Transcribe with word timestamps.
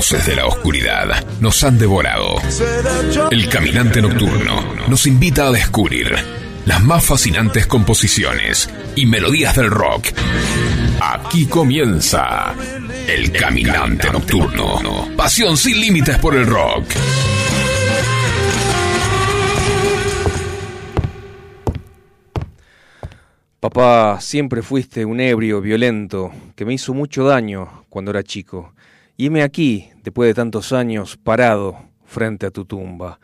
De 0.00 0.34
la 0.34 0.46
oscuridad 0.46 1.24
nos 1.40 1.62
han 1.62 1.78
devorado. 1.78 2.36
El 3.30 3.48
caminante 3.50 4.00
nocturno 4.00 4.74
nos 4.88 5.06
invita 5.06 5.46
a 5.46 5.52
descubrir 5.52 6.16
las 6.64 6.82
más 6.82 7.04
fascinantes 7.04 7.66
composiciones 7.66 8.70
y 8.96 9.04
melodías 9.04 9.54
del 9.56 9.70
rock. 9.70 10.06
Aquí 11.02 11.44
comienza 11.46 12.54
El 13.06 13.30
Caminante 13.30 14.10
Nocturno. 14.10 15.06
Pasión 15.18 15.58
sin 15.58 15.78
límites 15.78 16.18
por 16.18 16.34
el 16.34 16.46
rock. 16.46 16.86
Papá, 23.60 24.18
siempre 24.22 24.62
fuiste 24.62 25.04
un 25.04 25.20
ebrio 25.20 25.60
violento 25.60 26.32
que 26.56 26.64
me 26.64 26.72
hizo 26.72 26.94
mucho 26.94 27.24
daño 27.24 27.84
cuando 27.90 28.10
era 28.12 28.22
chico. 28.22 28.72
Y 29.20 29.38
aquí, 29.40 29.90
después 30.02 30.28
de 30.28 30.32
tantos 30.32 30.72
años, 30.72 31.18
parado 31.18 31.76
frente 32.06 32.46
a 32.46 32.50
tu 32.50 32.64
tumba. 32.64 33.20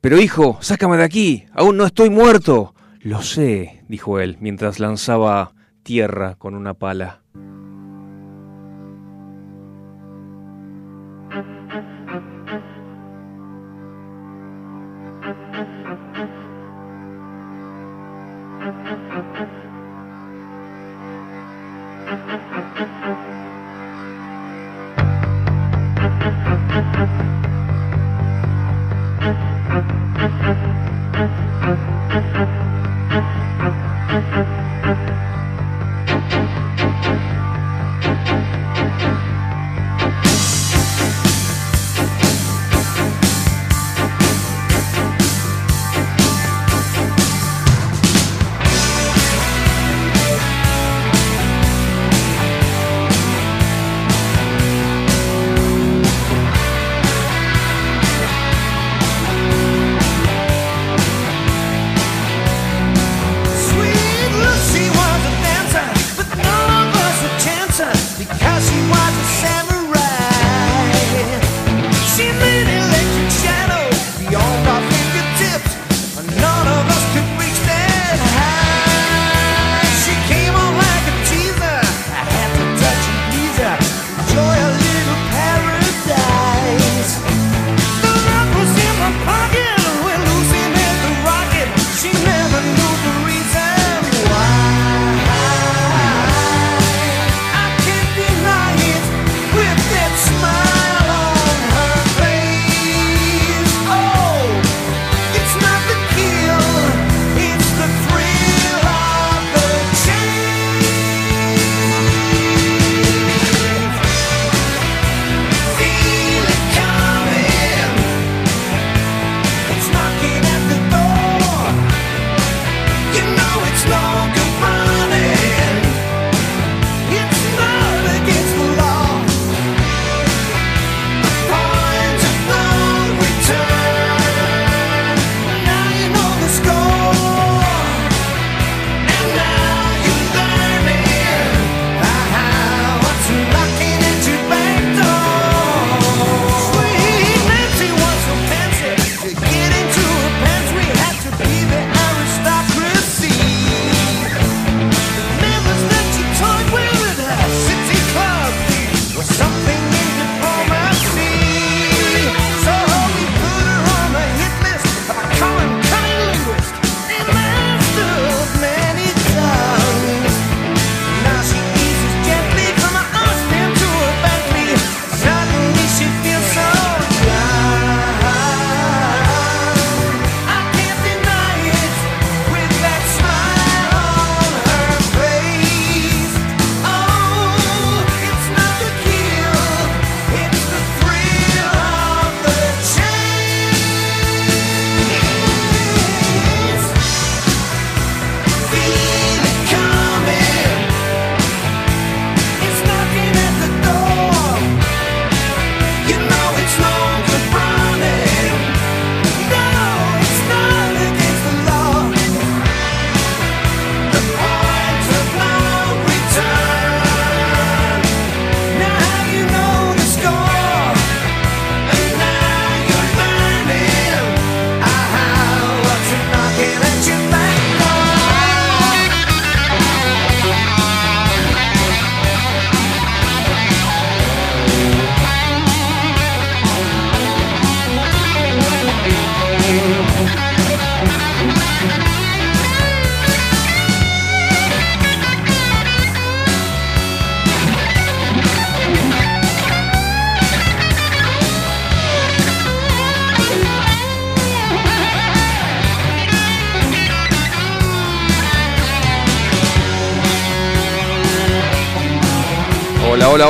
Pero 0.00 0.20
hijo, 0.20 0.58
sácame 0.60 0.96
de 0.96 1.02
aquí, 1.02 1.44
aún 1.52 1.76
no 1.76 1.84
estoy 1.84 2.08
muerto. 2.08 2.72
Lo 3.00 3.20
sé, 3.20 3.82
dijo 3.88 4.20
él, 4.20 4.36
mientras 4.38 4.78
lanzaba 4.78 5.52
tierra 5.82 6.36
con 6.36 6.54
una 6.54 6.74
pala. 6.74 7.23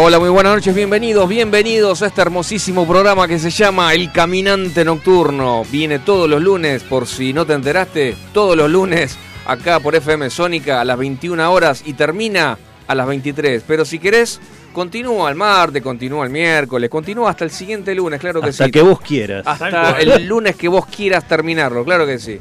Hola, 0.07 0.19
muy 0.19 0.29
buenas 0.29 0.57
noches, 0.57 0.75
bienvenidos, 0.75 1.27
bienvenidos 1.27 2.03
a 2.03 2.09
este 2.09 2.21
hermosísimo 2.21 2.87
programa 2.87 3.27
que 3.27 3.39
se 3.39 3.49
llama 3.49 3.95
El 3.95 4.13
Caminante 4.13 4.85
Nocturno. 4.85 5.63
Viene 5.73 5.99
todos 5.99 6.29
los 6.29 6.43
lunes, 6.43 6.83
por 6.83 7.07
si 7.07 7.33
no 7.33 7.47
te 7.47 7.55
enteraste, 7.55 8.15
todos 8.35 8.55
los 8.55 8.71
lunes 8.71 9.17
acá 9.47 9.81
por 9.81 9.95
FM 9.95 10.29
Sónica 10.29 10.83
a 10.83 10.85
las 10.85 10.99
21 10.99 11.51
horas 11.51 11.83
y 11.87 11.95
termina 11.95 12.59
a 12.87 12.95
las 12.95 13.07
23. 13.07 13.65
Pero 13.67 13.87
si 13.87 13.99
querés, 13.99 14.43
continúa 14.75 15.31
el 15.31 15.37
martes, 15.37 15.83
continúa 15.83 16.27
el 16.27 16.31
miércoles, 16.31 16.91
continúa 16.91 17.31
hasta 17.31 17.45
el 17.45 17.51
siguiente 17.51 17.95
lunes, 17.95 18.21
claro 18.21 18.43
que 18.43 18.51
hasta 18.51 18.67
sí. 18.67 18.71
que 18.71 18.83
vos 18.83 19.01
quieras. 19.01 19.47
Hasta 19.47 19.99
el 20.01 20.27
lunes 20.27 20.55
que 20.57 20.69
vos 20.69 20.85
quieras 20.85 21.27
terminarlo, 21.27 21.83
claro 21.83 22.05
que 22.05 22.19
sí. 22.19 22.41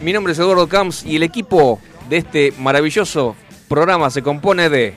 Mi 0.00 0.12
nombre 0.12 0.32
es 0.32 0.40
Eduardo 0.40 0.66
Camps 0.66 1.06
y 1.06 1.14
el 1.14 1.22
equipo 1.22 1.78
de 2.08 2.16
este 2.16 2.52
maravilloso 2.58 3.36
programa 3.68 4.10
se 4.10 4.22
compone 4.22 4.68
de... 4.68 4.96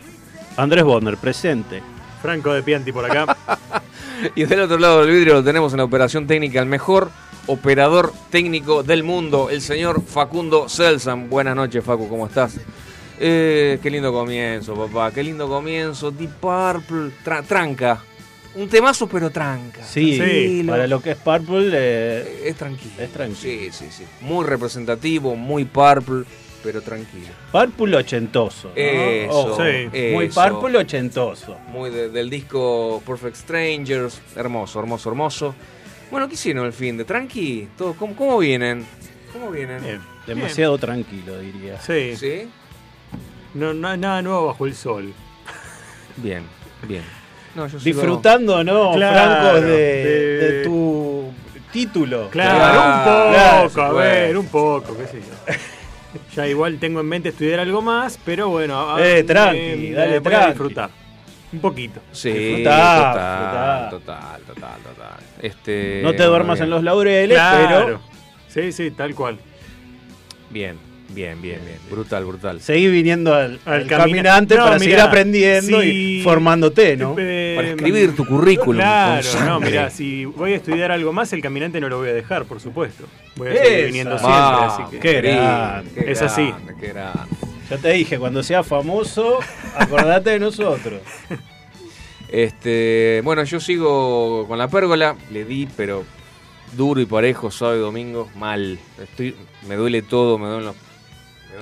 Andrés 0.57 0.83
Bonner, 0.83 1.15
presente. 1.15 1.83
Franco 2.21 2.53
de 2.53 2.63
Pianti 2.63 2.91
por 2.91 3.05
acá. 3.05 3.35
Y 4.35 4.43
del 4.43 4.59
otro 4.59 4.77
lado 4.77 4.99
del 5.05 5.11
vidrio 5.15 5.35
lo 5.35 5.43
tenemos 5.45 5.71
en 5.71 5.77
la 5.77 5.85
operación 5.85 6.27
técnica, 6.27 6.59
el 6.59 6.65
mejor 6.65 7.09
operador 7.47 8.11
técnico 8.29 8.83
del 8.83 9.01
mundo, 9.03 9.49
el 9.49 9.61
señor 9.61 10.01
Facundo 10.05 10.67
Selsan. 10.67 11.29
Buenas 11.29 11.55
noches, 11.55 11.81
Facu, 11.85 12.09
¿cómo 12.09 12.27
estás? 12.27 12.57
Eh, 13.17 13.79
qué 13.81 13.89
lindo 13.89 14.11
comienzo, 14.11 14.75
papá, 14.75 15.11
qué 15.13 15.23
lindo 15.23 15.47
comienzo. 15.47 16.11
Deep 16.11 16.31
Purple, 16.41 17.11
tra- 17.23 17.45
tranca. 17.45 18.01
Un 18.55 18.67
temazo, 18.67 19.07
pero 19.07 19.29
tranca. 19.29 19.83
Sí, 19.85 20.17
Tranquilo. 20.17 20.73
para 20.73 20.85
lo 20.87 21.01
que 21.01 21.11
es 21.11 21.17
Purple, 21.17 21.69
eh, 21.71 22.43
Es 22.49 22.55
tranquilo. 22.57 22.91
Es 22.99 23.11
tranquilo. 23.13 23.39
Sí, 23.41 23.69
sí, 23.71 23.85
sí. 23.89 24.03
Muy 24.19 24.45
representativo, 24.45 25.33
muy 25.37 25.63
Purple, 25.63 26.25
pero 26.63 26.81
tranquilo. 26.81 27.27
Purple 27.51 27.97
ochentoso. 27.97 28.69
¿no? 28.69 28.73
Eso, 28.75 29.57
sí. 29.57 29.89
Muy. 30.13 30.29
Purple 30.29 30.77
ochentoso. 30.77 31.57
Muy 31.67 31.89
de- 31.89 32.09
del 32.09 32.29
disco 32.29 33.01
Perfect 33.05 33.35
Strangers. 33.35 34.21
Hermoso, 34.35 34.79
hermoso, 34.79 35.09
hermoso. 35.09 35.55
Bueno, 36.11 36.27
¿qué 36.27 36.33
hicieron 36.33 36.65
el 36.65 36.73
fin 36.73 36.97
de? 36.97 37.05
Tranqui, 37.05 37.67
todo, 37.77 37.93
¿cómo, 37.93 38.15
cómo 38.15 38.37
vienen? 38.39 38.85
¿Cómo 39.31 39.51
vienen? 39.51 39.81
Bien. 39.83 40.01
Demasiado 40.25 40.77
tranquilo, 40.77 41.39
diría. 41.39 41.79
Sí. 41.81 42.15
¿Sí? 42.15 42.49
No, 43.53 43.73
no- 43.73 43.95
nada 43.97 44.21
nuevo 44.21 44.47
bajo 44.47 44.65
el 44.65 44.75
sol. 44.75 45.13
Bien, 46.17 46.43
bien. 46.87 47.03
No, 47.55 47.67
yo 47.67 47.79
sigo- 47.79 47.83
Disfrutando, 47.83 48.63
¿no, 48.63 48.93
Claro, 48.93 49.49
Franco, 49.51 49.61
de, 49.61 49.71
de- 49.71 50.37
de 50.59 50.63
tu 50.63 51.31
título? 51.71 52.29
Claro, 52.29 52.57
Claro, 52.57 52.79
un 52.79 53.03
poco, 53.67 53.73
claro, 53.73 53.97
a 53.97 54.01
ver, 54.01 54.37
un 54.37 54.47
poco, 54.47 54.97
qué 54.97 55.07
sé 55.07 55.19
yo. 55.21 55.53
Ya 56.39 56.47
igual 56.47 56.79
tengo 56.79 57.01
en 57.01 57.05
mente 57.05 57.29
estudiar 57.29 57.59
algo 57.59 57.81
más, 57.81 58.17
pero 58.23 58.47
bueno. 58.47 58.95
a- 58.95 59.05
Eh, 59.05 59.23
tranqui, 59.23 59.91
dale, 59.91 60.19
voy 60.19 60.33
a 60.33 60.37
tranqui. 60.37 60.47
disfrutar. 60.51 60.89
Un 61.51 61.59
poquito. 61.59 61.99
Sí, 62.13 62.31
Disfrutá, 62.31 63.09
total, 63.11 63.89
total, 63.89 64.41
total, 64.47 64.79
total. 64.81 65.19
Este, 65.41 65.99
No 66.01 66.13
te 66.15 66.23
duermas 66.23 66.61
en 66.61 66.69
los 66.69 66.81
laureles, 66.81 67.35
Claro. 67.37 67.99
Sí, 68.47 68.71
sí, 68.71 68.91
tal 68.91 69.13
cual. 69.15 69.37
Bien, 70.49 70.77
bien, 71.09 71.41
bien, 71.41 71.59
bien. 71.65 71.77
Brutal, 71.89 72.23
brutal. 72.25 72.61
seguí 72.61 72.87
viniendo 72.87 73.33
al, 73.33 73.59
Al 73.65 73.73
al 73.73 73.87
camina- 73.87 73.97
caminante 73.97 74.55
No, 74.55 74.63
para 74.63 74.75
mirá, 74.75 74.83
seguir 74.83 74.99
aprendiendo 75.01 75.83
y 75.83 76.21
formándote, 76.23 76.95
¿no? 76.97 77.15
Eh, 77.17 77.53
Para 77.55 77.69
escribir 77.69 78.15
tu 78.15 78.25
currículum. 78.25 78.75
Claro, 78.81 79.27
no, 79.45 79.59
mira, 79.59 79.89
si 79.89 80.25
voy 80.25 80.53
a 80.53 80.55
estudiar 80.57 80.91
algo 80.91 81.11
más, 81.13 81.31
el 81.33 81.41
caminante 81.41 81.79
no 81.81 81.89
lo 81.89 81.97
voy 81.97 82.09
a 82.09 82.13
dejar, 82.13 82.45
por 82.45 82.59
supuesto. 82.59 83.05
Voy 83.35 83.49
a 83.49 83.63
seguir 83.63 83.85
viniendo 83.87 84.17
siempre, 84.17 84.39
Vamos, 84.39 84.73
así 84.73 84.83
que. 84.91 84.99
qué 84.99 85.11
querido, 85.15 85.35
grande, 85.35 85.91
qué 85.93 86.11
es 86.11 86.21
así. 86.21 86.47
grande, 86.47 86.75
qué 86.79 86.87
grande. 86.87 87.19
Ya 87.69 87.77
te 87.77 87.89
dije, 87.91 88.17
cuando 88.17 88.41
seas 88.41 88.65
famoso, 88.65 89.39
acordate 89.75 90.31
de 90.31 90.39
nosotros. 90.39 91.01
Este, 92.31 93.21
bueno, 93.23 93.43
yo 93.43 93.59
sigo 93.59 94.45
con 94.47 94.59
la 94.59 94.67
pérgola, 94.67 95.15
le 95.31 95.45
di, 95.45 95.67
pero 95.75 96.03
duro 96.77 97.01
y 97.01 97.07
parejo, 97.07 97.49
sábado 97.49 97.77
y 97.77 97.81
domingo, 97.81 98.29
mal. 98.35 98.77
Estoy, 99.01 99.35
me 99.67 99.75
duele 99.75 100.03
todo, 100.03 100.37
me 100.37 100.45
duelen 100.47 100.65
los. 100.67 100.75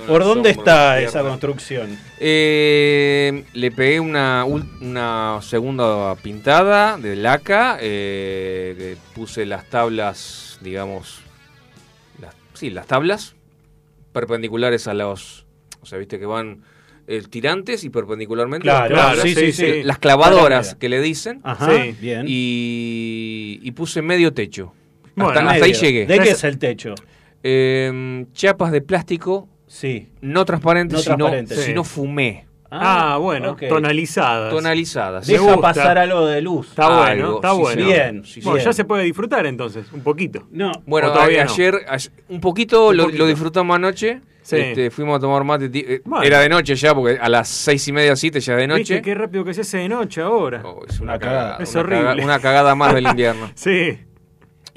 ¿Por 0.05 0.23
dónde 0.23 0.51
está 0.51 1.01
esa 1.01 1.21
construcción? 1.21 1.97
Eh, 2.19 3.43
le 3.53 3.71
pegué 3.71 3.99
una, 3.99 4.45
una 4.45 5.39
segunda 5.41 6.15
pintada 6.15 6.97
de 6.97 7.15
laca, 7.15 7.77
eh, 7.81 8.95
puse 9.15 9.45
las 9.45 9.65
tablas, 9.69 10.59
digamos, 10.61 11.19
las, 12.21 12.35
sí, 12.53 12.69
las 12.69 12.85
tablas 12.87 13.35
perpendiculares 14.11 14.87
a 14.87 14.93
los, 14.93 15.45
o 15.81 15.85
sea, 15.85 15.97
viste 15.97 16.19
que 16.19 16.25
van 16.25 16.63
eh, 17.07 17.21
tirantes 17.29 17.83
y 17.83 17.89
perpendicularmente 17.89 18.63
Claro, 18.63 18.95
las, 18.95 19.13
claro, 19.15 19.21
sí, 19.21 19.33
sí, 19.35 19.51
sí, 19.53 19.83
las 19.83 19.97
clavadoras 19.99 20.75
que 20.75 20.89
le 20.89 20.99
dicen 21.01 21.39
Ajá, 21.43 21.69
Sí. 21.71 21.95
bien. 22.01 22.25
y, 22.27 23.59
y 23.63 23.71
puse 23.71 24.01
medio 24.01 24.33
techo. 24.33 24.73
Bueno, 25.15 25.49
hasta, 25.49 25.65
ahí 25.65 25.73
llegué. 25.73 26.05
¿De 26.05 26.19
qué 26.19 26.29
Es- 26.29 26.37
es 26.39 26.43
el 26.43 26.59
techo? 26.59 26.93
Eh, 27.43 28.25
chapas 28.33 28.71
de 28.71 28.81
plástico 28.81 29.47
Sí. 29.67 30.09
no 30.21 30.45
transparentes, 30.45 30.97
No 30.97 31.03
sino, 31.03 31.15
transparentes. 31.17 31.59
sino 31.65 31.83
Sí. 31.83 31.89
fumé, 31.89 32.47
Ah, 32.69 33.17
bueno, 33.21 33.51
ok. 33.51 33.63
tonalizadas. 33.69 34.51
tonalizadas. 34.53 35.25
Deja 35.27 35.41
gusta. 35.43 35.61
pasar 35.61 35.97
algo 35.97 36.25
de 36.25 36.41
luz. 36.41 36.67
Está 36.69 36.87
bueno, 36.87 37.03
Algo, 37.25 37.35
está 37.37 37.51
sí, 37.51 37.57
bueno. 37.59 37.85
Bien, 37.85 38.23
Sí, 38.25 38.41
Bueno, 38.41 38.55
bien. 38.55 38.65
ya 38.65 38.73
se 38.73 38.83
puede 38.85 39.03
disfrutar 39.03 39.45
entonces, 39.45 39.85
un 39.93 40.01
poquito. 40.01 40.47
No. 40.51 40.71
Bueno, 40.85 41.09
¿O 41.09 41.13
todavía 41.13 41.45
no? 41.45 41.51
ayer, 41.51 41.75
un 42.29 42.41
poquito, 42.41 42.89
Un 42.89 42.97
lo, 42.97 43.03
poquito. 43.05 43.23
lo 43.23 43.27
disfrutamos 43.29 43.75
anoche. 43.75 44.21
Sí. 44.41 44.55
Este, 44.55 44.89
fuimos 44.91 45.17
a 45.17 45.19
tomar 45.19 45.43
mate. 45.43 45.69
eh, 45.73 46.01
Bueno. 46.05 46.25
Era 46.25 46.39
de 46.39 46.47
noche 46.47 46.73
ya, 46.75 46.95
porque 46.95 47.17
a 47.21 47.27
las 47.27 47.49
seis 47.49 47.85
y 47.89 47.91
media, 47.91 48.15
siete 48.15 48.39
ya 48.39 48.55
de 48.55 48.65
noche. 48.65 48.79
¿Viste 48.95 49.01
qué 49.01 49.13
rápido 49.13 49.43
que 49.43 49.53
se 49.53 49.59
hace 49.61 49.79
de 49.79 49.89
noche 49.89 50.21
ahora? 50.21 50.61
Oh, 50.63 50.85
es 50.87 51.01
una, 51.01 51.11
Una 51.13 51.19
cagada. 51.19 51.41
cagada. 51.57 51.63
Es 51.63 51.71
una 51.75 51.79
horrible. 51.81 52.23
una 52.23 52.39
cagada 52.39 52.73
más 52.75 52.93
del 52.95 53.07
invierno. 53.09 53.51
Sí, 53.55 53.99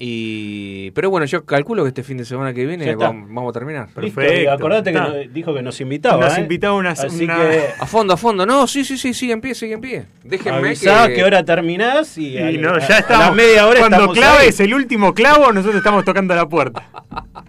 Y, 0.02 0.92
pero 0.92 1.10
bueno, 1.10 1.26
yo 1.26 1.44
calculo 1.44 1.82
que 1.82 1.88
este 1.88 2.02
fin 2.02 2.16
de 2.16 2.24
semana 2.24 2.54
que 2.54 2.64
viene 2.64 2.94
vamos, 2.96 3.28
vamos 3.28 3.50
a 3.50 3.52
terminar. 3.52 3.88
Perfecto. 3.94 4.50
acordate 4.50 4.92
que 4.94 4.98
nos- 4.98 5.32
dijo 5.34 5.52
que 5.52 5.60
nos 5.60 5.78
invitaba. 5.82 6.24
Nos 6.24 6.38
¿eh? 6.38 6.40
invitaba 6.40 6.74
una- 6.74 6.92
Así 6.92 7.24
una- 7.24 7.36
que 7.36 7.64
A 7.78 7.84
fondo, 7.86 8.14
a 8.14 8.16
fondo. 8.16 8.46
No, 8.46 8.66
sí, 8.66 8.82
sí, 8.82 8.96
sí, 8.96 9.12
sigue 9.12 9.34
en 9.34 9.42
pie, 9.42 9.54
sigue 9.54 9.74
en 9.74 9.80
pie. 9.82 10.06
Déjenme 10.24 10.56
avisá 10.68 11.06
que... 11.06 11.16
qué 11.16 11.22
hora 11.24 11.44
terminás 11.44 12.16
y, 12.16 12.28
y 12.30 12.38
a- 12.38 12.50
no, 12.52 12.70
a- 12.70 12.78
ya 12.80 12.96
a 12.96 12.98
estamos. 13.00 13.26
la 13.26 13.32
media 13.32 13.66
hora 13.66 13.80
Cuando 13.80 14.10
claves 14.12 14.58
el 14.60 14.72
último 14.72 15.12
clavo, 15.12 15.52
nosotros 15.52 15.76
estamos 15.76 16.02
tocando 16.06 16.34
la 16.34 16.48
puerta. 16.48 16.88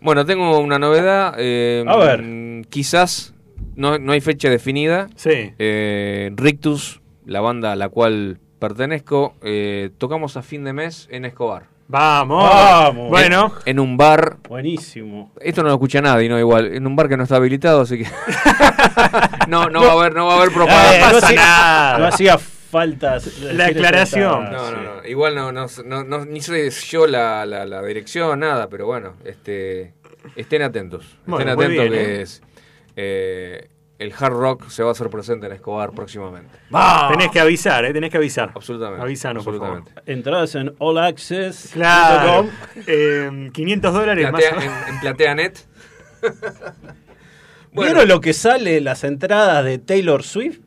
Bueno, 0.00 0.24
tengo 0.24 0.60
una 0.60 0.78
novedad. 0.78 1.34
eh, 1.38 1.84
A 1.86 1.96
ver. 1.96 2.24
Quizás 2.70 3.34
no, 3.74 3.98
no 3.98 4.12
hay 4.12 4.20
fecha 4.20 4.48
definida. 4.48 5.08
Sí. 5.16 5.52
Eh, 5.58 6.30
Rictus, 6.36 7.00
la 7.26 7.40
banda 7.40 7.72
a 7.72 7.76
la 7.76 7.88
cual 7.88 8.38
pertenezco, 8.58 9.34
eh, 9.42 9.90
tocamos 9.98 10.36
a 10.36 10.42
fin 10.42 10.64
de 10.64 10.72
mes 10.72 11.08
en 11.10 11.24
Escobar. 11.24 11.64
Vamos. 11.90 12.44
Vamos. 12.44 13.08
Bueno, 13.08 13.54
En 13.64 13.80
un 13.80 13.96
bar. 13.96 14.36
Buenísimo. 14.48 15.32
Esto 15.40 15.62
no 15.62 15.68
lo 15.68 15.74
escucha 15.76 16.02
nadie, 16.02 16.28
no 16.28 16.38
igual. 16.38 16.74
En 16.74 16.86
un 16.86 16.94
bar 16.94 17.08
que 17.08 17.16
no 17.16 17.22
está 17.22 17.36
habilitado, 17.36 17.80
así 17.80 17.98
que. 17.98 18.04
no, 19.48 19.70
no 19.70 19.80
va 19.82 19.88
a 19.88 19.92
haber, 19.92 20.14
no 20.14 20.26
va 20.26 20.34
a 20.34 20.36
haber 20.36 20.50
Eh, 20.50 20.54
propaganda. 20.54 20.98
no, 21.06 21.12
pasa 21.14 21.26
hacía, 21.26 21.40
nada. 21.40 21.98
no 21.98 22.06
hacía 22.06 22.38
falta. 22.38 23.18
La 23.54 23.66
aclaración. 23.66 24.44
No, 24.52 24.70
no, 24.70 24.82
no. 24.82 25.06
Igual 25.08 25.34
no, 25.34 25.50
no, 25.52 25.66
no, 25.86 26.04
no- 26.04 26.24
ni 26.26 26.40
sé 26.42 26.68
yo 26.70 27.06
la, 27.06 27.46
la, 27.46 27.64
la 27.64 27.80
dirección, 27.82 28.40
nada, 28.40 28.68
pero 28.68 28.84
bueno, 28.86 29.14
este, 29.24 29.94
estén 30.36 30.60
atentos. 30.62 31.16
Bueno, 31.24 31.52
estén 31.52 31.56
muy 31.56 31.64
atentos 31.78 31.90
bien, 31.90 32.04
que 32.06 32.18
¿eh? 32.18 32.22
es. 32.22 32.42
eh, 32.96 33.68
el 33.98 34.12
hard 34.18 34.32
rock 34.32 34.68
se 34.68 34.82
va 34.82 34.90
a 34.90 34.92
hacer 34.92 35.10
presente 35.10 35.46
en 35.46 35.52
Escobar 35.52 35.90
próximamente. 35.92 36.50
Va. 36.74 37.08
tenés 37.10 37.30
que 37.30 37.40
avisar, 37.40 37.84
¿eh? 37.84 37.92
Tenés 37.92 38.10
que 38.10 38.16
avisar. 38.18 38.52
Absolutamente. 38.54 39.02
Avísanos, 39.02 39.44
por 39.44 39.54
absolutamente. 39.54 39.92
Entradas 40.12 40.54
en 40.54 40.74
allaccess.com. 40.80 41.72
Claro. 41.72 42.48
Eh, 42.86 43.50
500 43.52 43.92
dólares 43.92 44.30
más. 44.32 44.42
En, 44.44 44.62
en 44.94 45.00
PlateaNet. 45.00 45.66
Bueno. 47.70 47.92
¿Vieron 47.92 48.08
lo 48.08 48.20
que 48.20 48.32
sale 48.32 48.80
las 48.80 49.04
entradas 49.04 49.62
de 49.64 49.78
Taylor 49.78 50.22
Swift? 50.22 50.60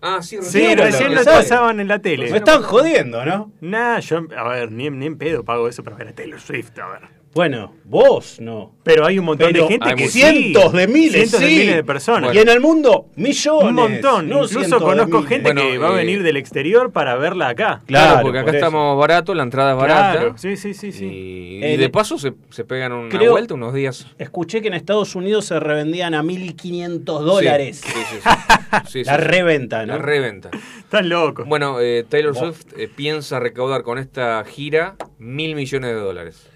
Ah, 0.00 0.20
sí, 0.22 0.38
Sí, 0.40 0.58
¿Vieron 0.60 0.76
lo 0.78 0.84
recién 0.84 1.14
lo 1.14 1.22
sale? 1.24 1.36
pasaban 1.38 1.80
en 1.80 1.88
la 1.88 1.98
tele. 1.98 2.30
Me 2.30 2.38
están 2.38 2.62
jodiendo, 2.62 3.24
¿no? 3.26 3.52
Nah, 3.60 3.98
yo, 3.98 4.22
a 4.36 4.48
ver, 4.48 4.70
ni, 4.70 4.86
en- 4.86 4.98
ni 5.00 5.06
en 5.06 5.18
pedo 5.18 5.44
pago 5.44 5.68
eso 5.68 5.82
para 5.82 5.96
ver 5.96 6.08
a 6.08 6.12
Taylor 6.14 6.40
Swift, 6.40 6.78
a 6.78 6.86
ver. 6.86 7.00
Bueno, 7.32 7.72
vos 7.84 8.40
no. 8.40 8.72
Pero 8.82 9.06
hay 9.06 9.18
un 9.20 9.24
montón 9.24 9.52
Pero 9.52 9.62
de 9.68 9.68
gente 9.74 9.94
que 9.94 10.08
cientos 10.08 10.72
sí. 10.72 10.76
de 10.76 10.86
miles, 10.88 11.12
cientos 11.12 11.40
de 11.40 11.46
miles 11.46 11.76
de 11.76 11.84
personas. 11.84 12.34
Y 12.34 12.38
en 12.38 12.48
el 12.48 12.58
mundo, 12.58 13.06
millones. 13.14 13.68
un 13.68 13.74
montón. 13.74 14.28
no 14.28 14.42
Incluso 14.44 14.80
conozco 14.80 15.22
gente 15.22 15.54
que 15.54 15.78
va 15.78 15.90
a 15.90 15.92
eh, 15.92 15.96
venir 15.96 16.24
del 16.24 16.36
exterior 16.36 16.90
para 16.90 17.14
verla 17.14 17.48
acá. 17.50 17.82
Claro, 17.86 18.06
Claro, 18.14 18.22
porque 18.22 18.38
acá 18.40 18.46
por 18.46 18.54
estamos 18.56 18.98
barato, 18.98 19.32
la 19.34 19.44
entrada 19.44 19.72
es 19.72 19.76
barata. 19.78 20.12
Claro. 20.18 20.38
Sí, 20.38 20.56
sí, 20.56 20.74
sí, 20.74 20.90
sí. 20.90 21.04
Y, 21.06 21.62
Eh, 21.64 21.74
y 21.74 21.76
de 21.76 21.88
paso 21.88 22.18
se, 22.18 22.32
se 22.50 22.64
pegan 22.64 22.90
una 22.90 23.08
creo- 23.16 23.30
vuelta 23.30 23.54
unos 23.54 23.74
días. 23.74 24.08
Escuché 24.18 24.60
que 24.60 24.66
en 24.68 24.74
Estados 24.74 25.14
Unidos 25.14 25.44
se 25.44 25.60
revendían 25.60 26.14
a 26.14 26.22
1.500 26.24 27.04
dólares. 27.22 27.80
Sí, 27.84 27.92
sí, 27.92 27.98
sí, 28.10 28.18
sí. 28.86 28.88
Sí, 28.90 29.04
La 29.04 29.16
sí. 29.16 29.22
reventa, 29.22 29.86
¿no? 29.86 29.92
La 29.94 29.98
reventa. 30.02 30.50
Están 30.78 31.08
locos. 31.08 31.46
Bueno, 31.46 31.78
eh, 31.80 32.04
Taylor. 32.08 32.34
Swift 32.36 32.66
eh, 32.76 32.88
piensa 32.94 33.38
recaudar 33.38 33.82
con 33.84 33.98
esta 33.98 34.42
gira 34.44 34.96
mil 35.18 35.54
millones 35.54 35.90
de 35.94 36.00
dólares. 36.00 36.46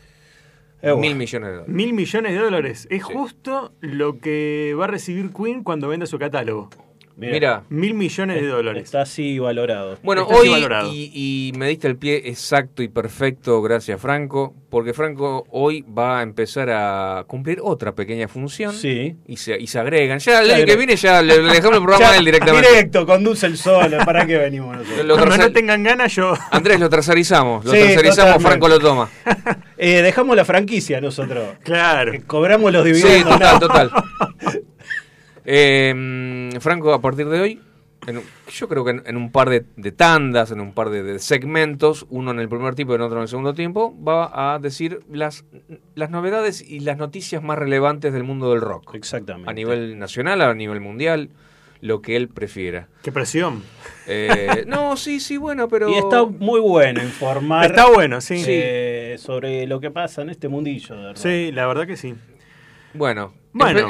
Eh. 0.85 0.97
Mil 0.97 1.15
millones 1.15 1.49
de 1.49 1.55
dólares. 1.57 1.75
Mil 1.75 1.93
millones 1.93 2.33
de 2.33 2.39
dólares. 2.39 2.87
Es 2.91 3.03
Sí. 3.07 3.13
justo 3.13 3.73
lo 3.81 4.19
que 4.19 4.75
va 4.79 4.85
a 4.85 4.89
recibir 4.89 5.31
Queen 5.33 5.63
cuando 5.63 5.89
venda 5.89 6.07
su 6.07 6.19
catálogo. 6.19 6.71
Mira. 7.17 7.63
Mil 7.69 7.95
millones 7.95 8.41
de 8.41 8.49
dólares. 8.49 8.83
Está 8.85 9.03
así 9.03 9.39
valorado. 9.39 9.99
Bueno, 10.03 10.23
Está 10.23 10.35
así 10.35 10.43
hoy, 10.49 10.51
valorado. 10.51 10.91
y, 10.93 11.11
y 11.15 11.53
me 11.59 11.69
diste 11.69 11.87
el 11.87 11.97
pie 11.97 12.23
exacto 12.27 12.83
y 12.83 12.89
perfecto, 12.89 13.63
gracias 13.63 14.01
Franco, 14.01 14.53
porque 14.69 14.93
Franco 14.95 15.47
hoy 15.51 15.83
va 15.83 16.19
a 16.19 16.23
empezar 16.23 16.71
a 16.71 17.25
cumplir 17.29 17.59
otra 17.63 17.93
pequeña 17.95 18.27
función 18.27 18.73
Sí. 18.75 19.17
y, 19.27 19.37
se, 19.37 19.57
y 19.61 19.67
se 19.69 19.79
agregan. 19.79 20.19
Ya 20.19 20.43
el 20.43 20.51
año 20.51 20.65
que 20.65 20.77
viene 20.77 20.97
ya 20.97 21.23
le, 21.23 21.41
le 21.41 21.53
dejamos 21.53 21.79
el 21.79 21.85
programa 21.85 21.99
Ya, 22.05 22.11
a 22.11 22.17
él 22.19 22.25
directamente. 22.25 22.69
Directo, 22.69 23.07
conduce 23.07 23.47
el 23.47 23.57
solo. 23.59 23.99
¿Para 24.05 24.27
qué 24.27 24.37
venimos 24.37 24.77
nosotros? 24.79 25.05
Lo 25.07 25.17
Cuando 25.17 25.37
no 25.37 25.53
tengan 25.53 25.83
ganas, 25.85 26.15
yo. 26.17 26.35
Andrés, 26.51 26.81
lo 26.81 26.89
tercerizamos, 26.91 27.65
lo 27.65 27.71
Sí, 27.73 27.79
tercerizamos, 27.79 28.35
totalmente. 28.43 28.49
Franco 28.49 28.69
lo 28.69 28.79
toma. 28.81 29.09
Eh, 29.77 30.03
dejamos 30.03 30.37
la 30.37 30.45
franquicia 30.45 31.01
nosotros. 31.01 31.57
Claro. 31.65 32.13
Que 32.13 32.23
cobramos 32.23 32.73
los 32.73 32.85
Sí, 32.87 32.93
dividendos. 32.93 33.33
total, 33.39 33.53
¿no? 33.55 33.61
total. 33.61 33.91
Eh, 35.45 35.93
mm, 35.95 36.61
Franco, 36.61 36.93
a 36.95 37.01
partir 37.01 37.29
de 37.29 37.41
hoy, 37.41 37.61
en 38.07 38.19
un- 38.19 38.25
yo 38.51 38.69
creo 38.69 38.85
que 38.85 38.91
en, 38.93 39.03
en 39.07 39.17
un 39.17 39.31
par 39.33 39.49
de, 39.51 39.65
de 39.77 39.93
tandas, 39.93 40.51
en 40.51 40.61
un 40.61 40.73
par 40.73 40.91
de, 40.91 41.03
de 41.03 41.19
segmentos, 41.19 42.07
uno 42.11 42.31
en 42.33 42.39
el 42.41 42.49
primer 42.49 42.75
tiempo 42.75 42.93
y 42.93 42.97
en 42.97 43.03
otro 43.03 43.17
en 43.19 43.23
el 43.23 43.29
segundo 43.29 43.55
tiempo, 43.55 43.95
va 44.07 44.55
a 44.55 44.59
decir 44.59 45.01
las, 45.11 45.45
las 45.95 46.11
novedades 46.11 46.61
y 46.63 46.81
las 46.81 46.99
noticias 46.99 47.43
más 47.43 47.59
relevantes 47.59 48.13
del 48.13 48.25
mundo 48.25 48.51
del 48.51 48.61
rock. 48.61 48.95
Exactamente. 48.95 49.51
A 49.51 49.55
nivel 49.55 49.99
nacional, 49.99 50.41
a 50.43 50.53
nivel 50.55 50.81
mundial, 50.81 51.31
lo 51.81 52.01
que 52.03 52.17
él 52.17 52.29
prefiera. 52.29 52.89
Qué 53.03 53.13
presión. 53.13 53.63
Eh, 54.07 54.65
no, 54.67 54.97
sí, 54.99 55.21
sí, 55.21 55.37
bueno, 55.39 55.69
pero... 55.69 55.89
Y 55.91 55.95
está 55.95 56.25
muy 56.25 56.61
bueno 56.61 57.03
informar 57.03 57.67
Está 57.67 57.91
bueno, 57.91 58.21
sí. 58.21 58.43
eh, 58.47 59.17
sobre 59.19 59.67
lo 59.67 59.81
que 59.81 59.91
pasa 59.91 60.23
en 60.23 60.31
este 60.31 60.49
mundillo 60.49 60.95
de. 60.97 61.17
Sí, 61.17 61.53
la 61.53 61.67
verdad 61.67 61.87
que 61.87 61.97
sí. 61.97 62.15
Bueno, 62.95 63.33
Bueno. 63.55 63.89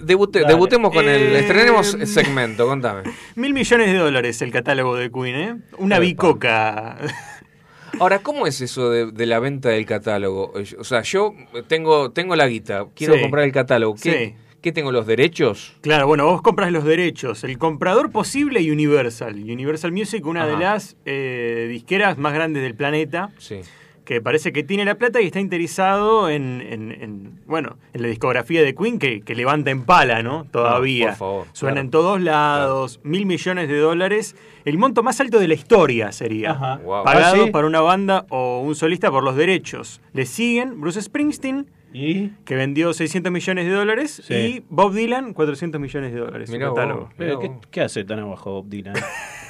debute- 0.00 0.44
debutemos 0.46 0.92
con 0.92 1.08
el... 1.08 1.22
Eh, 1.22 1.38
Estrenemos 1.40 1.94
el 1.94 2.06
segmento, 2.06 2.66
contame. 2.66 3.02
Mil 3.36 3.54
millones 3.54 3.86
de 3.92 3.98
dólares 3.98 4.42
el 4.42 4.50
catálogo 4.50 4.96
de 4.96 5.10
Queen, 5.10 5.34
¿eh? 5.36 5.56
Una 5.78 5.98
bicoca. 6.00 6.98
Ahora, 8.00 8.18
¿cómo 8.18 8.46
es 8.48 8.60
eso 8.60 8.90
de, 8.90 9.12
de 9.12 9.26
la 9.26 9.38
venta 9.38 9.68
del 9.68 9.86
catálogo? 9.86 10.52
O 10.78 10.84
sea, 10.84 11.02
yo 11.02 11.32
tengo, 11.68 12.10
tengo 12.10 12.34
la 12.34 12.48
guita, 12.48 12.86
quiero 12.94 13.14
Sí. 13.14 13.20
comprar 13.20 13.44
el 13.44 13.52
catálogo. 13.52 13.94
¿Qué, 13.94 14.34
Sí. 14.36 14.54
qué 14.60 14.72
tengo 14.72 14.90
los 14.90 15.06
derechos? 15.06 15.76
Claro, 15.80 16.08
bueno, 16.08 16.26
vos 16.26 16.42
compras 16.42 16.72
los 16.72 16.82
derechos. 16.84 17.44
El 17.44 17.56
comprador 17.56 18.10
posible 18.10 18.68
Universal. 18.72 19.34
Universal 19.36 19.92
Music, 19.92 20.26
una 20.26 20.44
de 20.44 20.56
las 20.56 20.96
eh, 21.04 21.68
disqueras 21.70 22.18
más 22.18 22.34
grandes 22.34 22.64
del 22.64 22.74
planeta, 22.74 23.30
Sí. 23.38 23.60
Que 24.04 24.20
parece 24.20 24.52
que 24.52 24.62
tiene 24.62 24.84
la 24.84 24.96
plata 24.96 25.20
y 25.20 25.26
está 25.26 25.40
interesado 25.40 26.28
en, 26.28 26.60
en- 26.60 26.92
en, 26.92 27.40
bueno, 27.46 27.78
en 27.92 28.02
la 28.02 28.08
discografía 28.08 28.62
de 28.62 28.74
Queen 28.74 28.98
que, 28.98 29.22
que 29.22 29.34
levanta 29.34 29.70
en 29.70 29.84
pala, 29.84 30.22
¿no? 30.22 30.44
Todavía. 30.50 31.06
Ah, 31.06 31.10
por 31.10 31.18
favor, 31.18 31.46
Suena 31.52 31.72
claro. 31.74 31.84
en 31.86 31.90
todos 31.90 32.20
lados, 32.20 33.00
mil 33.02 33.24
millones 33.26 33.68
de 33.68 33.78
dólares. 33.78 34.36
El 34.66 34.78
monto 34.78 35.02
más 35.02 35.20
alto 35.20 35.38
de 35.38 35.48
la 35.48 35.54
historia 35.54 36.12
sería. 36.12 36.52
Ajá. 36.52 36.76
Wow. 36.84 37.04
Pagado 37.04 37.42
¿Ah, 37.42 37.44
sí? 37.46 37.50
para 37.50 37.66
una 37.66 37.80
banda 37.80 38.26
o 38.28 38.60
un 38.60 38.74
solista 38.74 39.10
por 39.10 39.24
los 39.24 39.36
derechos. 39.36 40.00
Le 40.12 40.26
siguen 40.26 40.80
Bruce 40.80 41.00
Springsteen, 41.02 41.66
Y 41.92 42.28
que 42.44 42.56
vendió 42.56 42.92
600 42.92 43.30
millones 43.32 43.66
de 43.66 43.72
dólares, 43.72 44.20
Sí. 44.26 44.34
y 44.34 44.64
Bob 44.68 44.92
Dylan, 44.94 45.32
400 45.32 45.80
millones 45.80 46.12
de 46.12 46.20
dólares. 46.20 46.48
su 46.50 46.56
Mirá 46.56 46.68
vos. 46.70 47.08
Pero, 47.16 47.38
¿qué, 47.38 47.52
qué 47.70 47.80
hace 47.82 48.04
tan 48.04 48.18
abajo 48.18 48.50
Bob 48.52 48.68
Dylan? 48.68 48.94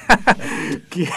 ¿Qué? 0.89 1.07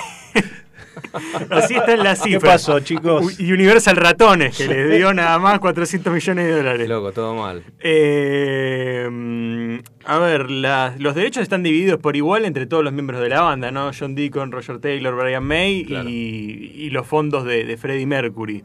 Así 1.51 1.75
está 1.75 1.95
en 1.95 2.03
la 2.05 2.15
¿Qué 2.15 2.23
cifra. 2.31 2.53
pasó, 2.53 2.81
chicos? 2.81 3.39
Universal 3.39 3.97
Ratones, 3.97 4.57
que 4.57 4.67
les 4.67 4.91
dio 4.97 5.13
nada 5.15 5.39
más 5.39 5.59
400 5.59 6.13
millones 6.13 6.47
de 6.47 6.57
dólares. 6.57 6.89
Loco, 6.89 7.13
todo 7.13 7.35
mal. 7.35 7.63
Eh, 7.81 9.09
mm, 9.11 9.79
a 10.07 10.19
ver, 10.19 10.51
la- 10.51 10.95
los 10.99 11.15
derechos 11.15 11.43
están 11.43 11.63
divididos 11.63 11.99
por 12.01 12.17
igual 12.17 12.45
entre 12.45 12.67
todos 12.67 12.83
los 12.85 12.93
miembros 12.93 13.21
de 13.21 13.29
la 13.29 13.41
banda, 13.43 13.71
¿no? 13.71 13.91
John 13.99 14.15
Deacon, 14.15 14.53
Roger 14.53 14.79
Taylor, 14.81 15.15
Brian 15.15 15.45
May 15.45 15.85
Claro. 15.85 16.09
y, 16.09 16.73
y 16.77 16.91
los 16.91 17.07
fondos 17.07 17.45
de, 17.45 17.65
de 17.65 17.77
Freddie 17.77 18.07
Mercury. 18.07 18.65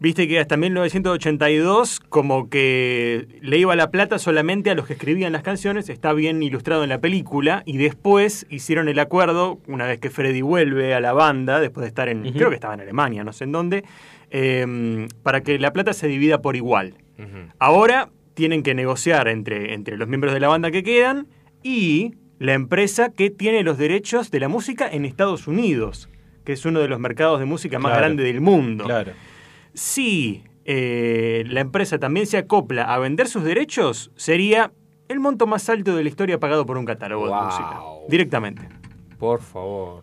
Viste 0.00 0.28
que 0.28 0.38
hasta 0.38 0.56
1982 0.56 2.00
como 2.08 2.48
que 2.48 3.26
le 3.40 3.58
iba 3.58 3.74
la 3.74 3.90
plata 3.90 4.18
solamente 4.18 4.70
a 4.70 4.74
los 4.74 4.86
que 4.86 4.92
escribían 4.92 5.32
las 5.32 5.42
canciones, 5.42 5.88
está 5.88 6.12
bien 6.12 6.40
ilustrado 6.42 6.84
en 6.84 6.88
la 6.88 7.00
película, 7.00 7.62
y 7.66 7.78
después 7.78 8.46
hicieron 8.48 8.88
el 8.88 8.98
acuerdo, 9.00 9.58
una 9.66 9.86
vez 9.86 9.98
que 9.98 10.10
Freddie 10.10 10.42
vuelve 10.42 10.94
a 10.94 11.00
la 11.00 11.12
banda, 11.12 11.58
después 11.60 11.82
de 11.82 11.88
estar 11.88 12.08
en, 12.08 12.22
creo 12.32 12.48
que 12.48 12.54
estaba 12.54 12.74
en 12.74 12.80
Alemania, 12.80 13.24
no 13.24 13.32
sé 13.32 13.44
en 13.44 13.52
dónde, 13.52 13.84
eh, 14.30 15.08
para 15.24 15.42
que 15.42 15.58
la 15.58 15.72
plata 15.72 15.92
se 15.92 16.06
divida 16.06 16.40
por 16.42 16.54
igual. 16.56 16.94
Ahora 17.58 18.10
tienen 18.34 18.62
que 18.62 18.74
negociar 18.76 19.26
entre, 19.26 19.74
entre 19.74 19.96
los 19.96 20.06
miembros 20.06 20.32
de 20.32 20.38
la 20.38 20.46
banda 20.46 20.70
que 20.70 20.84
quedan 20.84 21.26
y 21.64 22.14
la 22.38 22.52
empresa 22.54 23.10
que 23.12 23.30
tiene 23.30 23.64
los 23.64 23.78
derechos 23.78 24.30
de 24.30 24.38
la 24.38 24.46
música 24.46 24.88
en 24.88 25.04
Estados 25.04 25.48
Unidos, 25.48 26.08
que 26.44 26.52
es 26.52 26.64
uno 26.64 26.78
de 26.78 26.86
los 26.86 27.00
mercados 27.00 27.40
de 27.40 27.46
música 27.46 27.80
más 27.80 27.90
Claro. 27.90 28.00
grandes 28.06 28.26
del 28.26 28.40
mundo. 28.40 28.84
Claro. 28.84 29.12
Si 29.78 30.42
eh, 30.64 31.44
la 31.46 31.60
empresa 31.60 32.00
también 32.00 32.26
se 32.26 32.36
acopla 32.36 32.82
a 32.92 32.98
vender 32.98 33.28
sus 33.28 33.44
derechos, 33.44 34.10
sería 34.16 34.72
el 35.08 35.20
monto 35.20 35.46
más 35.46 35.68
alto 35.68 35.94
de 35.94 36.02
la 36.02 36.08
historia 36.08 36.40
pagado 36.40 36.66
por 36.66 36.76
un 36.78 36.84
catálogo 36.84 37.26
Wow. 37.28 37.36
de 37.38 37.44
música. 37.44 37.80
Directamente. 38.08 38.68
Por 39.20 39.40
favor. 39.40 40.02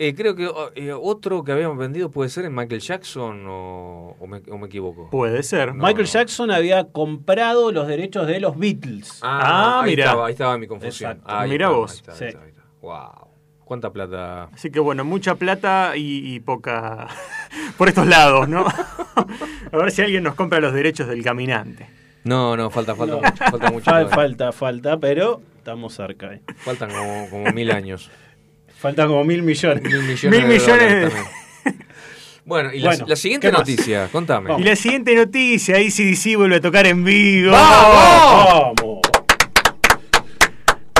Eh, 0.00 0.14
creo 0.16 0.34
que 0.34 0.50
eh, 0.74 0.92
otro 0.92 1.44
que 1.44 1.52
habíamos 1.52 1.78
vendido 1.78 2.10
puede 2.10 2.28
ser 2.28 2.44
en 2.44 2.54
Michael 2.56 2.80
Jackson 2.80 3.46
o, 3.48 4.16
o 4.18 4.26
me, 4.26 4.42
o 4.50 4.58
me 4.58 4.66
equivoco. 4.66 5.10
Puede 5.10 5.44
ser. 5.44 5.68
No, 5.68 5.84
Michael 5.86 6.06
no. 6.06 6.12
Jackson 6.12 6.50
había 6.50 6.84
comprado 6.90 7.70
los 7.70 7.86
derechos 7.86 8.26
de 8.26 8.40
los 8.40 8.58
Beatles. 8.58 9.20
Ah, 9.22 9.80
ahí 9.82 9.90
mirá. 9.90 10.04
Estaba, 10.06 10.26
ahí 10.26 10.32
estaba 10.32 10.58
mi 10.58 10.66
confusión. 10.66 11.20
Ahí 11.24 11.52
está, 11.52 11.68
vos. 11.70 11.92
ahí 11.92 11.96
está, 11.98 12.12
ahí 12.12 12.18
Sí. 12.18 12.24
está, 12.26 12.42
ahí 12.42 12.48
está. 12.50 12.62
Wow. 12.80 13.27
¿Cuánta 13.68 13.90
plata? 13.92 14.44
Así 14.54 14.70
que 14.70 14.80
bueno, 14.80 15.04
mucha 15.04 15.34
plata 15.34 15.92
y, 15.94 16.34
y 16.34 16.40
poca 16.40 17.06
por 17.76 17.88
estos 17.88 18.06
lados, 18.06 18.48
¿no? 18.48 18.64
a 19.72 19.76
ver 19.76 19.90
si 19.90 20.00
alguien 20.00 20.22
nos 20.22 20.34
compra 20.34 20.58
los 20.58 20.72
derechos 20.72 21.06
del 21.06 21.22
caminante. 21.22 21.86
No, 22.24 22.56
no, 22.56 22.70
falta, 22.70 22.94
falta 22.94 23.16
No. 23.16 23.20
mucho. 23.20 23.36
Falta 23.50 23.70
mucho. 23.70 23.84
Fal- 23.84 24.04
todavía. 24.04 24.14
falta, 24.14 24.52
falta, 24.52 24.96
pero 24.98 25.42
estamos 25.58 25.92
cerca. 25.94 26.32
eh. 26.32 26.40
Faltan 26.56 26.90
como, 26.90 27.28
como 27.28 27.52
mil 27.52 27.70
años. 27.70 28.10
Faltan 28.74 29.08
como 29.08 29.22
mil 29.24 29.42
millones. 29.42 29.82
Mil 29.82 30.00
millones, 30.02 30.22
Mil 30.24 30.40
de 30.40 30.46
millones 30.48 31.12
de-. 31.64 31.74
Bueno, 32.46 32.72
y 32.72 32.78
la, 32.80 32.88
Bueno, 32.90 33.04
la 33.06 33.16
siguiente 33.16 33.48
¿qué 33.48 33.52
más? 33.52 33.60
noticia, 33.60 34.08
contame. 34.10 34.50
Y 34.58 34.62
la 34.62 34.76
siguiente 34.76 35.14
noticia, 35.14 35.76
ACDC 35.76 36.36
vuelve 36.38 36.56
a 36.56 36.60
tocar 36.62 36.86
en 36.86 37.04
vivo. 37.04 37.52
¡Vamos! 37.52 39.00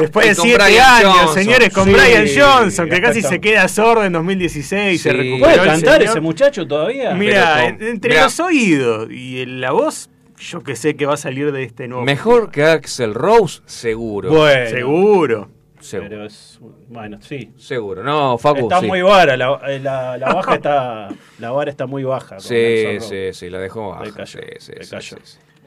Después 0.00 0.26
de 0.28 0.34
siete 0.34 0.64
Brian 0.64 0.84
años, 0.84 1.12
Johnson. 1.16 1.34
señores, 1.34 1.72
con 1.72 1.84
Sí, 1.84 1.92
Brian 1.92 2.26
Johnson, 2.36 2.88
que 2.88 3.00
casi 3.00 3.22
se 3.22 3.40
queda 3.40 3.68
sordo 3.68 4.04
en 4.04 4.12
2016, 4.12 5.00
se 5.02 5.10
Sí. 5.10 5.16
recuperó 5.16 5.44
¿Puede 5.54 5.66
cantar 5.68 6.02
ese 6.02 6.20
muchacho 6.20 6.66
todavía? 6.66 7.14
Mira, 7.14 7.66
entre 7.66 8.10
mirá. 8.10 8.24
los 8.24 8.38
oídos 8.40 9.10
y 9.10 9.40
en 9.42 9.60
la 9.60 9.72
voz, 9.72 10.10
yo 10.38 10.62
que 10.62 10.76
sé 10.76 10.94
que 10.96 11.06
va 11.06 11.14
a 11.14 11.18
salir 11.18 11.50
de 11.52 11.62
este 11.64 11.88
nuevo. 11.88 12.04
Mejor 12.04 12.50
que 12.50 12.64
Axel 12.64 13.14
Rose, 13.14 13.60
seguro. 13.66 14.30
Bueno. 14.30 14.70
Seguro. 14.70 15.50
seguro. 15.80 16.08
Pero 16.10 16.24
es. 16.26 16.58
Bueno, 16.88 17.18
sí. 17.20 17.50
Seguro. 17.56 18.02
No, 18.02 18.36
Facu, 18.38 18.62
está 18.62 18.80
sí. 18.80 18.86
muy 18.86 19.00
vara, 19.02 19.36
la, 19.36 19.60
eh, 19.68 19.78
la, 19.80 20.16
la 20.18 20.32
baja 20.34 20.54
está. 20.56 21.08
La 21.38 21.50
vara 21.52 21.70
está 21.70 21.86
muy 21.86 22.02
baja. 22.04 22.40
Sí, 22.40 22.98
sí, 23.00 23.32
sí, 23.32 23.48
la 23.50 23.58
dejó 23.58 23.90
baja. 23.90 24.04
Le 24.06 24.12
cayó, 24.12 24.26
Sí, 24.40 24.46
sí, 24.58 24.72
le 24.76 24.84
sí, 24.84 24.90
cayó. 24.90 25.16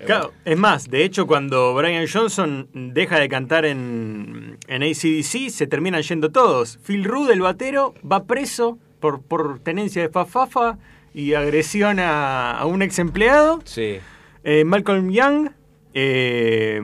Sí. 0.01 0.05
Claro, 0.08 0.34
es 0.46 0.58
más, 0.58 0.89
de 0.89 1.03
hecho, 1.05 1.25
cuando 1.27 1.74
Brian 1.74 2.05
Johnson 2.12 2.67
deja 2.74 3.20
de 3.20 3.29
cantar 3.29 3.65
en, 3.65 4.58
en 4.67 4.84
ACDC, 4.84 5.50
se 5.50 5.67
terminan 5.67 6.01
yendo 6.01 6.31
todos. 6.31 6.77
Phil 6.86 7.03
Rudd, 7.03 7.31
el 7.31 7.41
batero, 7.41 7.93
va 8.10 8.25
preso 8.25 8.77
por, 9.00 9.22
por 9.22 9.60
tenencia 9.60 10.01
de 10.01 10.10
fafafa 10.10 10.77
y 11.13 11.34
agresión 11.34 12.00
a, 12.00 12.51
a 12.58 12.65
un 12.65 12.81
ex 12.81 13.00
empleado. 13.00 13.62
Sí. 13.65 13.98
Eh, 14.43 14.63
Malcolm 14.65 15.12
Young 15.12 15.50
eh, 15.93 16.81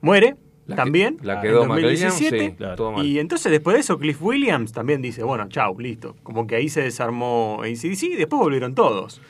muere 0.00 0.36
La 0.66 0.76
que- 0.76 0.82
también. 0.82 1.18
la 1.22 1.34
en 1.36 1.40
quedó 1.42 1.60
Young, 1.66 1.68
2017. 1.80 2.38
sí, 2.50 2.52
Claro. 2.56 2.76
todo 2.76 2.92
mal. 2.92 3.06
Y 3.06 3.18
entonces 3.18 3.50
después 3.50 3.74
de 3.74 3.80
eso 3.80 3.98
Cliff 3.98 4.20
Williams 4.22 4.72
también 4.72 5.02
dice, 5.02 5.22
bueno, 5.22 5.48
chau, 5.48 5.78
listo. 5.80 6.16
Como 6.22 6.46
que 6.46 6.56
ahí 6.56 6.68
se 6.68 6.82
desarmó 6.82 7.60
ACDC 7.62 8.02
y 8.04 8.16
después 8.16 8.38
volvieron 8.40 8.74
todos. 8.74 9.20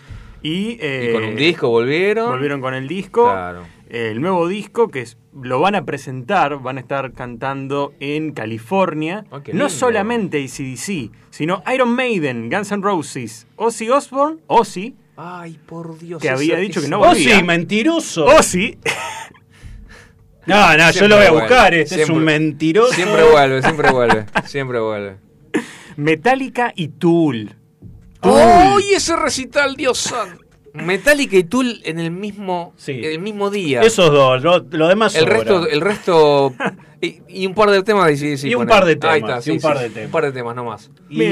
Y, 0.43 0.79
eh, 0.81 1.09
y 1.11 1.13
con 1.15 1.25
un 1.25 1.37
disco 1.37 1.69
volvieron. 1.69 2.31
Volvieron 2.31 2.61
con 2.61 2.75
el 2.75 2.87
disco. 2.89 3.25
Claro. 3.25 3.63
El 3.89 4.21
nuevo 4.21 4.47
disco 4.49 4.89
que 4.89 5.01
es- 5.01 5.17
lo 5.41 5.61
van 5.61 5.75
a 5.75 5.85
presentar, 5.85 6.61
van 6.61 6.77
a 6.77 6.81
estar 6.81 7.13
cantando 7.13 7.95
en 8.01 8.33
California. 8.33 9.25
Ah, 9.31 9.41
no 9.53 9.71
solamente 9.71 10.39
ACDC, 10.45 11.11
sino 11.31 11.63
Iron 11.73 11.91
Maiden, 11.95 12.51
Guns 12.51 12.71
N' 12.73 12.83
Roses, 12.83 13.47
Ozzy 13.57 13.89
Osbourne, 13.89 14.39
Ozzy, 14.47 14.95
Ay, 15.17 15.59
por 15.67 15.99
Dios. 15.99 16.23
Que 16.23 16.31
había 16.31 16.57
dicho 16.59 16.81
que 16.81 16.87
esa- 16.87 16.97
no 16.97 17.01
¡Oh, 17.03 17.09
volvía. 17.09 17.37
sí, 17.39 17.43
mentiroso! 17.43 18.25
Ozzy, 18.27 18.79
no, 20.47 20.77
no, 20.77 20.91
yo 20.93 21.09
lo 21.09 21.17
voy 21.17 21.27
a 21.27 21.33
buscar. 21.33 21.75
Este 21.75 22.03
es 22.03 22.09
un 22.09 22.25
mentiroso. 22.25 22.93
Siempre 22.93 23.23
vuelve, 23.31 23.63
siempre 23.63 23.91
vuelve. 23.91 24.27
Siempre 24.47 24.81
vuelve. 24.81 25.17
Metallica 25.97 26.73
y 26.77 26.89
Tool. 26.89 27.55
Tool. 28.21 28.33
¡Oh! 28.35 28.81
Y 28.81 28.95
ese 28.95 29.17
recital, 29.17 29.77
Dios 29.77 29.99
santo. 29.99 30.45
Metallica 30.75 31.37
y 31.37 31.45
Tool 31.45 31.81
en 31.85 31.99
el 31.99 32.11
mismo, 32.11 32.73
Sí. 32.77 33.01
el 33.03 33.19
mismo 33.21 33.51
día. 33.51 33.81
Esos 33.83 34.13
dos, 34.13 34.43
lo, 34.43 34.59
lo 34.71 34.87
demás 34.89 35.15
el 35.17 35.23
sobra. 35.23 35.35
resto, 35.39 35.67
el 35.69 35.81
resto 35.81 36.55
Y, 37.01 37.21
y 37.29 37.47
un 37.47 37.55
par 37.55 37.71
de 37.71 37.83
temas 37.85 38.07
de 38.07 38.13
ACDC. 38.33 38.45
Y 38.45 38.55
un 38.57 38.67
par 38.67 38.85
de 38.85 38.97
temas, 38.97 39.15
Ahí 39.15 39.21
está, 39.21 39.39
y 39.39 39.43
sí, 39.43 39.51
un 39.53 39.61
par 39.61 39.77
sí, 39.79 39.83
de 39.85 39.91
temas. 39.91 40.07
Un 40.07 40.11
par 40.13 40.25
de 40.25 40.33
temas 40.33 40.57
nomás. 40.57 40.91
Y, 41.09 41.23
y 41.25 41.31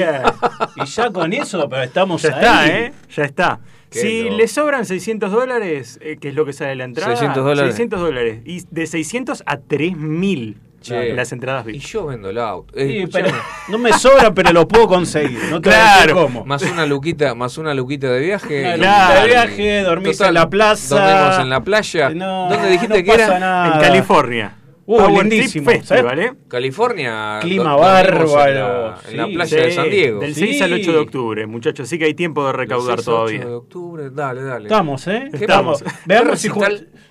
ya 0.87 1.11
con 1.13 1.33
eso, 1.33 1.69
pero 1.69 1.83
estamos 1.83 2.23
Ya 2.23 2.29
ahí. 2.31 2.35
está, 2.37 2.69
¿eh? 2.79 2.93
Ya 3.15 3.25
está. 3.25 3.61
Qué 3.91 3.99
si 4.01 4.23
loco. 4.25 4.37
le 4.37 4.49
sobran 4.49 4.87
600 4.87 5.31
dólares, 5.33 5.99
eh, 6.03 6.19
que 6.21 6.29
es 6.29 6.35
lo 6.37 6.45
que 6.45 6.53
sale 6.53 6.71
de 6.71 6.77
la 6.77 6.85
entrada. 6.85 7.11
600 7.17 7.45
dólares. 7.45 7.75
600 7.75 8.01
dólares. 8.01 8.43
Y 8.45 8.63
de 8.71 8.87
600 8.87 9.43
a 9.45 9.57
3000 9.59 10.57
Che. 10.89 11.13
las 11.15 11.33
entradas 11.33 11.67
Y 11.69 11.79
yo 11.79 12.07
vendo 12.07 12.31
el 12.31 12.39
auto. 12.39 12.73
Eh, 12.77 12.87
Sí, 12.87 12.99
escuchame, 12.99 13.25
pero 13.31 13.43
no 13.69 13.79
me 13.79 13.93
sobra, 13.93 14.33
pero 14.35 14.53
lo 14.53 14.67
puedo 14.69 14.87
conseguir. 14.89 15.39
No 15.51 15.61
te 15.61 15.69
Claro. 15.71 16.15
cómo. 16.15 16.45
Más 16.45 16.63
una 16.63 16.87
luquita, 16.87 17.35
más 17.35 17.59
una 17.59 17.75
luquita 17.75 18.09
de 18.09 18.21
viaje. 18.21 18.55
De 18.55 18.77
viaje, 19.27 19.83
dormís 19.83 20.21
en 20.21 20.35
la 20.35 20.49
plaza. 20.49 20.95
Dormimos 20.99 21.39
en 21.41 21.51
la 21.51 21.61
playa. 21.61 22.11
No, 22.11 22.49
¿Dónde 22.49 22.69
dijiste 22.71 22.99
no 22.99 23.05
que 23.05 23.11
pasa 23.11 23.27
era? 23.27 23.39
nada. 23.39 23.75
En 23.75 23.81
California. 23.81 24.55
Uh, 24.89 24.99
Power 24.99 25.27
lindísimo, 25.27 25.69
Trip 25.69 25.81
Festival, 25.81 26.09
¿sabes? 26.17 26.31
¿eh? 26.31 26.35
California. 26.49 27.39
Clima 27.41 27.75
bárbaro, 27.75 28.95
En 29.09 29.17
la, 29.17 29.25
en 29.25 29.37
la 29.39 29.47
sí. 29.47 29.55
playa 29.57 29.57
de 29.65 29.71
Sí, 29.71 29.77
San 29.77 29.91
Diego. 29.91 30.21
Del 30.21 30.35
Sí. 30.35 30.41
6 30.47 30.63
al 30.63 30.73
8 30.75 30.93
de 30.93 30.99
octubre, 30.99 31.47
muchachos. 31.47 31.87
Así 31.89 31.99
que 31.99 32.05
hay 32.05 32.15
tiempo 32.15 32.47
de 32.47 32.53
recaudar 32.53 32.99
El 32.99 33.05
6 33.05 33.09
a 33.09 33.11
8 33.11 33.17
todavía. 33.19 33.45
de 33.47 33.55
octubre, 33.55 34.11
dale, 34.11 34.43
dale. 34.45 34.65
Estamos, 34.67 35.07
¿eh? 35.09 35.29
¿Qué 35.33 35.37
Estamos. 35.39 35.83
Veamos 36.07 36.39
si, 36.39 36.51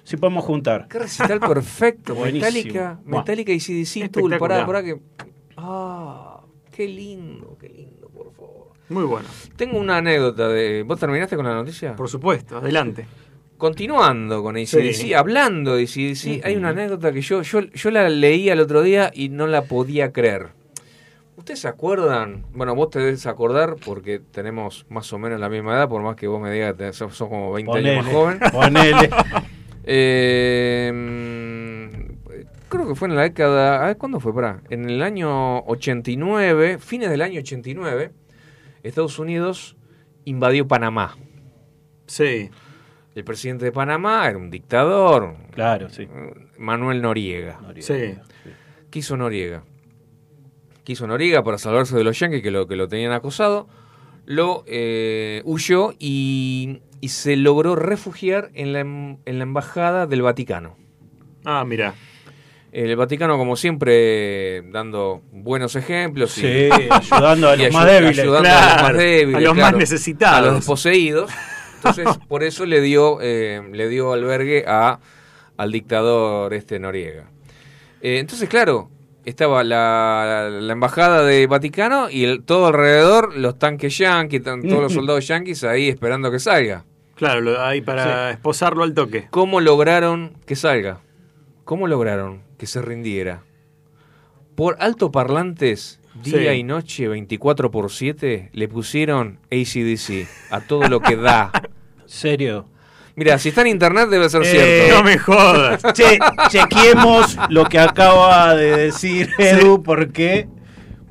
si 0.03 0.15
podemos 0.17 0.46
juntar. 0.46 0.88
Qué 0.89 1.00
recital 1.00 1.39
perfecto. 1.41 2.15
Buenísimo. 2.15 2.46
Metallica. 2.50 3.00
Metallica 3.03 3.51
y 3.51 3.60
CDC 3.60 4.10
Tool. 4.10 4.38
Pará, 4.38 4.65
pará 4.65 4.82
que. 4.82 4.98
Ah, 5.58 6.39
qué 6.72 6.88
lindo, 6.88 7.58
qué 7.60 7.67
lindo, 7.70 8.08
por 8.10 8.32
favor. 8.34 8.67
Muy 8.88 9.03
bueno. 9.03 9.27
Tengo 9.58 9.79
una 9.79 9.98
anécdota 9.98 10.48
de. 10.48 10.84
¿Vos 10.84 11.00
terminaste 11.00 11.36
con 11.36 11.46
la 11.46 11.53
noticia? 11.55 11.96
Por 11.96 12.08
supuesto, 12.08 12.58
adelante. 12.58 13.05
Continuando 13.65 14.43
con 14.43 14.57
ACDC, 14.57 14.93
Sí. 14.93 15.13
hablando 15.15 15.75
de 15.75 15.86
ACDC, 15.86 16.45
hay 16.45 16.55
una 16.55 16.69
anécdota 16.69 17.12
que 17.12 17.22
yo, 17.22 17.41
yo, 17.41 17.62
yo 17.62 17.89
la 17.89 18.07
leí 18.10 18.48
el 18.48 18.60
otro 18.60 18.84
día 18.84 19.10
y 19.12 19.29
no 19.29 19.48
la 19.48 19.63
podía 19.63 20.12
creer. 20.12 20.50
¿Ustedes 21.36 21.62
se 21.62 21.67
acuerdan? 21.67 22.45
Bueno, 22.53 22.75
vos 22.75 22.91
te 22.91 23.00
debes 23.00 23.25
acordar 23.25 23.75
porque 23.84 24.19
tenemos 24.19 24.86
más 24.89 25.12
o 25.13 25.17
menos 25.17 25.39
la 25.39 25.50
misma 25.50 25.74
edad, 25.74 25.89
por 25.89 26.03
más 26.03 26.15
que 26.15 26.27
vos 26.27 26.39
me 26.39 26.51
digas 26.51 26.75
que 26.75 26.93
sos, 26.93 27.15
sos 27.17 27.27
como 27.27 27.51
20 27.53 27.75
años 27.79 28.05
más 28.05 28.13
joven. 28.13 28.39
Ponele. 28.51 29.10
Eh, 29.88 30.91
creo 32.69 32.88
que 32.88 32.95
fue 32.95 33.07
en 33.07 33.15
la 33.15 33.22
década. 33.24 33.84
A 33.84 33.88
ver, 33.88 33.98
¿cuándo 33.98 34.19
fue? 34.19 34.34
Pará. 34.34 34.62
En 34.69 34.89
el 34.89 35.01
año 35.01 35.60
89, 35.62 36.77
fines 36.79 37.10
del 37.10 37.22
año 37.22 37.39
89, 37.39 38.12
Estados 38.84 39.19
Unidos 39.19 39.75
invadió 40.24 40.67
Panamá. 40.67 41.15
Sí. 42.07 42.50
El 43.15 43.24
presidente 43.24 43.63
de 43.65 43.72
Panamá 43.72 44.27
era 44.27 44.38
un 44.38 44.51
dictador, 44.51 45.36
Claro, 45.51 45.89
sí. 45.89 46.07
Manuel 46.57 47.01
Noriega. 47.01 47.60
Sí. 47.79 48.15
¿Qué 48.91 49.00
hizo 49.00 49.15
Noriega? 49.17 49.63
¿Qué 50.84 50.91
hizo 50.93 51.07
Noriega 51.07 51.43
para 51.43 51.57
salvarse 51.57 51.95
de 51.95 52.03
los 52.03 52.19
yanquis 52.19 52.43
que 52.43 52.51
lo, 52.51 52.67
que 52.67 52.75
lo 52.75 52.88
tenían 52.89 53.13
acosado? 53.13 53.67
Lo 54.25 54.63
eh, 54.67 55.41
huyó 55.45 55.93
y, 55.98 56.81
y 57.00 57.10
se 57.10 57.36
logró 57.38 57.75
refugiar 57.75 58.50
en 58.53 58.74
la, 58.74 58.79
em- 58.81 59.17
en 59.25 59.38
la 59.38 59.43
embajada 59.43 60.07
del 60.07 60.22
Vaticano. 60.22 60.75
Ah, 61.45 61.63
mira. 61.65 61.93
El 62.74 62.93
Vaticano, 62.98 63.38
como 63.38 63.55
siempre, 63.55 64.62
dando 64.72 65.22
buenos 65.31 65.77
ejemplos 65.77 66.38
y, 66.38 66.41
Sí, 66.41 66.69
ayudando 66.89 67.49
a 67.49 67.56
y 67.56 67.60
los 67.60 67.67
ayu- 67.67 67.73
más 67.73 67.86
débiles. 67.86 68.19
ayudando 68.19 68.49
a 68.49 68.73
los 68.73 68.82
más 68.84 68.93
débiles, 68.97 69.36
a 69.36 69.39
los 69.39 69.56
más 69.58 69.75
necesitados. 69.78 70.38
a 70.38 70.41
los 70.41 70.56
desposeídos. 70.56 71.32
Entonces, 71.86 72.08
por 72.28 72.43
eso 72.43 72.65
le 72.65 72.82
dio, 72.82 73.19
eh, 73.21 73.62
le 73.71 73.88
dio 73.89 74.13
albergue 74.13 74.65
a, 74.67 75.00
al 75.58 75.71
dictador 75.71 76.54
este 76.54 76.80
Noriega. 76.80 77.26
Eh, 78.02 78.19
entonces, 78.19 78.50
claro, 78.50 78.89
estaba 79.24 79.63
la, 79.63 80.50
la 80.52 80.74
embajada 80.74 81.24
de 81.24 81.48
Vaticano 81.48 82.10
y 82.10 82.24
el- 82.26 82.43
todo 82.43 82.67
alrededor 82.67 83.36
los 83.38 83.58
tanques 83.58 83.98
yanquis, 83.98 84.43
todos 84.43 84.63
los 84.82 84.93
soldados 84.93 85.28
yanquis 85.28 85.63
ahí 85.63 85.89
esperando 85.89 86.30
que 86.32 86.39
salga. 86.39 86.84
Claro, 87.15 87.62
ahí 87.63 87.82
para 87.82 88.32
esposarlo 88.32 88.84
al 88.84 88.93
toque. 88.93 89.28
¿Cómo 89.32 89.62
lograron 89.62 90.34
que 90.45 90.56
salga? 90.56 91.00
¿Cómo 91.63 91.88
lograron 91.88 92.41
que 92.58 92.67
se 92.67 92.82
rindiera? 92.82 93.41
Por 94.56 94.76
altoparlantes, 94.80 96.00
día 96.24 96.52
Sí. 96.54 96.60
y 96.60 96.63
noche, 96.63 97.08
24 97.08 97.71
por 97.71 97.91
7, 97.91 98.50
le 98.54 98.67
pusieron 98.67 99.39
ACDC 99.52 100.28
a 100.50 100.62
todo 100.62 100.88
lo 100.88 101.00
que 101.02 101.15
da. 101.15 101.52
Serio. 102.06 102.68
Mira, 103.15 103.39
si 103.39 103.50
está 103.50 103.62
en 103.62 103.68
internet 103.68 104.10
debe 104.10 104.30
ser 104.30 104.41
Eh, 104.44 104.46
cierto. 104.89 104.98
No 104.98 105.04
me 105.04 105.18
jodas. 105.20 105.82
Che, 105.94 106.20
chequeemos 106.50 107.38
lo 107.50 107.65
que 107.65 107.80
acaba 107.80 108.54
de 108.56 108.76
decir 108.78 109.30
Edu, 109.38 109.82
porque 109.84 110.48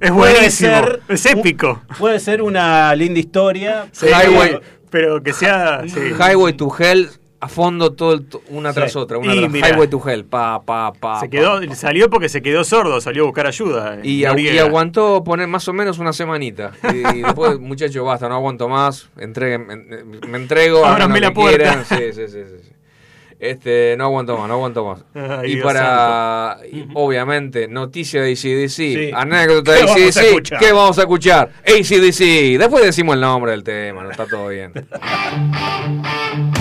Es 0.00 0.10
puede 0.10 0.34
buenísimo. 0.34 0.70
ser 0.70 1.00
es 1.08 1.26
épico. 1.26 1.82
puede 1.98 2.20
ser 2.20 2.42
una 2.42 2.94
linda 2.94 3.20
historia. 3.20 3.86
Sí, 3.92 4.06
Highway. 4.06 4.58
Pero 4.90 5.22
que 5.22 5.32
sea. 5.32 5.82
sí. 5.86 5.98
Highway 6.18 6.52
to 6.52 6.70
Hell 6.78 7.08
a 7.44 7.48
fondo 7.48 7.92
todo 7.92 8.14
el- 8.14 8.26
una 8.48 8.70
Sí. 8.70 8.74
tras 8.76 8.96
otra, 8.96 9.18
una 9.18 9.34
Y 9.34 9.48
tras-. 9.48 9.70
Highway 9.72 9.88
to 9.88 10.02
Hell, 10.08 10.24
pa 10.24 10.62
pa 10.64 10.92
pa. 10.92 11.20
Se 11.20 11.28
quedó, 11.28 11.60
pa. 11.60 11.74
salió 11.74 12.08
porque 12.10 12.28
se 12.28 12.42
quedó 12.42 12.64
sordo, 12.64 13.00
salió 13.00 13.22
a 13.22 13.26
buscar 13.26 13.46
ayuda. 13.46 13.98
Y, 14.02 14.24
eh, 14.24 14.60
aguantó 14.60 15.22
poner 15.24 15.46
más 15.48 15.66
o 15.68 15.72
menos 15.72 15.98
una 15.98 16.12
semanita. 16.12 16.72
Y, 16.92 17.22
después, 17.22 17.58
muchacho, 17.60 18.04
basta, 18.04 18.28
no 18.28 18.34
aguanto 18.36 18.68
más. 18.68 19.08
Entreguen, 19.18 19.66
me, 19.66 19.76
me 20.28 20.38
entrego. 20.38 20.84
Ábranme 20.84 21.20
lo 21.20 21.28
la 21.28 21.34
puerta. 21.34 21.84
Sí, 21.84 21.96
sí, 22.12 22.28
sí, 22.28 22.38
sí. 22.46 22.70
Este, 23.40 23.94
no 23.98 24.04
aguanto 24.04 24.38
más, 24.38 24.48
no 24.48 24.54
aguanto 24.54 24.84
más. 24.86 25.04
Ay, 25.14 25.50
y 25.50 25.54
Dios 25.56 25.66
para, 25.66 26.58
y, 26.72 26.86
obviamente, 26.94 27.68
noticia 27.68 28.22
de 28.22 28.32
ACDC, 28.32 28.68
Sí. 28.68 29.10
anécdota 29.12 29.72
de 29.72 29.80
¿Qué 29.80 29.84
vamos 29.84 30.00
a 30.00 30.04
ACDC, 30.06 30.26
escuchar? 30.28 30.58
¿qué 30.60 30.72
vamos 30.72 30.98
a 30.98 31.00
escuchar? 31.02 31.50
ACDC. 31.66 32.56
Después 32.58 32.84
decimos 32.84 33.16
el 33.16 33.20
nombre 33.20 33.50
del 33.50 33.62
tema, 33.64 34.02
no 34.04 34.10
está 34.12 34.24
todo 34.26 34.48
bien. 34.48 34.72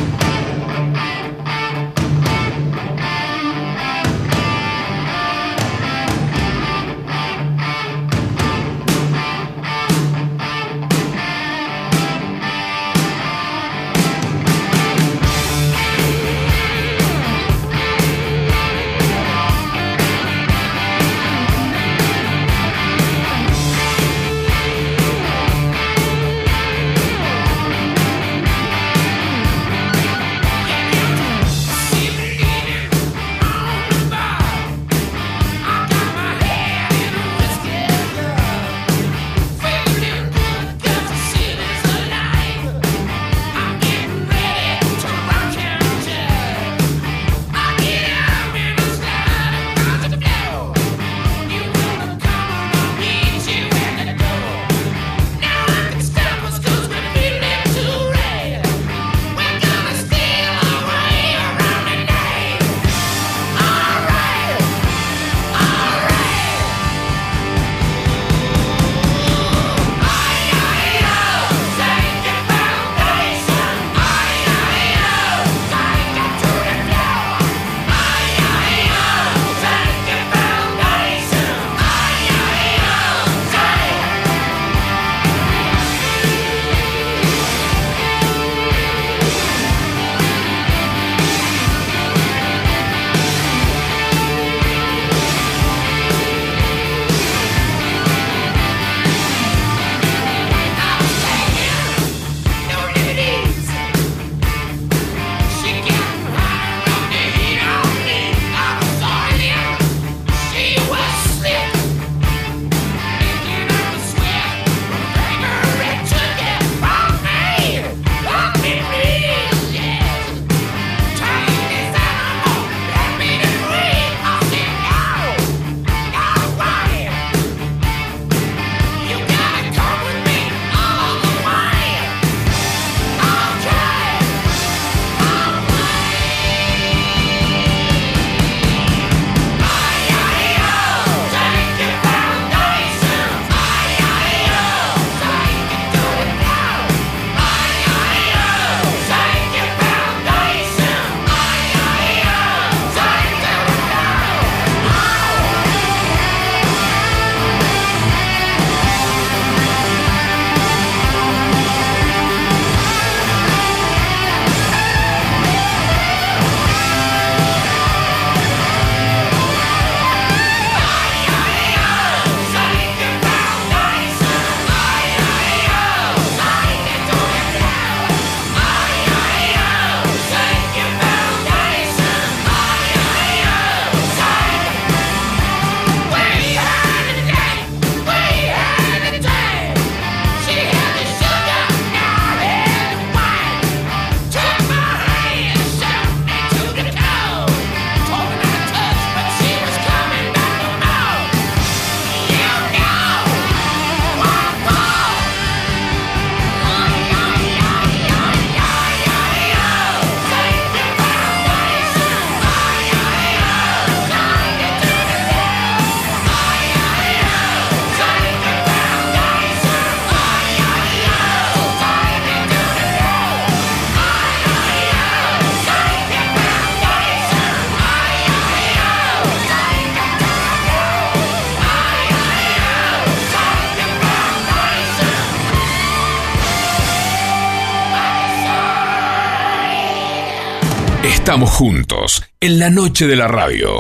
Estamos 241.34 241.50
juntos 241.50 242.24
en 242.40 242.60
la 242.60 242.70
noche 242.70 243.08
de 243.08 243.16
la 243.16 243.28
radio. 243.28 243.80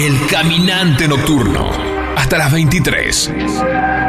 El 0.00 0.16
Caminante 0.30 1.06
Nocturno. 1.06 1.70
Hasta 2.16 2.38
las 2.38 2.50
23. 2.50 3.32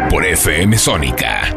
Por 0.10 0.26
FM 0.26 0.78
Sónica. 0.78 1.54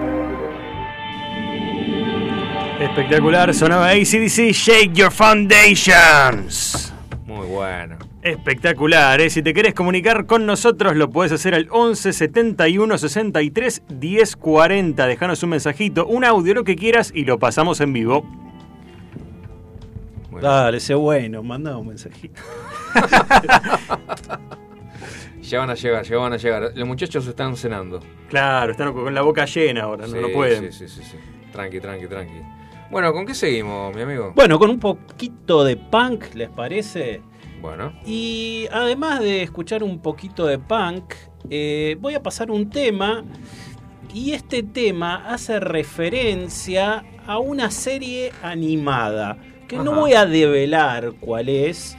Espectacular, 2.81 3.55
sonaba 3.55 3.91
ACDC 3.91 4.51
Shake 4.51 4.93
Your 4.93 5.13
Foundations. 5.13 6.93
Muy 7.27 7.47
bueno. 7.47 8.06
Espectacular, 8.27 9.21
¿eh? 9.21 9.31
si 9.31 9.41
te 9.41 9.55
querés 9.55 9.73
comunicar 9.73 10.27
con 10.27 10.47
nosotros 10.47 10.97
lo 10.97 11.11
puedes 11.11 11.31
hacer 11.31 11.55
al 11.55 11.69
11 11.71 12.13
71 12.13 12.99
63 12.99 13.83
10 13.89 14.37
40. 14.37 15.07
Dejanos 15.07 15.45
un 15.45 15.51
mensajito, 15.51 16.05
un 16.07 16.25
audio, 16.25 16.53
lo 16.53 16.65
que 16.65 16.75
quieras 16.75 17.13
y 17.15 17.25
lo 17.25 17.39
pasamos 17.39 17.81
en 17.81 17.93
vivo. 17.93 18.29
Bueno. 20.33 20.49
Dale, 20.49 20.81
sé 20.81 20.95
bueno, 20.95 21.45
manda 21.45 21.77
un 21.77 21.87
mensajito. 21.87 22.43
ya 25.41 25.61
van 25.61 25.71
a 25.71 25.75
llegar, 25.75 26.05
ya 26.05 26.17
van 26.17 26.33
a 26.33 26.37
llegar. 26.37 26.73
Los 26.75 26.89
muchachos 26.89 27.29
están 27.29 27.57
cenando. 27.57 28.01
Claro, 28.29 28.73
están 28.73 28.93
con 28.93 29.15
la 29.15 29.23
boca 29.23 29.45
llena 29.45 29.85
ahora, 29.85 30.09
no 30.09 30.17
lo 30.17 30.33
pueden. 30.33 30.73
Sí, 30.73 30.89
sí, 30.89 30.97
sí, 30.97 31.11
sí. 31.13 31.17
Tranqui, 31.53 31.79
tranqui, 31.79 32.09
tranqui. 32.09 32.43
Bueno, 32.91 33.13
¿con 33.13 33.25
qué 33.25 33.37
seguimos, 33.37 33.95
mi 33.95 34.03
amigo? 34.03 34.33
Bueno, 34.35 34.59
con 34.59 34.71
un 34.71 34.81
poquito 34.81 35.63
de 35.63 35.77
punk, 35.77 36.35
¿les 36.35 36.51
parece? 36.51 37.23
Bueno. 37.67 37.93
Y 38.07 38.69
además 38.71 39.19
de 39.19 39.43
escuchar 39.43 39.83
un 39.83 39.99
poquito 39.99 40.47
de 40.47 40.57
punk, 40.61 41.15
eh, 41.51 41.97
voy 42.01 42.15
a 42.15 42.23
pasar 42.23 42.49
un 42.53 42.71
tema. 42.71 43.25
Y 44.15 44.33
este 44.33 44.63
tema 44.63 45.27
hace 45.27 45.59
referencia 45.59 47.05
a 47.27 47.39
una 47.39 47.73
serie 47.73 48.31
animada. 48.41 49.37
Que 49.67 49.79
no 49.79 49.95
voy 49.95 50.13
a 50.13 50.27
develar 50.27 51.15
cuál 51.19 51.49
es. 51.49 51.97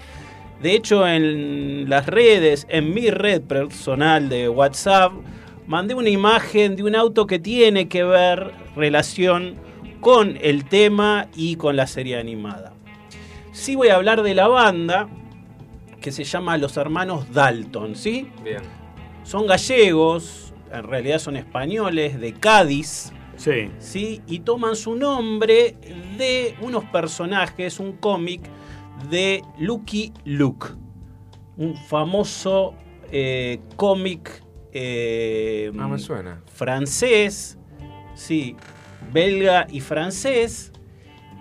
De 0.61 0.73
hecho, 0.73 1.05
en 1.05 1.89
las 1.89 2.05
redes, 2.05 2.65
en 2.69 2.93
mi 2.93 3.09
red 3.09 3.41
personal 3.41 4.29
de 4.29 4.47
WhatsApp, 4.47 5.11
mandé 5.67 5.95
una 5.95 6.09
imagen 6.09 6.77
de 6.77 6.83
un 6.83 6.95
auto 6.95 7.27
que 7.27 7.39
tiene 7.39 7.89
que 7.89 8.05
ver 8.05 8.53
relación 8.77 9.55
con 9.99 10.37
el 10.41 10.63
tema 10.63 11.27
y 11.35 11.57
con 11.57 11.75
la 11.75 11.87
serie 11.87 12.17
animada. 12.17 12.73
Sí 13.51 13.75
voy 13.75 13.89
a 13.89 13.95
hablar 13.95 14.23
de 14.23 14.33
la 14.33 14.47
banda, 14.47 15.09
que 16.07 16.13
se 16.13 16.23
llama 16.23 16.57
Los 16.57 16.77
Hermanos 16.77 17.33
Dalton, 17.33 17.93
¿sí? 17.93 18.31
Bien. 18.41 18.61
Son 19.23 19.45
gallegos, 19.45 20.53
en 20.71 20.83
realidad 20.83 21.19
son 21.19 21.35
españoles, 21.35 22.17
de 22.17 22.31
Cádiz. 22.31 23.11
Sí. 23.35 23.71
¿sí? 23.79 24.21
Y 24.25 24.39
toman 24.39 24.77
su 24.77 24.95
nombre 24.95 25.75
de 26.17 26.55
unos 26.61 26.85
personajes, 26.85 27.81
un 27.81 27.91
cómic 27.97 28.39
de 29.09 29.41
Lucky 29.59 30.13
Luke, 30.23 30.67
un 31.57 31.75
famoso 31.75 32.73
eh, 33.11 33.59
cómic 33.75 34.41
eh, 34.71 35.73
ah, 35.77 35.89
me 35.89 35.99
suena. 35.99 36.41
francés, 36.53 37.57
sí, 38.15 38.55
belga 39.11 39.67
y 39.69 39.81
francés, 39.81 40.71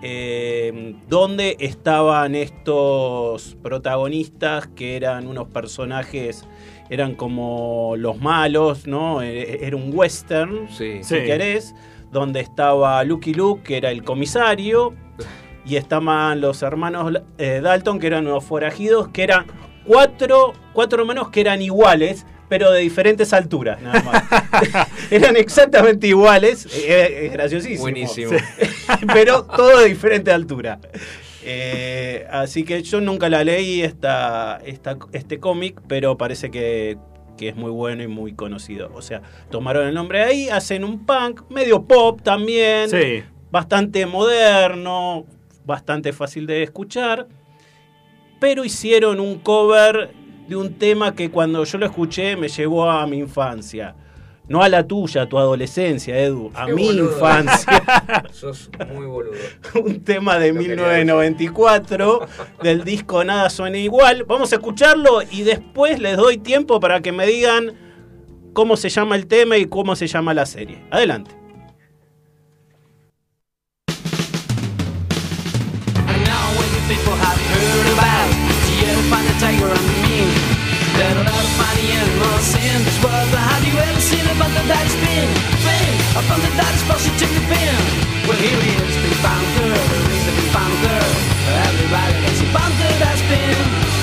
eh, 0.01 0.95
donde 1.09 1.57
estaban 1.59 2.35
estos 2.35 3.57
protagonistas 3.61 4.67
que 4.67 4.95
eran 4.95 5.27
unos 5.27 5.47
personajes, 5.47 6.45
eran 6.89 7.15
como 7.15 7.95
los 7.97 8.19
malos, 8.19 8.87
¿no? 8.87 9.21
E-, 9.21 9.65
era 9.65 9.75
un 9.75 9.91
western, 9.93 10.67
sí. 10.69 10.99
si 11.01 11.15
querés, 11.15 11.73
donde 12.11 12.39
estaba 12.39 13.03
Lucky 13.03 13.33
Luke, 13.33 13.63
que 13.63 13.77
era 13.77 13.91
el 13.91 14.03
comisario, 14.03 14.93
y 15.65 15.75
estaban 15.75 16.39
los 16.39 16.61
hermanos 16.61 17.21
eh, 17.37 17.59
Dalton, 17.61 17.99
que 17.99 18.07
eran 18.07 18.27
unos 18.27 18.43
forajidos, 18.43 19.09
que 19.09 19.23
eran 19.23 19.47
cuatro, 19.85 20.53
cuatro 20.73 21.01
hermanos 21.01 21.29
que 21.29 21.41
eran 21.41 21.61
iguales, 21.61 22.25
pero 22.47 22.71
de 22.71 22.79
diferentes 22.79 23.33
alturas, 23.33 23.81
nada 23.81 24.01
más. 24.03 24.23
Eran 25.11 25.37
exactamente 25.37 26.07
iguales, 26.07 26.65
es 26.65 27.31
graciosísimo. 27.31 27.81
Buenísimo. 27.81 28.31
pero 29.13 29.43
todo 29.43 29.79
de 29.79 29.85
diferente 29.89 30.31
altura. 30.31 30.79
Eh, 31.49 32.27
así 32.29 32.63
que 32.63 32.83
yo 32.83 32.99
nunca 32.99 33.29
la 33.29 33.43
leí 33.43 33.81
esta, 33.81 34.59
esta 34.65 34.97
este 35.13 35.39
cómic, 35.39 35.79
pero 35.87 36.17
parece 36.17 36.51
que, 36.51 36.97
que, 37.37 37.47
es 37.49 37.55
muy 37.55 37.71
bueno 37.71 38.03
y 38.03 38.07
muy 38.07 38.33
conocido. 38.33 38.91
O 38.93 39.01
sea, 39.01 39.21
tomaron 39.49 39.87
el 39.87 39.93
nombre 39.93 40.23
ahí, 40.23 40.49
hacen 40.49 40.83
un 40.83 41.05
punk, 41.05 41.49
medio 41.49 41.83
pop 41.83 42.21
también, 42.21 42.89
sí. 42.89 43.23
bastante 43.49 44.05
moderno, 44.05 45.25
bastante 45.65 46.11
fácil 46.11 46.47
de 46.47 46.63
escuchar, 46.63 47.27
pero 48.41 48.65
hicieron 48.65 49.21
un 49.21 49.39
cover 49.39 50.11
de 50.49 50.55
un 50.57 50.73
tema 50.73 51.15
que 51.15 51.29
cuando 51.29 51.63
yo 51.63 51.77
lo 51.77 51.85
escuché 51.85 52.35
me 52.35 52.49
llevó 52.49 52.89
a 52.89 53.07
mi 53.07 53.19
infancia. 53.19 53.95
No 54.49 54.63
a 54.63 54.69
la 54.69 54.87
tuya, 54.87 55.23
a 55.23 55.25
tu 55.29 55.37
adolescencia, 55.37 56.17
Edu, 56.17 56.51
a 56.53 56.67
Qué 56.67 56.73
mi 56.73 56.87
boludo. 56.87 57.11
infancia. 57.13 57.83
Sos 58.31 58.69
muy 58.93 59.05
boludo. 59.05 59.33
un 59.83 60.01
tema 60.03 60.39
de 60.39 60.53
Lo 60.53 60.59
quería 60.59 60.75
1994 60.75 62.27
del 62.63 62.83
disco 62.83 63.23
Nada 63.23 63.49
suena 63.49 63.77
igual. 63.77 64.23
Vamos 64.25 64.51
a 64.53 64.55
escucharlo 64.55 65.21
y 65.29 65.43
después 65.43 65.99
les 65.99 66.15
doy 66.17 66.37
tiempo 66.37 66.79
para 66.79 67.01
que 67.01 67.11
me 67.11 67.25
digan 67.27 67.73
cómo 68.53 68.77
se 68.77 68.89
llama 68.89 69.15
el 69.15 69.27
tema 69.27 69.57
y 69.57 69.65
cómo 69.65 69.95
se 69.95 70.07
llama 70.07 70.33
la 70.33 70.45
serie. 70.45 70.81
Adelante. 70.91 71.31
something 84.47 84.67
that 84.71 84.79
has 84.79 84.95
been 85.03 85.27
fame, 85.59 85.99
a 86.15 86.21
thunder 86.23 86.51
that 86.55 86.71
is 86.71 86.79
supposed 86.79 87.03
to 87.03 87.27
the 87.27 87.43
pin. 87.51 87.75
Well, 88.23 88.39
here 88.39 88.55
he 88.63 88.79
is, 88.79 88.95
big 89.03 89.17
bounder, 89.19 89.75
he's 90.07 90.23
the 90.23 90.33
big 90.39 90.49
bounder. 90.55 90.99
Everybody 91.67 92.15
hates 92.23 92.39
a 92.39 92.47
bounder 92.55 92.91
that's. 92.95 93.19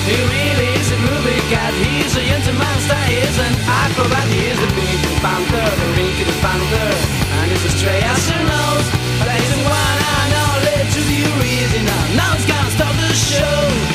He 0.05 0.13
really 0.21 0.69
is 0.77 0.89
a 0.93 0.99
movie 1.01 1.41
cat. 1.49 1.73
he's 1.73 2.13
a 2.13 2.21
young 2.21 2.45
monster, 2.61 3.01
he's 3.09 3.37
an 3.41 3.57
acrobat, 3.65 4.27
he 4.29 4.53
is 4.53 4.59
the 4.61 4.69
big 4.77 5.01
bounder, 5.25 5.65
the 5.65 5.87
rink 5.97 6.13
the 6.21 6.35
bounder. 6.45 6.89
And 7.41 7.49
he's 7.49 7.65
a 7.65 7.71
stray 7.73 8.05
nose. 8.05 8.87
but 9.17 9.33
he's 9.33 9.49
the 9.49 9.65
one 9.65 9.97
I 10.13 10.21
know, 10.29 10.51
led 10.61 10.85
to 10.93 11.01
the 11.09 11.21
reason 11.41 11.89
I 11.89 12.01
now 12.21 12.37
it's 12.37 12.45
gonna 12.45 12.69
stop 12.69 12.93
the 13.01 13.13
show. 13.17 13.94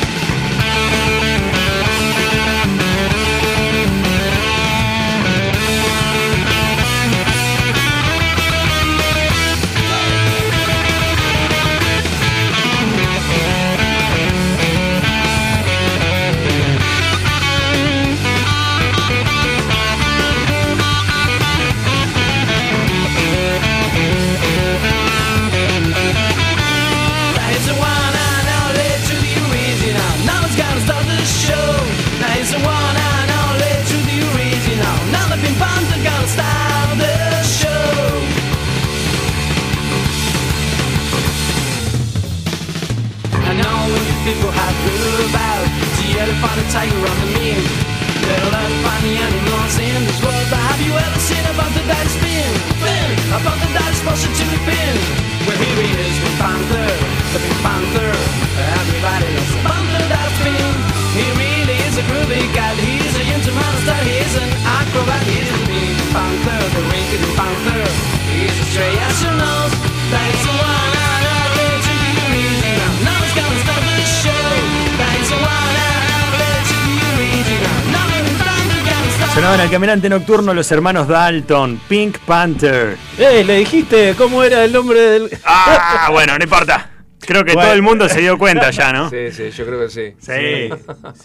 Tiger 46.70 47.02
on 47.02 47.18
the 47.18 47.28
mean. 47.34 47.58
Better 48.22 48.46
learn 48.46 48.70
to 48.70 48.78
find 48.86 49.02
the 49.02 49.18
animals 49.18 49.74
in 49.82 50.06
this 50.06 50.22
world. 50.22 50.46
But 50.54 50.62
have 50.70 50.78
you 50.78 50.94
ever 50.94 51.18
seen 51.18 51.42
a 51.42 51.54
bump 51.58 51.74
that 51.74 52.06
is 52.06 52.14
spin? 52.14 52.46
Fin, 52.78 53.10
a 53.34 53.38
bump 53.42 53.58
that 53.74 53.90
is 53.90 53.98
closer 54.06 54.30
to 54.30 54.44
the 54.54 54.60
pin. 54.62 54.94
Well, 55.50 55.58
here 55.58 55.82
he 55.82 55.90
is, 55.98 56.14
the 56.22 56.30
panther, 56.38 56.86
the 57.34 57.38
big 57.42 57.58
panther. 57.66 58.14
Everybody 58.54 59.34
knows 59.34 59.50
the 59.50 59.60
panther 59.66 60.04
that's 60.14 60.34
spin. 60.38 60.70
He 61.10 61.26
really 61.42 61.78
is 61.90 61.98
a 61.98 62.04
groovy 62.06 62.46
guy. 62.54 62.78
He's 62.78 63.18
a 63.18 63.24
intimate 63.34 63.76
star. 63.82 63.98
He's 64.06 64.34
an 64.38 64.50
acrobat. 64.62 65.26
He's 65.26 65.50
a 65.50 65.60
big 65.66 65.98
panther, 66.14 66.60
the 66.70 66.82
wicked 66.86 67.22
panther. 67.34 67.82
He's 68.30 68.54
a 68.62 68.66
stray 68.70 68.94
astronaut. 68.94 69.74
That's 70.14 70.42
the 70.46 70.54
one. 70.54 70.94
I 71.02 71.19
Sonaban 79.40 79.60
al 79.60 79.70
caminante 79.70 80.06
nocturno 80.10 80.52
los 80.52 80.70
hermanos 80.70 81.08
Dalton, 81.08 81.80
Pink 81.88 82.18
Panther. 82.26 82.94
¡Eh! 83.18 83.42
Le 83.42 83.56
dijiste 83.56 84.14
cómo 84.14 84.44
era 84.44 84.62
el 84.66 84.70
nombre 84.70 85.00
del. 85.00 85.30
Ah, 85.46 86.08
bueno, 86.12 86.36
no 86.36 86.44
importa. 86.44 86.90
Creo 87.20 87.42
que 87.42 87.54
Bueno. 87.54 87.68
todo 87.68 87.72
el 87.74 87.80
mundo 87.80 88.06
se 88.10 88.20
dio 88.20 88.36
cuenta 88.36 88.70
ya, 88.70 88.92
¿no? 88.92 89.08
Sí, 89.08 89.30
sí, 89.32 89.50
yo 89.50 89.64
creo 89.64 89.80
que 89.80 89.88
sí. 89.88 90.12
Sí. 90.18 90.68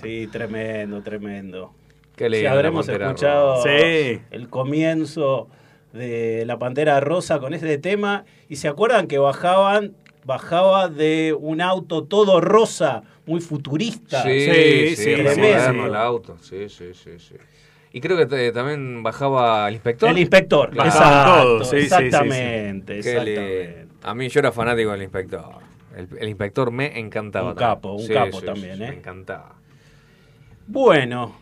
Sí, 0.02 0.28
tremendo, 0.28 1.02
tremendo. 1.02 1.74
Qué 2.16 2.28
Si 2.28 2.32
lindo, 2.32 2.52
habremos 2.52 2.88
la 2.88 2.94
Pantera 2.94 3.10
escuchado. 3.10 3.64
Sí. 3.64 4.22
el 4.32 4.48
comienzo 4.50 5.50
de 5.92 6.46
la 6.46 6.58
Pantera 6.58 7.02
Rosa 7.02 7.40
con 7.40 7.54
ese 7.54 7.78
tema 7.80 8.24
y 8.48 8.56
se 8.56 8.70
acuerdan 8.70 9.08
que 9.08 9.18
bajaban 9.18 9.92
bajaba 10.24 10.88
de 10.88 11.36
un 11.38 11.60
auto 11.60 12.06
todo 12.06 12.40
rosa, 12.40 13.04
muy 13.26 13.42
futurista. 13.42 14.24
Sí, 14.24 14.40
Sí, 14.40 14.96
sí, 14.96 15.10
el 15.12 15.96
auto. 15.96 16.38
Sí, 16.42 16.70
sí, 16.70 16.94
sí, 16.94 17.20
sí. 17.20 17.36
Y 17.96 18.02
creo 18.02 18.18
que 18.18 18.26
te- 18.26 18.52
también 18.52 19.02
bajaba 19.04 19.70
el 19.70 19.76
inspector. 19.76 20.10
El 20.10 20.18
inspector, 20.18 20.70
Claro. 20.70 20.90
exacto, 20.90 21.42
Todos, 21.42 21.70
sí, 21.70 21.76
sí, 21.78 21.82
sí, 21.84 21.88
sí. 21.88 21.96
exactamente. 22.04 23.88
A 24.04 24.14
mí 24.14 24.28
yo 24.28 24.40
era 24.42 24.52
fanático 24.52 24.92
del 24.92 25.04
inspector. 25.04 25.46
El, 25.96 26.10
el 26.20 26.28
inspector 26.28 26.72
me 26.72 27.00
encantaba. 27.00 27.52
Un 27.52 27.56
capo, 27.56 27.94
un 27.94 28.06
capo 28.08 28.42
también, 28.42 28.82
¿eh? 28.82 28.90
Me 28.90 28.98
encantaba. 28.98 29.56
Bueno, 30.68 31.38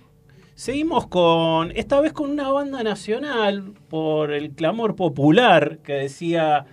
seguimos 0.53 1.07
con, 1.07 1.71
esta 1.75 1.99
vez 2.01 2.13
con 2.13 2.29
una 2.29 2.51
banda 2.51 2.83
nacional 2.83 3.73
por 3.89 4.31
el 4.31 4.51
clamor 4.51 4.95
popular 4.95 5.79
que 5.83 5.93
decía, 5.93 6.65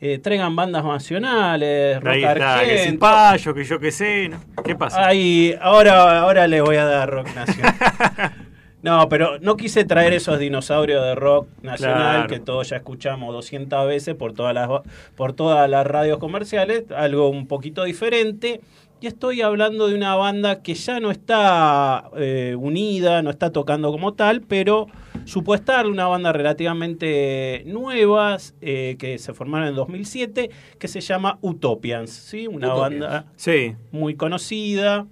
eh, 0.00 0.18
traigan 0.20 0.54
bandas 0.54 0.84
nacionales, 0.84 2.00
rock 2.00 2.12
Ahí 2.12 2.22
está, 2.24 2.60
que 2.60 2.66
si 2.66 2.72
argento. 2.82 3.00
payo, 3.00 3.54
que 3.54 3.64
yo 3.64 3.80
qué 3.80 3.90
sé. 3.90 4.28
¿no? 4.28 4.38
¿Qué 4.62 4.76
pasa? 4.76 5.04
Ay, 5.08 5.56
ahora, 5.60 6.20
ahora 6.20 6.46
le 6.46 6.60
voy 6.60 6.76
a 6.76 6.84
dar 6.84 7.10
rock 7.10 7.34
nacional. 7.34 7.74
No, 8.84 9.08
pero 9.08 9.38
no 9.40 9.56
quise 9.56 9.84
traer 9.84 10.12
esos 10.12 10.38
dinosaurios 10.38 11.02
de 11.02 11.14
rock 11.14 11.48
nacional 11.62 12.26
Claro. 12.26 12.28
que 12.28 12.38
todos 12.38 12.68
ya 12.68 12.76
escuchamos 12.76 13.32
200 13.32 13.86
veces 13.86 14.14
por 14.14 14.34
todas 14.34 14.52
las 14.54 14.68
por 15.16 15.32
todas 15.32 15.68
las 15.70 15.86
radios 15.86 16.18
comerciales, 16.18 16.84
algo 16.94 17.30
un 17.30 17.46
poquito 17.46 17.84
diferente. 17.84 18.60
Y 19.00 19.06
estoy 19.06 19.40
hablando 19.42 19.88
de 19.88 19.94
una 19.94 20.14
banda 20.16 20.62
que 20.62 20.74
ya 20.74 21.00
no 21.00 21.10
está 21.10 22.10
eh, 22.16 22.54
unida, 22.58 23.22
no 23.22 23.30
está 23.30 23.50
tocando 23.50 23.90
como 23.90 24.12
tal, 24.14 24.40
pero 24.42 24.86
supo 25.24 25.54
estar, 25.54 25.86
una 25.86 26.06
banda 26.06 26.32
relativamente 26.32 27.62
nueva, 27.66 28.36
eh, 28.62 28.96
que 28.98 29.18
se 29.18 29.32
formaron 29.34 29.68
en 29.68 29.74
2007, 29.74 30.50
que 30.78 30.88
se 30.88 31.00
llama 31.00 31.38
Utopians, 31.42 32.10
¿sí? 32.10 32.46
Una 32.46 32.68
Utopians. 32.74 33.00
banda 33.00 33.26
Sí. 33.36 33.74
muy 33.92 34.14
conocida, 34.14 35.06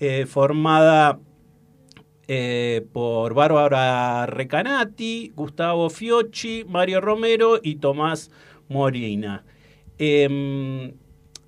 eh, 0.00 0.26
formada 0.26 1.18
eh, 2.34 2.86
por 2.94 3.34
Bárbara 3.34 4.24
Recanati, 4.24 5.32
Gustavo 5.36 5.90
Fiocchi, 5.90 6.64
Mario 6.66 7.02
Romero 7.02 7.60
y 7.62 7.74
Tomás 7.74 8.30
Morina. 8.70 9.44
Em, 9.98 10.94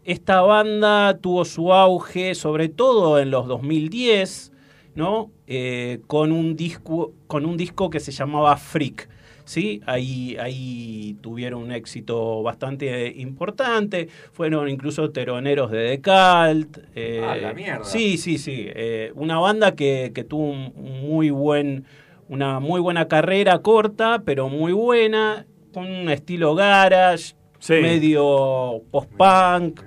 esta 0.05 0.43
banda 0.43 1.17
tuvo 1.23 1.47
su 1.47 1.73
auge 1.73 2.35
sobre 2.35 2.69
todo 2.69 3.19
en 3.19 3.31
los 3.31 3.47
2010, 3.47 4.53
¿no? 4.95 5.31
Eh, 5.47 6.03
con, 6.07 6.33
un 6.33 6.55
disco, 6.55 7.15
con 7.29 7.47
un 7.47 7.57
disco 7.57 7.89
que 7.89 8.01
se 8.01 8.13
llamaba 8.13 8.55
Freak. 8.59 9.09
¿Sí? 9.45 9.81
Ahí, 9.87 10.37
ahí 10.41 11.17
tuvieron 11.21 11.63
un 11.63 11.73
éxito 11.73 12.43
bastante 12.43 13.13
importante, 13.17 14.09
fueron 14.33 14.69
incluso 14.69 15.11
teroneros 15.11 15.71
de 15.71 15.79
Decalt. 15.79 16.79
eh, 16.95 17.21
Ah, 17.23 17.37
la 17.37 17.55
mierda. 17.55 17.85
Sí, 17.85 18.17
sí, 18.19 18.39
sí. 18.39 18.67
eh, 18.69 19.13
una 19.15 19.39
banda 19.39 19.75
que, 19.75 20.13
que 20.15 20.25
tuvo 20.25 20.51
un 20.51 20.73
muy 21.03 21.31
buen, 21.31 21.85
una 22.29 22.59
muy 22.61 22.81
buena 22.81 23.07
carrera 23.09 23.59
corta, 23.61 24.23
pero 24.25 24.49
muy 24.49 24.73
buena, 24.73 25.47
con 25.73 25.87
un 25.91 26.09
estilo 26.11 26.55
garage, 26.55 27.35
Sí. 27.59 27.75
medio 27.81 28.83
post-punk, 28.91 29.81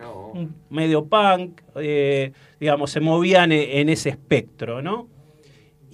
medio 0.69 1.05
punk, 1.05 1.61
eh, 1.75 2.31
digamos, 2.59 2.89
se 2.91 2.99
movían 2.99 3.51
e- 3.51 3.79
en 3.81 3.89
ese 3.89 4.09
espectro, 4.09 4.81
¿no? 4.81 5.07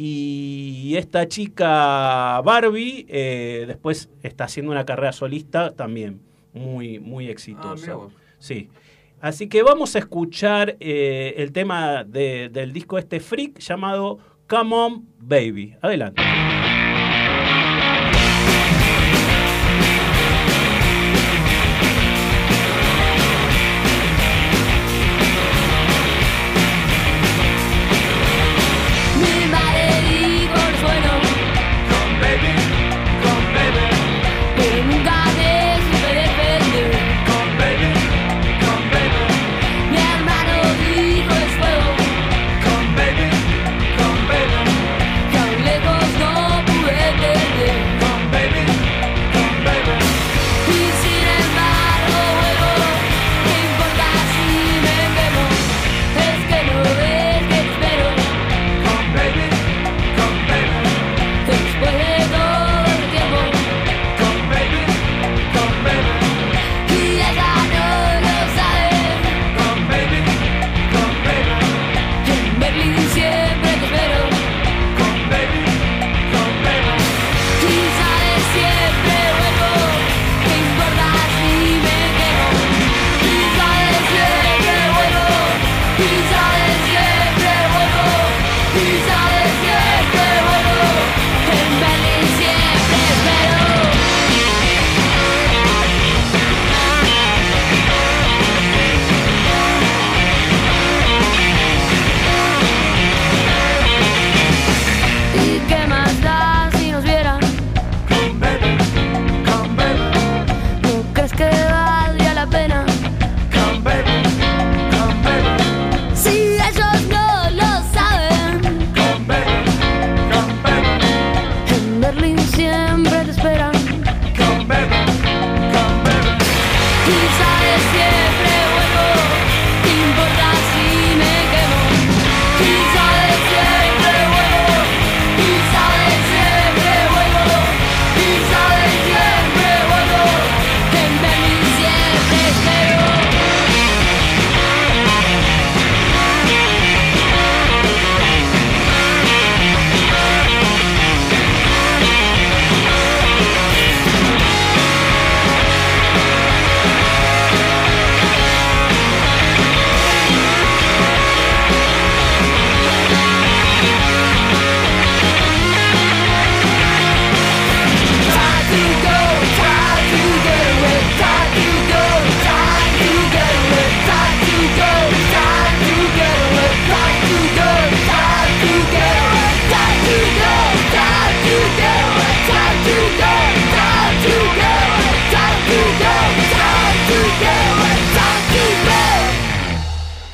Y 0.06 0.98
esta 0.98 1.30
chica 1.30 2.42
Barbie 2.42 3.06
eh, 3.08 3.64
después 3.68 4.10
está 4.22 4.44
haciendo 4.44 4.74
una 4.74 4.84
carrera 4.86 5.14
solista 5.14 5.72
también 5.72 6.20
muy, 6.54 7.00
muy 7.00 7.30
Ah, 7.30 7.32
exitosa. 7.32 7.94
vos. 7.96 8.12
sí. 8.38 8.68
Así 9.22 9.48
que 9.48 9.64
vamos 9.64 9.96
a 9.96 10.00
escuchar 10.00 10.76
eh, 10.82 11.36
el 11.38 11.54
tema 11.54 12.04
de- 12.04 12.50
del 12.50 12.74
disco 12.74 12.98
este 12.98 13.22
freak 13.22 13.60
llamado 13.60 14.20
Come 14.50 14.76
On 14.76 15.06
Baby. 15.20 15.76
Adelante. 15.82 16.22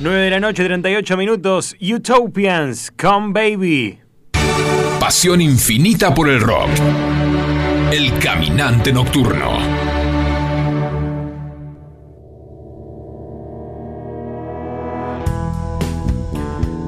9 0.02 0.18
de 0.18 0.30
la 0.30 0.40
noche, 0.40 0.64
38 0.64 1.18
minutos. 1.18 1.76
Utopians, 1.82 2.90
come 2.92 3.34
baby. 3.34 4.00
Pasión 4.98 5.42
infinita 5.42 6.14
por 6.14 6.30
el 6.30 6.40
rock. 6.40 6.70
El 7.92 8.18
caminante 8.18 8.94
nocturno. 8.94 9.58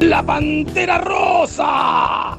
¡La 0.00 0.22
Pantera 0.22 0.96
Rosa! 0.96 2.38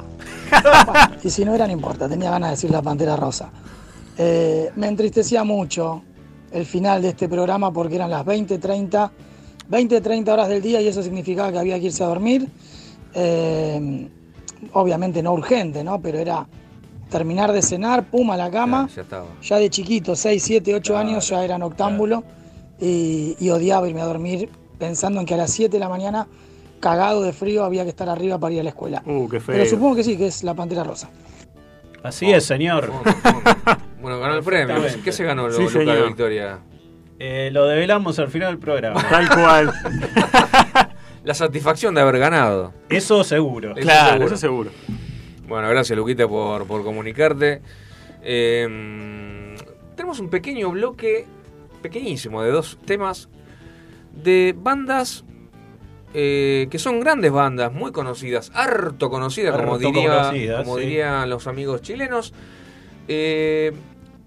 y 1.23 1.29
si 1.29 1.45
no 1.45 1.53
era, 1.53 1.67
no 1.67 1.73
importa, 1.73 2.09
tenía 2.09 2.31
ganas 2.31 2.49
de 2.49 2.55
decir 2.55 2.71
la 2.71 2.81
Pantera 2.81 3.15
Rosa. 3.15 3.51
Eh, 4.17 4.71
me 4.75 4.87
entristecía 4.87 5.43
mucho 5.43 6.01
el 6.51 6.65
final 6.65 7.03
de 7.03 7.09
este 7.09 7.29
programa 7.29 7.71
porque 7.71 7.97
eran 7.97 8.09
las 8.09 8.25
20.30 8.25 9.11
20-30 9.71 10.27
horas 10.29 10.49
del 10.49 10.61
día 10.61 10.81
y 10.81 10.87
eso 10.87 11.01
significaba 11.01 11.51
que 11.51 11.59
había 11.59 11.79
que 11.79 11.85
irse 11.85 12.03
a 12.03 12.07
dormir. 12.07 12.47
Eh, 13.13 14.07
obviamente 14.73 15.23
no 15.23 15.33
urgente, 15.33 15.83
¿no? 15.83 16.01
Pero 16.01 16.19
era 16.19 16.45
terminar 17.09 17.51
de 17.51 17.61
cenar, 17.61 18.03
pum, 18.05 18.29
a 18.31 18.37
la 18.37 18.51
cama. 18.51 18.89
Ya 18.95 19.01
estaba. 19.01 19.25
Ya 19.41 19.57
de 19.57 19.69
chiquito, 19.69 20.15
6, 20.15 20.43
7, 20.43 20.75
8 20.75 20.97
años, 20.97 21.27
ya 21.29 21.43
era 21.43 21.57
noctámbulo 21.57 22.23
y, 22.79 23.35
y 23.39 23.49
odiaba 23.49 23.87
irme 23.87 24.01
a 24.01 24.05
dormir 24.05 24.49
pensando 24.77 25.19
en 25.19 25.25
que 25.25 25.33
a 25.35 25.37
las 25.37 25.51
7 25.51 25.71
de 25.71 25.79
la 25.79 25.89
mañana, 25.89 26.27
cagado 26.79 27.21
de 27.21 27.33
frío, 27.33 27.63
había 27.63 27.83
que 27.83 27.89
estar 27.89 28.09
arriba 28.09 28.39
para 28.39 28.53
ir 28.53 28.59
a 28.61 28.63
la 28.63 28.69
escuela. 28.69 29.03
Uh, 29.05 29.27
qué 29.29 29.39
feo. 29.39 29.55
Pero 29.55 29.69
supongo 29.69 29.95
que 29.95 30.03
sí, 30.03 30.17
que 30.17 30.27
es 30.27 30.43
la 30.43 30.53
Pantera 30.53 30.83
Rosa. 30.83 31.09
Así 32.03 32.31
es, 32.31 32.45
señor. 32.45 32.91
Bueno, 34.01 34.19
ganó 34.19 34.35
el 34.35 34.43
premio. 34.43 34.75
¿Qué 35.03 35.11
se 35.11 35.23
ganó 35.23 35.51
Sí, 35.51 35.63
de. 35.77 36.07
Victoria? 36.07 36.59
Eh, 37.23 37.51
lo 37.51 37.67
develamos 37.67 38.17
al 38.17 38.29
final 38.29 38.53
del 38.53 38.57
programa. 38.57 38.99
Tal 39.09 39.29
cual. 39.29 39.71
La 41.23 41.35
satisfacción 41.35 41.93
de 41.93 42.01
haber 42.01 42.17
ganado. 42.17 42.73
Eso 42.89 43.23
seguro. 43.23 43.73
Eso 43.75 43.81
claro, 43.81 44.09
seguro. 44.13 44.25
eso 44.25 44.37
seguro. 44.37 44.71
Bueno, 45.47 45.69
gracias 45.69 45.95
Luquita 45.95 46.27
por, 46.27 46.65
por 46.65 46.83
comunicarte. 46.83 47.61
Eh, 48.23 49.55
tenemos 49.95 50.19
un 50.19 50.31
pequeño 50.31 50.71
bloque, 50.71 51.27
pequeñísimo, 51.83 52.41
de 52.41 52.49
dos 52.49 52.79
temas 52.85 53.29
de 54.15 54.55
bandas 54.57 55.23
eh, 56.15 56.69
que 56.71 56.79
son 56.79 57.01
grandes 57.01 57.31
bandas, 57.31 57.71
muy 57.71 57.91
conocidas, 57.91 58.51
harto 58.55 59.11
conocidas, 59.11 59.55
como, 59.55 59.77
diría, 59.77 60.09
conocidas, 60.09 60.63
como 60.63 60.77
sí. 60.77 60.85
dirían 60.85 61.29
los 61.29 61.45
amigos 61.45 61.83
chilenos. 61.83 62.33
eh, 63.07 63.73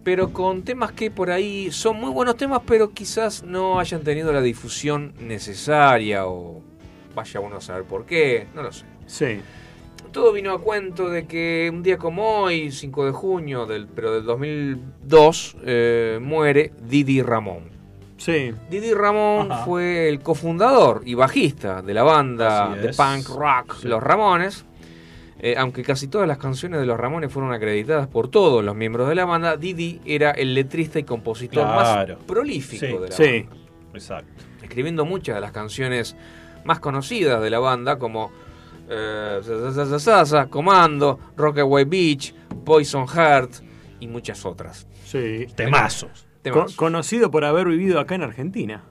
pero 0.04 0.32
con 0.32 0.62
temas 0.62 0.92
que 0.92 1.10
por 1.10 1.30
ahí 1.30 1.72
son 1.72 1.98
muy 1.98 2.10
buenos 2.10 2.36
temas, 2.36 2.60
pero 2.66 2.90
quizás 2.90 3.42
no 3.42 3.80
hayan 3.80 4.02
tenido 4.02 4.32
la 4.32 4.42
difusión 4.42 5.14
necesaria 5.18 6.26
o 6.26 6.62
vaya 7.14 7.40
uno 7.40 7.56
a 7.56 7.60
saber 7.60 7.84
por 7.84 8.04
qué, 8.04 8.46
no 8.54 8.62
lo 8.62 8.72
sé. 8.72 8.84
Sí. 9.06 9.40
Todo 10.12 10.32
vino 10.32 10.52
a 10.52 10.60
cuento 10.60 11.08
de 11.08 11.26
que 11.26 11.70
un 11.72 11.82
día 11.82 11.98
como 11.98 12.42
hoy, 12.42 12.70
5 12.70 13.06
de 13.06 13.12
junio, 13.12 13.66
del, 13.66 13.88
pero 13.88 14.14
del 14.14 14.24
2002, 14.24 15.56
eh, 15.64 16.18
muere 16.22 16.72
Didi 16.86 17.22
Ramón. 17.22 17.70
Sí. 18.16 18.52
Didi 18.70 18.94
Ramón 18.94 19.50
Ajá. 19.50 19.64
fue 19.64 20.08
el 20.08 20.20
cofundador 20.20 21.02
y 21.04 21.14
bajista 21.14 21.82
de 21.82 21.94
la 21.94 22.04
banda 22.04 22.74
de 22.76 22.90
punk 22.94 23.28
rock 23.36 23.76
Sí. 23.80 23.88
Los 23.88 24.02
Ramones. 24.02 24.64
Eh, 25.46 25.56
aunque 25.58 25.82
casi 25.82 26.08
todas 26.08 26.26
las 26.26 26.38
canciones 26.38 26.80
de 26.80 26.86
Los 26.86 26.98
Ramones 26.98 27.30
fueron 27.30 27.52
acreditadas 27.52 28.06
por 28.08 28.28
todos 28.28 28.64
los 28.64 28.74
miembros 28.74 29.10
de 29.10 29.14
la 29.14 29.26
banda, 29.26 29.58
Didi 29.58 30.00
era 30.06 30.30
el 30.30 30.54
letrista 30.54 30.98
y 30.98 31.02
compositor 31.04 31.64
Claro. 31.64 32.14
más 32.14 32.24
prolífico 32.24 32.86
Sí. 32.86 32.92
de 32.94 33.08
la 33.08 33.10
Sí. 33.14 33.42
banda 33.50 33.56
Exacto. 33.92 34.32
escribiendo 34.62 35.04
muchas 35.04 35.34
de 35.34 35.42
las 35.42 35.52
canciones 35.52 36.16
más 36.64 36.80
conocidas 36.80 37.42
de 37.42 37.50
la 37.50 37.58
banda, 37.58 37.98
como 37.98 38.32
eh, 38.88 39.40
Comando, 40.50 41.18
Rockaway 41.36 41.84
Beach, 41.84 42.34
Poison 42.64 43.06
Heart 43.06 43.52
y 44.00 44.06
muchas 44.08 44.44
otras. 44.46 44.86
Sí. 45.04 45.46
Temazos. 45.54 46.26
Conocido 46.76 47.30
por 47.30 47.44
haber 47.44 47.66
vivido 47.68 48.00
acá 48.00 48.14
en 48.14 48.22
Argentina. 48.22 48.82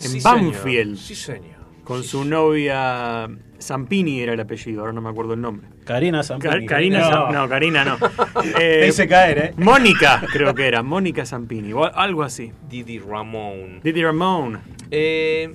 En 0.00 0.08
Sí, 0.10 0.20
Banfield. 0.22 0.96
señor. 0.96 0.98
Sí, 0.98 1.14
señor. 1.14 1.53
Con 1.84 2.02
Sí, 2.02 2.08
su 2.08 2.24
novia 2.24 3.28
Zampini 3.60 4.20
era 4.20 4.32
el 4.32 4.40
apellido, 4.40 4.80
ahora 4.80 4.92
no 4.92 5.00
me 5.00 5.10
acuerdo 5.10 5.34
el 5.34 5.40
nombre. 5.40 5.68
Karina 5.84 6.22
Zampini. 6.22 6.66
Karina 6.66 7.10
no. 7.10 7.30
No, 7.30 7.48
Karina 7.48 7.84
no. 7.84 7.98
Eh, 8.58 8.90
caer, 9.08 9.38
¿eh? 9.38 9.54
Mónica, 9.56 10.22
creo 10.32 10.54
que 10.54 10.66
era. 10.66 10.82
Mónica 10.82 11.24
Zampini, 11.24 11.72
o 11.72 11.84
algo 11.84 12.22
así. 12.22 12.52
Didi 12.68 12.98
Ramón. 12.98 13.80
Didi 13.82 14.02
Ramón. 14.02 14.60
Eh, 14.90 15.54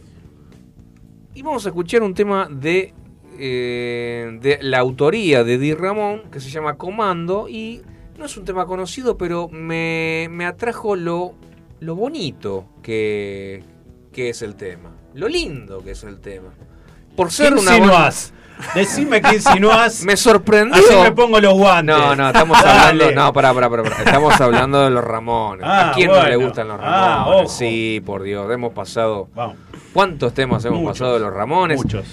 y 1.34 1.41
vamos 1.41 1.65
a 1.65 1.69
escuchar 1.69 2.03
un 2.03 2.13
tema 2.13 2.47
de, 2.49 2.93
eh, 3.38 4.38
de 4.41 4.59
la 4.61 4.80
autoría 4.80 5.43
de 5.43 5.57
Di 5.57 5.73
Ramón 5.73 6.23
que 6.32 6.39
se 6.39 6.49
llama 6.49 6.77
Comando 6.77 7.47
y 7.47 7.82
no 8.17 8.25
es 8.25 8.36
un 8.36 8.43
tema 8.43 8.65
conocido, 8.65 9.17
pero 9.17 9.47
me, 9.47 10.27
me 10.30 10.45
atrajo 10.45 10.97
lo, 10.97 11.36
lo 11.80 11.95
bonito 11.95 12.67
que, 12.84 13.63
que 14.11 14.30
es 14.30 14.41
el 14.41 14.55
tema, 14.55 14.91
lo 15.14 15.28
lindo 15.28 15.84
que 15.84 15.91
es 15.91 16.03
el 16.03 16.20
tema. 16.20 16.49
Por 17.16 17.28
¿Qué 17.28 17.34
ser 17.34 17.53
una 17.53 17.64
banda- 17.72 17.78
insinuás? 17.78 18.34
Decime 18.76 19.22
qué 19.22 19.36
insinuás. 19.36 20.03
me 20.05 20.18
sorprendió. 20.18 20.76
Así 20.84 20.93
me 21.01 21.12
pongo 21.14 21.39
los 21.39 21.53
guantes. 21.53 21.95
No, 21.97 22.14
no, 22.16 22.28
estamos 22.28 22.57
hablando. 22.57 23.12
No, 23.14 23.32
pará, 23.34 23.53
pará, 23.53 23.70
pará. 23.70 23.84
Estamos 24.03 24.41
hablando 24.41 24.82
de 24.84 24.89
los 24.89 25.03
Ramones. 25.03 25.66
Ah, 25.66 25.91
¿A 25.91 25.93
quién 25.93 26.07
no 26.12 26.22
le 26.26 26.36
gustan 26.36 26.68
los 26.68 26.78
Ah, 26.82 27.24
Ramones? 27.26 27.51
sí, 27.53 28.01
por 28.05 28.22
Dios. 28.24 28.51
Hemos 28.51 28.74
pasado. 28.74 29.30
Vamos. 29.34 29.55
¿Cuántos 29.93 30.34
temas 30.34 30.64
hemos 30.66 30.80
Muchos. 30.82 30.99
pasado 30.99 31.14
de 31.14 31.20
los 31.22 31.34
Ramones? 31.34 31.78
Muchos. 31.78 32.05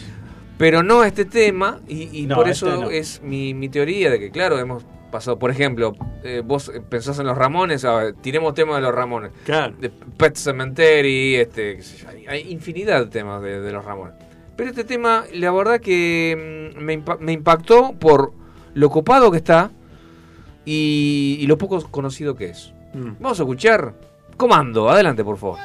Pero 0.57 0.83
no 0.85 1.03
este 1.05 1.25
tema. 1.25 1.81
Y, 1.89 2.23
y 2.23 2.27
No, 2.27 2.37
por 2.37 2.49
este 2.49 2.67
eso 2.69 2.81
no. 2.83 2.91
es 2.91 3.21
mi, 3.23 3.53
mi 3.53 3.69
teoría 3.69 4.09
de 4.11 4.21
que, 4.21 4.31
claro, 4.31 4.59
hemos 4.61 4.85
pasado. 5.17 5.39
Por 5.39 5.51
ejemplo, 5.51 5.95
eh, 6.23 6.43
vos 6.45 6.71
pensás 6.89 7.19
en 7.19 7.27
los 7.27 7.37
Ramones. 7.37 7.85
A 7.85 7.95
ver, 7.95 8.15
tiremos 8.15 8.55
temas 8.55 8.77
de 8.77 8.83
los 8.83 8.95
Ramones. 8.95 9.33
Claro. 9.45 9.75
De 9.79 9.91
Pet 9.91 10.37
Cemetery, 10.37 11.37
este, 11.37 11.81
hay, 12.09 12.27
hay 12.27 12.53
infinidad 12.53 13.01
de 13.05 13.07
temas 13.11 13.43
de, 13.43 13.61
de 13.61 13.73
los 13.73 13.85
Ramones. 13.85 14.15
Pero 14.57 14.71
este 14.71 14.85
tema, 14.85 15.25
la 15.33 15.51
verdad 15.53 15.81
que 15.81 16.73
mm, 16.77 16.81
me, 16.81 17.03
me 17.21 17.33
impactó 17.33 17.95
por 17.95 18.33
lo 18.75 18.91
copado 18.91 19.31
que 19.31 19.39
está 19.39 19.71
y, 20.65 21.39
y 21.41 21.47
lo 21.47 21.57
poco 21.57 21.83
conocido 21.91 22.35
que 22.35 22.51
es. 22.51 22.73
Mm. 22.93 23.13
Vamos 23.21 23.41
a 23.41 23.43
escuchar 23.43 23.95
Comando, 24.37 24.91
adelante 24.91 25.25
por 25.25 25.39
favor. 25.39 25.59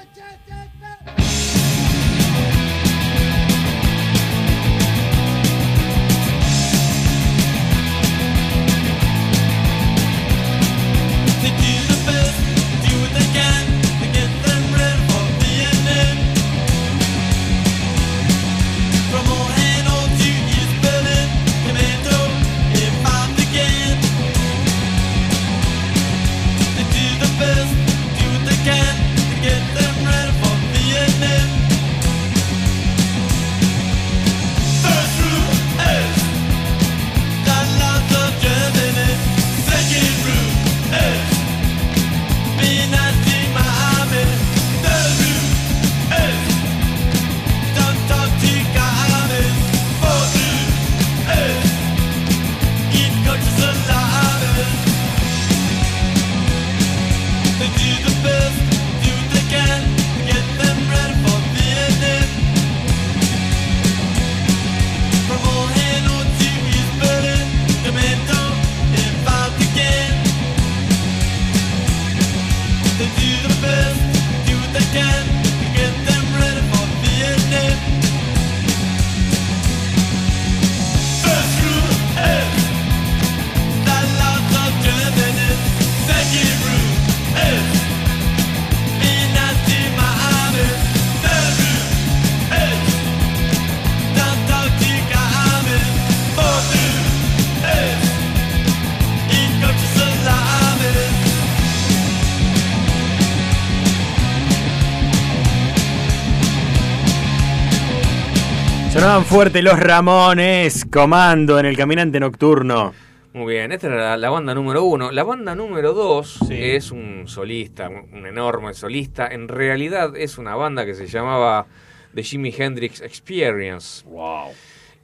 Fuerte 109.31 109.61
los 109.61 109.79
Ramones, 109.79 110.83
comando 110.91 111.57
en 111.57 111.65
el 111.65 111.77
caminante 111.77 112.19
nocturno. 112.19 112.93
Muy 113.31 113.53
bien, 113.53 113.71
esta 113.71 113.87
era 113.87 114.17
la, 114.17 114.29
banda 114.29 114.53
número 114.53 114.83
uno. 114.83 115.09
La 115.09 115.23
banda 115.23 115.55
número 115.55 115.93
dos 115.93 116.37
Sí. 116.49 116.55
es 116.59 116.91
un 116.91 117.29
solista, 117.29 117.87
un, 117.87 118.09
un 118.13 118.25
enorme 118.25 118.73
solista. 118.73 119.27
En 119.27 119.47
realidad 119.47 120.17
es 120.17 120.37
una 120.37 120.55
banda 120.55 120.85
que 120.85 120.95
se 120.95 121.07
llamaba 121.07 121.65
The 122.13 122.23
Jimi 122.23 122.53
Hendrix 122.57 122.99
Experience. 122.99 124.03
Wow. 124.05 124.49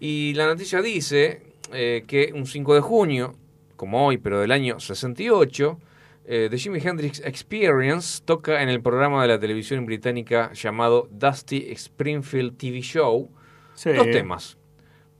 Y 0.02 0.34
la 0.34 0.48
noticia 0.48 0.82
dice 0.82 1.42
eh, 1.72 2.04
que 2.06 2.34
un 2.36 2.46
5 2.46 2.76
de 2.76 2.82
junio, 2.82 3.34
como 3.78 4.08
hoy, 4.08 4.18
pero 4.18 4.42
del 4.42 4.52
año 4.52 4.78
68, 4.78 5.80
eh, 6.26 6.48
The 6.52 6.58
Jimi 6.58 6.80
Hendrix 6.84 7.22
Experience 7.22 8.22
toca 8.26 8.62
en 8.62 8.68
el 8.68 8.82
programa 8.82 9.22
de 9.22 9.30
la 9.30 9.40
televisión 9.40 9.86
británica 9.86 10.52
llamado 10.52 11.08
Dusty 11.12 11.72
Springfield 11.72 12.58
TV 12.58 12.82
Show. 12.82 13.30
Sí. 13.78 13.92
Dos 13.94 14.10
temas. 14.12 14.58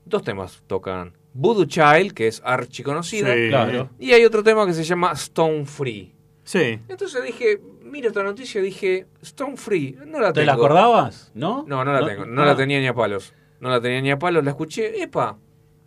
Dos 0.06 0.24
temas 0.24 0.64
tocan. 0.68 1.14
Voodoo 1.34 1.66
Child, 1.66 2.14
que 2.14 2.28
es 2.28 2.42
archiconocida, 2.44 3.34
Sí. 3.34 3.48
Claro. 3.50 3.90
y 4.00 4.12
hay 4.14 4.26
otro 4.26 4.44
tema 4.44 4.66
que 4.66 4.74
se 4.74 4.84
llama 4.84 5.12
Stone 5.14 5.66
Free. 5.66 6.14
Sí. 6.44 6.80
Entonces 6.88 7.24
dije, 7.24 7.62
mira 7.84 8.08
esta 8.08 8.24
noticia, 8.24 8.62
dije, 8.62 9.06
Stone 9.22 9.56
Free, 9.58 9.96
no 10.08 10.20
la 10.20 10.30
¿Te 10.34 10.40
tengo. 10.42 10.46
la 10.48 10.54
acordabas? 10.54 11.32
¿No? 11.36 11.64
No, 11.68 11.86
no 11.86 11.94
la 11.94 12.06
tengo, 12.08 12.26
no 12.26 12.42
Ah. 12.42 12.46
la 12.48 12.56
tenía 12.56 12.80
ni 12.80 12.88
a 12.88 12.94
palos. 12.94 13.34
No 13.60 13.70
la 13.70 13.80
tenía 13.82 14.02
ni 14.02 14.10
a 14.12 14.18
palos, 14.18 14.44
la 14.44 14.52
escuché, 14.52 15.02
epa, 15.04 15.38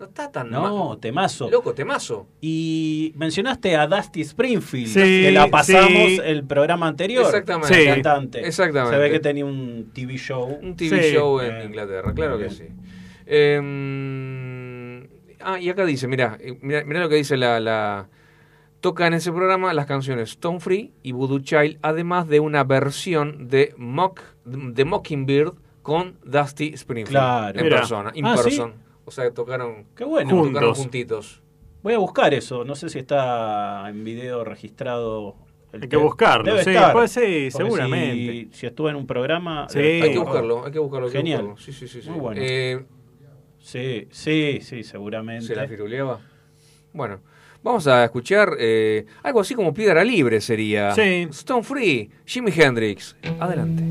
no 0.01 0.07
está 0.07 0.33
tan 0.33 0.51
No, 0.51 0.89
mal. 0.89 0.99
temazo. 1.01 1.49
Loco, 1.51 1.75
temazo. 1.75 2.27
Y 2.41 3.13
mencionaste 3.17 3.77
a 3.77 3.87
Dusty 3.87 4.23
Springfield, 4.23 4.89
Sí, 4.89 4.99
que 5.23 5.31
la 5.31 5.47
pasamos 5.49 5.93
sí. 5.93 6.21
el 6.25 6.45
programa 6.45 6.89
anterior. 6.89 7.25
Exactamente. 7.25 7.75
Sí. 7.75 7.85
Cantante. 7.87 8.41
Exactamente. 8.47 8.97
Se 8.97 9.01
ve 9.03 9.11
que 9.11 9.21
tenía 9.21 9.45
un 9.45 9.91
TV 9.95 10.17
show. 10.17 10.59
Un 10.63 10.75
TV 10.75 11.03
Sí. 11.03 11.15
show 11.15 11.39
en. 11.41 11.67
Inglaterra, 11.67 12.13
claro 12.15 12.39
que 12.39 12.51
sí. 12.51 12.65
Eh, 13.71 15.07
ah, 15.41 15.59
y 15.61 15.69
acá 15.69 15.85
dice, 15.85 16.09
mira, 16.09 16.39
mira, 16.63 17.01
lo 17.01 17.09
que 17.09 17.17
dice 17.17 17.37
la, 17.37 17.61
la... 17.61 18.09
Toca 18.81 19.07
en 19.07 19.13
ese 19.15 19.31
programa 19.31 19.75
las 19.75 19.85
canciones 19.85 20.31
Stone 20.31 20.59
Free 20.61 20.93
y 21.03 21.13
Voodoo 21.13 21.41
Child, 21.41 21.79
además 21.83 22.27
de 22.29 22.41
una 22.41 22.65
versión 22.65 23.49
de 23.49 23.75
Mock, 23.77 24.21
de 24.47 24.85
Mockingbird 24.87 25.53
con 25.83 26.17
Dusty 26.25 26.69
Springfield. 26.75 27.11
Claro. 27.21 27.59
En 27.59 27.65
Mira. 27.67 27.77
persona, 27.79 28.11
in 28.15 28.25
Ah, 28.25 28.37
¿sí? 28.39 28.43
person. 28.45 28.73
O 29.05 29.11
sea, 29.11 29.31
tocaron, 29.33 29.87
Qué 29.97 30.05
bueno. 30.05 30.31
Juntos. 30.31 30.53
tocaron 30.53 30.75
juntitos. 30.75 31.43
Voy 31.83 31.95
a 31.95 31.99
buscar 31.99 32.35
eso. 32.35 32.65
No 32.65 32.75
sé 32.75 32.89
si 32.91 32.99
está 32.99 33.89
en 33.89 34.05
video 34.05 34.45
registrado. 34.45 35.35
el 35.73 35.83
Hay 35.83 35.89
que 35.89 35.97
buscarlo, 35.97 36.45
Debe 36.53 36.65
sí, 36.65 36.71
estar. 36.71 36.93
puede 36.93 37.09
ser, 37.09 37.23
Porque 37.25 37.51
seguramente. 37.51 38.33
Si, 38.33 38.49
si 38.53 38.67
estuvo 38.67 38.91
en 38.91 38.97
un 38.97 39.07
programa. 39.07 39.67
Sí. 39.69 39.79
debe 39.79 40.03
Hay 40.03 40.13
que 40.13 40.19
buscarlo, 40.19 40.65
hay 40.67 40.73
que 40.73 40.79
buscarlo. 40.79 41.07
hay 41.07 41.13
que 41.13 41.19
Genial. 41.19 41.43
buscarlo. 41.43 41.65
Sí, 41.65 41.73
sí, 41.73 41.89
sí. 41.89 42.03
sí. 42.03 42.11
Muy 42.11 42.21
bueno. 42.21 42.41
Eh, 42.45 42.85
Sí, 43.63 44.09
sí, 44.11 44.59
sí, 44.63 44.83
seguramente. 44.83 45.45
¿Se 45.45 45.55
la 45.55 45.69
firuleaba? 45.69 46.19
Bueno, 46.95 47.21
vamos 47.63 47.87
a 47.87 48.05
escuchar 48.05 48.57
eh, 48.59 49.05
algo 49.23 49.41
así 49.41 49.55
como 49.55 49.75
Piedra 49.75 50.03
Libre 50.03 50.41
sería. 50.41 50.93
Sí. 50.95 51.27
Stone 51.31 51.63
Free, 51.63 52.11
Jimi 52.25 52.51
Hendrix. 52.57 53.15
Adelante. 53.39 53.85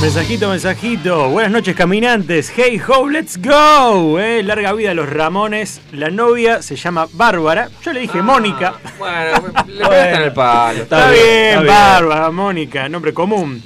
Mensajito, 0.00 0.48
mensajito. 0.48 1.28
Buenas 1.28 1.52
noches, 1.52 1.76
caminantes. 1.76 2.50
Hey 2.56 2.80
ho, 2.88 3.06
let's 3.06 3.36
go. 3.36 4.18
Eh, 4.18 4.42
larga 4.42 4.72
vida 4.72 4.92
a 4.92 4.94
los 4.94 5.06
Ramones. 5.08 5.82
La 5.92 6.08
novia 6.08 6.62
se 6.62 6.74
llama 6.74 7.06
Bárbara. 7.12 7.68
Yo 7.82 7.92
le 7.92 8.00
dije 8.00 8.22
Mónica. 8.22 8.74
Bueno, 8.98 9.48
le 9.66 9.84
pegaste 9.86 10.16
en 10.16 10.22
el 10.22 10.32
palo. 10.32 10.82
Está, 10.82 11.10
bien, 11.10 11.22
bien, 11.22 11.48
está 11.48 11.60
bien. 11.60 11.66
Bárbara, 11.66 12.30
Mónica, 12.30 12.88
nombre 12.88 13.12
común. 13.12 13.62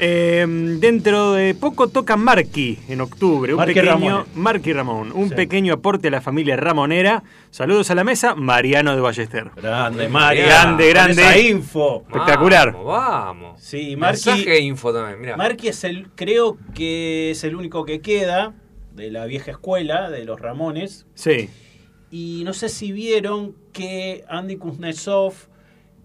Eh, 0.00 0.46
dentro 0.80 1.32
de 1.32 1.54
poco 1.54 1.88
toca 1.88 2.16
Marky 2.16 2.78
en 2.88 3.00
octubre. 3.00 3.52
Un 3.52 3.58
Marky 3.58 3.74
pequeño. 3.74 4.26
Marky 4.34 4.72
Ramón. 4.72 5.10
Un 5.12 5.28
Sí. 5.30 5.34
pequeño 5.34 5.74
aporte 5.74 6.08
a 6.08 6.10
la 6.12 6.20
familia 6.20 6.56
Ramonera. 6.56 7.22
Saludos 7.50 7.90
a 7.90 7.94
la 7.96 8.04
mesa, 8.04 8.34
Mariano 8.36 8.94
de 8.94 9.00
Ballester. 9.00 9.50
Grande, 9.56 10.08
Mario. 10.08 10.46
Grande, 10.46 10.84
Con 10.84 10.92
grande. 10.92 11.22
esa 11.22 11.38
info. 11.38 12.04
Espectacular. 12.08 12.72
Vamos, 12.72 12.86
vamos. 12.86 13.60
Sí, 13.60 13.96
Marky, 13.96 14.28
Mensaje 14.30 14.60
info 14.60 14.92
también, 14.92 15.20
mira. 15.20 15.36
Marky 15.36 15.68
es 15.68 15.82
el, 15.84 16.08
creo 16.14 16.58
que 16.74 17.32
es 17.32 17.42
el 17.42 17.56
único 17.56 17.84
que 17.84 18.00
queda 18.00 18.54
de 18.94 19.10
la 19.10 19.26
vieja 19.26 19.50
escuela, 19.50 20.10
de 20.10 20.24
los 20.24 20.40
Ramones. 20.40 21.06
Sí. 21.14 21.48
Y 22.10 22.42
no 22.44 22.52
sé 22.52 22.68
si 22.68 22.92
vieron 22.92 23.54
que 23.72 24.24
Andy 24.28 24.56
Kuznetsov 24.56 25.34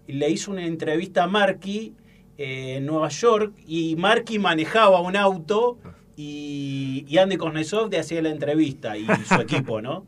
le 0.08 0.30
hizo 0.30 0.52
una 0.52 0.66
entrevista 0.66 1.24
a 1.24 1.28
Marky 1.28 1.94
eh, 2.38 2.76
en 2.78 2.86
Nueva 2.86 3.10
York 3.10 3.54
y 3.68 3.96
Marky 3.96 4.40
manejaba 4.40 5.02
un 5.02 5.16
auto 5.16 5.78
y, 6.16 7.06
y 7.08 7.18
Andy 7.18 7.38
Kuznetsov 7.38 7.90
le 7.90 8.00
hacía 8.00 8.22
la 8.22 8.30
entrevista 8.30 8.98
y 8.98 9.06
su 9.28 9.36
equipo, 9.42 9.82
¿no? 9.82 10.06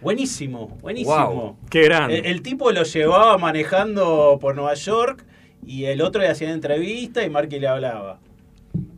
Buenísimo, 0.00 0.68
buenísimo. 0.82 1.16
Wow, 1.32 1.56
qué 1.70 1.82
grande. 1.84 2.18
El, 2.18 2.26
el 2.26 2.42
tipo 2.42 2.70
lo 2.70 2.82
llevaba 2.82 3.38
manejando 3.38 4.38
por 4.40 4.54
Nueva 4.54 4.74
York 4.74 5.24
y 5.64 5.84
el 5.84 6.02
otro 6.02 6.20
le 6.22 6.28
hacía 6.28 6.48
la 6.48 6.54
entrevista 6.54 7.24
y 7.24 7.30
Marky 7.30 7.58
le 7.58 7.68
hablaba. 7.68 8.20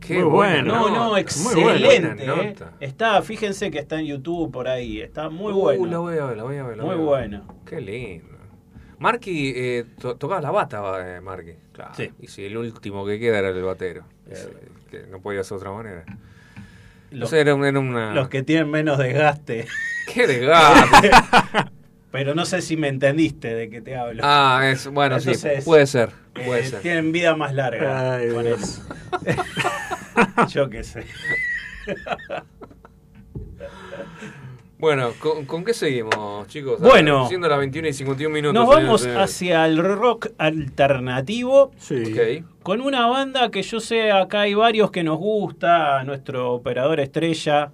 Qué 0.01 0.15
Muy 0.15 0.23
bueno. 0.23 0.73
No, 0.75 0.89
no, 0.89 1.09
muy 1.11 1.21
excelente. 1.21 1.85
buena 1.85 2.15
eh. 2.19 2.55
Está, 2.81 3.21
fíjense 3.21 3.71
que 3.71 3.79
está 3.79 3.99
en 3.99 4.07
YouTube 4.07 4.51
por 4.51 4.67
ahí, 4.67 4.99
está 4.99 5.29
muy 5.29 5.53
Uh, 5.53 5.57
bueno. 5.57 5.85
la 5.85 5.97
voy 5.99 6.17
a 6.17 6.25
ver, 6.25 6.37
la 6.37 6.43
voy 6.43 6.57
a 6.57 6.63
ver. 6.63 6.77
la 6.77 6.83
Muy 6.83 6.95
voy 6.95 7.07
a 7.15 7.21
ver. 7.21 7.29
bueno. 7.29 7.47
Qué 7.65 7.79
lindo. 7.81 8.38
Marky 8.99 9.53
eh, 9.55 9.85
to- 9.99 10.15
tocaba 10.15 10.41
la 10.41 10.51
bata, 10.51 11.15
eh, 11.17 11.21
Marky. 11.21 11.53
Claro. 11.73 11.93
Sí. 11.95 12.11
Y 12.21 12.27
si 12.27 12.45
el 12.45 12.57
último 12.57 13.05
que 13.05 13.19
queda 13.19 13.39
era 13.39 13.49
el 13.49 13.61
batero. 13.63 14.03
Eh, 14.29 14.49
que 14.91 15.03
no 15.09 15.19
podía 15.19 15.43
ser 15.43 15.57
de 15.57 15.61
otra 15.61 15.71
manera. 15.71 16.03
No 17.11 17.19
Los, 17.19 17.29
sé, 17.29 17.39
era, 17.41 17.55
un- 17.55 17.65
era 17.65 17.79
una. 17.79 18.13
los 18.13 18.29
que 18.29 18.43
tienen 18.43 18.69
menos 18.69 18.97
desgaste. 18.97 19.65
¡Qué 20.13 20.27
desgaste! 20.27 21.11
Pero 22.11 22.33
no 22.33 22.43
sé 22.45 22.61
si 22.63 22.75
me 22.75 22.87
entendiste 22.87 23.53
de 23.53 23.69
qué 23.69 23.81
te 23.81 23.95
hablo. 23.95 24.21
ah, 24.25 24.61
es, 24.65 24.87
bueno, 24.87 25.19
sí, 25.19 25.31
puede 25.63 25.85
ser. 25.85 26.09
Eh, 26.35 26.43
Puede 26.45 26.65
ser. 26.65 26.81
Tienen 26.81 27.11
vida 27.11 27.35
más 27.35 27.53
larga 27.53 28.15
Ay, 28.15 28.29
con 28.31 28.43
Dios. 28.45 28.81
eso. 29.25 29.43
Yo 30.49 30.69
qué 30.69 30.83
sé. 30.83 31.05
Bueno, 34.79 35.11
¿con, 35.19 35.45
con 35.45 35.65
qué 35.65 35.73
seguimos, 35.73 36.47
chicos? 36.47 36.79
Bueno. 36.79 37.27
Siendo 37.27 37.49
las 37.49 37.59
21 37.59 37.89
y 37.89 37.93
51 37.93 38.33
minutos. 38.33 38.53
Nos 38.53 38.67
vamos 38.73 39.05
hacia 39.05 39.65
el 39.65 39.77
rock 39.77 40.29
alternativo 40.37 41.71
Sí. 41.77 42.43
Con 42.63 42.79
una 42.81 43.07
banda 43.07 43.51
que 43.51 43.61
yo 43.61 43.79
sé 43.81 44.11
acá 44.11 44.41
hay 44.41 44.53
varios 44.53 44.89
que 44.89 45.03
nos 45.03 45.17
gusta. 45.17 46.03
Nuestro 46.05 46.53
operador 46.53 47.01
estrella 47.01 47.71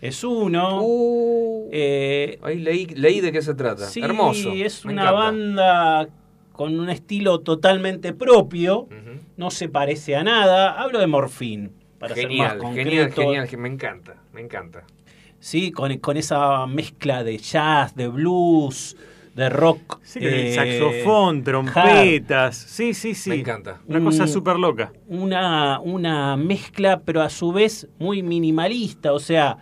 es 0.00 0.24
uno. 0.24 0.80
Uh, 0.82 1.68
Eh, 1.70 2.38
ahí 2.42 2.58
leí, 2.60 2.86
leí 2.86 3.20
de 3.20 3.30
qué 3.30 3.42
se 3.42 3.54
trata. 3.54 3.84
sí, 3.86 4.00
Hermoso. 4.00 4.52
es 4.52 4.86
me 4.86 4.94
una 4.94 5.02
encanta. 5.02 5.20
banda 5.20 6.08
con 6.52 6.80
un 6.80 6.88
estilo 6.88 7.40
totalmente 7.40 8.14
propio. 8.14 8.88
No 9.36 9.50
se 9.50 9.68
parece 9.68 10.16
a 10.16 10.24
nada. 10.24 10.80
Hablo 10.80 10.98
de 10.98 11.06
Morfín. 11.08 11.72
Para 11.98 12.14
Genial, 12.14 12.52
ser 12.52 12.62
más 12.62 12.74
genial, 12.74 13.04
concreto. 13.08 13.22
genial, 13.22 13.48
que 13.48 13.56
me 13.56 13.68
encanta, 13.68 14.16
me 14.32 14.40
encanta. 14.40 14.84
Sí, 15.40 15.70
con, 15.70 15.96
con 15.98 16.16
esa 16.16 16.66
mezcla 16.66 17.22
de 17.24 17.38
jazz, 17.38 17.94
de 17.94 18.08
blues, 18.08 18.96
de 19.34 19.48
rock. 19.48 20.00
Sí, 20.02 20.18
con 20.18 20.28
el 20.28 20.34
eh, 20.34 20.54
saxofón, 20.54 21.36
hard. 21.38 21.44
trompetas. 21.44 22.56
Sí, 22.56 22.92
sí, 22.94 23.14
sí. 23.14 23.30
Me 23.30 23.36
encanta. 23.36 23.80
Una 23.86 24.00
cosa 24.02 24.24
Mm. 24.24 24.28
súper 24.28 24.56
loca. 24.56 24.92
Una, 25.06 25.78
una 25.80 26.36
mezcla, 26.36 27.00
pero 27.00 27.22
a 27.22 27.30
su 27.30 27.52
vez 27.52 27.86
muy 27.98 28.22
minimalista. 28.22 29.12
O 29.12 29.20
sea, 29.20 29.58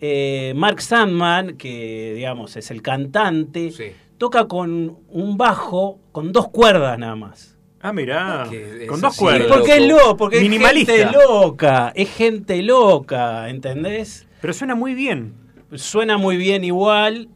eh, 0.00 0.52
Mark 0.56 0.80
Sandman, 0.80 1.56
que 1.56 2.14
digamos 2.16 2.56
es 2.56 2.70
el 2.70 2.80
cantante, 2.82 3.70
Sí. 3.70 3.84
toca 4.18 4.46
con 4.48 4.96
un 5.08 5.36
bajo 5.36 5.98
con 6.10 6.32
dos 6.32 6.48
cuerdas 6.48 6.98
nada 6.98 7.14
más. 7.16 7.58
Ah, 7.82 7.92
mirá. 7.92 8.46
Que 8.48 8.84
es 8.84 8.88
Con 8.88 9.00
dos 9.00 9.16
cuerdas. 9.16 9.48
Porque 9.48 9.76
es 9.76 9.86
loco, 9.88 10.16
porque 10.16 10.40
Minimalista. 10.40 10.94
es 10.94 11.00
gente 11.04 11.18
loca, 11.18 11.92
es 11.94 12.08
gente 12.14 12.62
loca, 12.62 13.48
¿entendés? 13.50 14.26
Pero 14.42 14.52
suena 14.52 14.74
muy 14.74 14.94
bien. 14.94 15.34
suena 15.74 16.18
muy 16.18 16.36
bien 16.36 16.64
igual. 16.64 17.28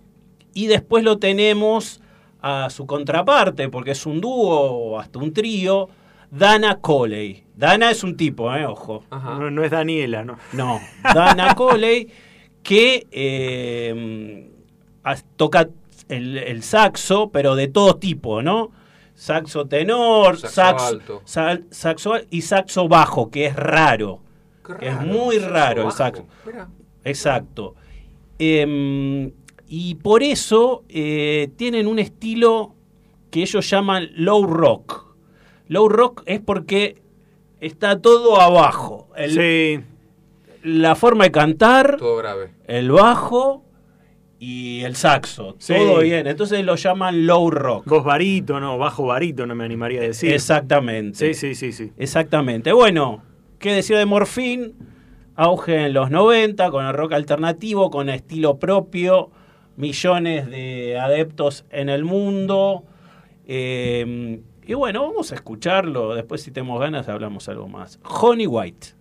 Y 0.52 0.66
después 0.66 1.02
lo 1.04 1.18
tenemos 1.18 2.02
a 2.42 2.68
su 2.70 2.86
contraparte, 2.86 3.68
porque 3.70 3.92
es 3.92 4.04
un 4.07 4.20
dúo 4.20 4.61
o 4.61 4.98
hasta 5.00 5.18
un 5.18 5.32
trío, 5.32 5.88
Dana 6.30 6.76
Coley. 6.80 7.44
Dana 7.54 7.90
es 7.90 8.02
un 8.04 8.16
tipo, 8.16 8.54
eh, 8.54 8.66
ojo. 8.66 9.04
Ajá. 9.11 9.38
No, 9.38 9.50
no 9.50 9.64
es 9.64 9.70
Daniela, 9.70 10.24
¿no? 10.24 10.36
No, 10.52 10.80
Dana 11.02 11.54
Coley, 11.57 12.09
que 12.62 13.07
eh, 13.11 14.50
toca 15.36 15.68
el, 16.09 16.38
el 16.38 16.62
saxo, 16.62 17.30
pero 17.30 17.54
de 17.54 17.68
todo 17.68 17.96
tipo, 17.96 18.42
¿no? 18.42 18.70
Saxo 19.14 19.66
tenor, 19.66 20.36
Saxo 20.38 20.54
saxo, 20.54 20.86
alto. 20.86 21.22
sal- 21.24 21.64
saxo 21.70 22.12
al- 22.14 22.26
y 22.30 22.42
saxo 22.42 22.86
bajo, 22.88 23.30
que 23.30 23.46
es 23.46 23.57
raro. 23.57 24.20
Es 24.80 25.00
muy 25.00 25.38
raro 25.38 25.86
el 25.86 25.92
saxo. 25.92 26.26
Exacto. 27.07 27.74
Em, 28.38 29.30
y 29.68 29.94
por 29.96 30.22
eso 30.22 30.84
eh, 30.88 31.48
tienen 31.57 31.86
un 31.86 31.98
estilo 31.98 32.74
que 33.30 33.40
ellos 33.42 33.68
llaman 33.68 34.09
low 34.14 34.44
rock. 34.46 35.07
Low 35.68 35.88
rock 35.88 36.22
es 36.26 36.40
porque 36.40 36.96
está 37.61 38.00
todo 38.00 38.40
abajo. 38.40 39.09
El- 39.16 39.30
Sí. 39.32 39.80
La 40.62 40.96
forma 40.96 41.24
de 41.24 41.30
cantar, 41.30 41.96
Todo 41.96 42.16
grave. 42.16 42.50
el 42.66 42.90
bajo 42.90 43.62
y 44.40 44.80
el 44.82 44.96
saxo. 44.96 45.54
Sí. 45.59 45.74
Todo 45.74 46.00
bien. 46.00 46.26
Entonces 46.26 46.64
lo 46.64 46.74
llaman 46.74 47.24
low 47.24 47.50
rock. 47.50 47.86
Voz 47.86 48.04
barítono, 48.04 48.76
bajo 48.76 49.07
barítono 49.07 49.54
me 49.54 49.64
animaría 49.64 50.00
a 50.00 50.04
decir. 50.04 50.32
Exactamente. 50.32 51.34
Sí, 51.34 51.34
sí, 51.34 51.54
sí, 51.54 51.72
sí. 51.72 51.92
Exactamente. 51.96 52.72
Bueno, 52.72 53.22
¿qué 53.61 53.72
decir 53.74 53.96
de 53.96 54.07
Morfín? 54.07 54.74
Auge 55.37 55.87
en 55.87 55.93
los 55.93 56.11
90 56.11 56.70
con 56.70 56.87
el 56.87 56.95
rock 56.95 57.12
alternativo, 57.12 57.91
con 57.91 58.09
estilo 58.09 58.59
propio, 58.59 59.30
millones 59.76 60.49
de 60.49 60.99
adeptos 60.99 61.64
en 61.70 61.89
el 61.89 62.05
mundo. 62.05 62.84
Eh, 63.47 64.41
y 64.66 64.74
bueno, 64.74 65.07
vamos 65.07 65.30
a 65.30 65.37
escucharlo. 65.37 66.14
Después, 66.14 66.43
si 66.43 66.51
tenemos 66.51 66.80
ganas, 66.80 67.09
hablamos 67.09 67.49
algo 67.49 67.68
más. 67.68 68.01
Honey 68.03 68.49
White. 68.49 68.95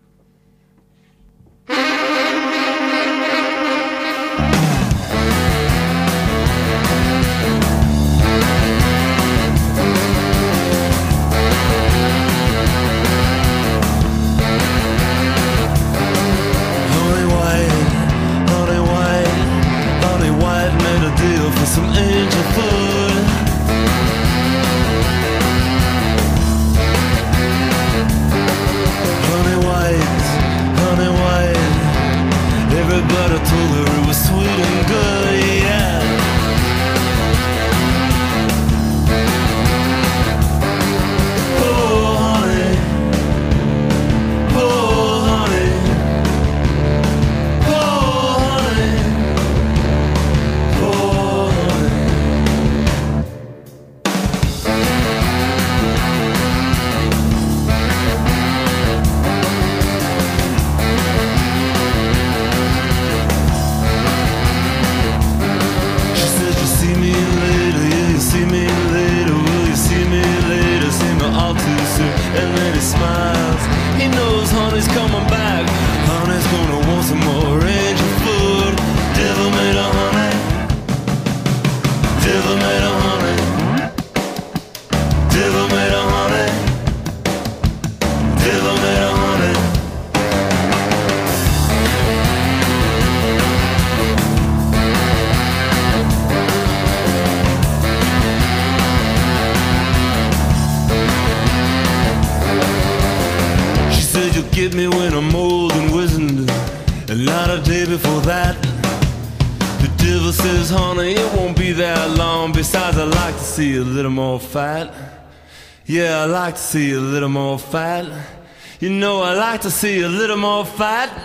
To 119.66 119.72
see 119.72 120.01
a 120.01 120.07
little 120.07 120.38
more 120.38 120.63
fat. 120.63 121.25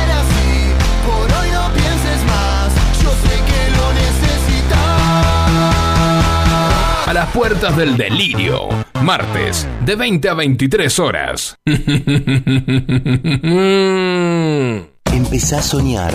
A 7.11 7.13
las 7.13 7.29
puertas 7.31 7.75
del 7.75 7.97
delirio, 7.97 8.69
martes, 9.01 9.67
de 9.83 9.97
20 9.97 10.29
a 10.29 10.33
23 10.33 10.99
horas. 10.99 11.57
Empezá 15.13 15.57
a 15.57 15.61
soñar 15.61 16.13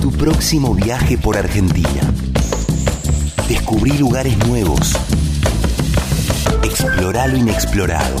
tu 0.00 0.12
próximo 0.12 0.72
viaje 0.72 1.18
por 1.18 1.36
Argentina. 1.36 2.02
Descubrí 3.48 3.98
lugares 3.98 4.38
nuevos. 4.46 4.92
Explorá 6.62 7.26
lo 7.26 7.36
inexplorado. 7.36 8.14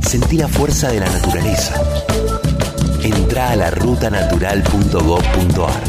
Sentí 0.00 0.38
la 0.38 0.48
fuerza 0.48 0.88
de 0.88 1.00
la 1.00 1.10
naturaleza. 1.10 1.74
Entrá 3.02 3.50
a 3.50 3.56
la 3.56 3.70
rutanatural.gov.ar. 3.70 5.82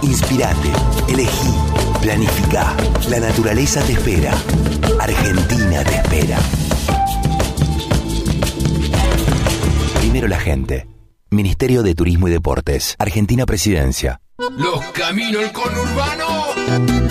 Inspirate, 0.00 0.72
elegí, 1.08 1.50
planificá. 2.02 2.76
La 3.08 3.20
naturaleza 3.20 3.80
te 3.82 3.92
espera. 3.92 4.34
Argentina 5.00 5.84
te 5.84 5.94
espera. 5.94 6.38
Primero 10.00 10.28
la 10.28 10.40
gente. 10.40 10.88
Ministerio 11.30 11.82
de 11.82 11.94
Turismo 11.94 12.28
y 12.28 12.32
Deportes. 12.32 12.96
Argentina 12.98 13.46
Presidencia. 13.46 14.20
Los 14.58 14.84
caminos 14.92 15.50
conurbano 15.52 16.46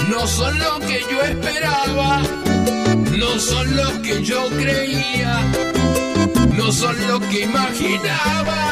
no 0.10 0.28
son 0.28 0.60
lo 0.60 0.80
que 0.80 1.00
yo 1.10 1.22
esperaba, 1.24 2.22
no 3.18 3.40
son 3.40 3.76
lo 3.76 4.02
que 4.02 4.22
yo 4.24 4.48
creía, 4.50 5.40
no 6.58 6.72
son 6.72 6.96
lo 7.08 7.20
que 7.22 7.44
imaginaba. 7.44 8.72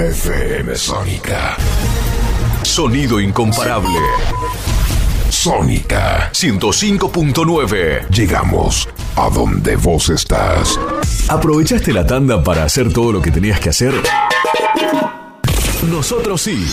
FM 0.00 0.74
Sónica. 0.76 1.58
Sonido 2.62 3.20
incomparable. 3.20 3.98
Sónica 5.28 6.30
105.9. 6.32 8.08
Llegamos 8.08 8.88
a 9.16 9.28
donde 9.28 9.76
vos 9.76 10.08
estás. 10.08 10.80
¿Aprovechaste 11.28 11.92
la 11.92 12.06
tanda 12.06 12.42
para 12.42 12.64
hacer 12.64 12.90
todo 12.90 13.12
lo 13.12 13.20
que 13.20 13.30
tenías 13.30 13.60
que 13.60 13.68
hacer? 13.68 13.92
Nosotros 15.90 16.40
sí. 16.40 16.66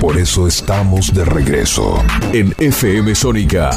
Por 0.00 0.18
eso 0.18 0.48
estamos 0.48 1.14
de 1.14 1.24
regreso. 1.24 2.02
En 2.32 2.52
FM 2.58 3.14
Sónica. 3.14 3.70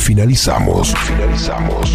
Finalizamos. 0.00 0.94
Finalizamos. 0.94 1.92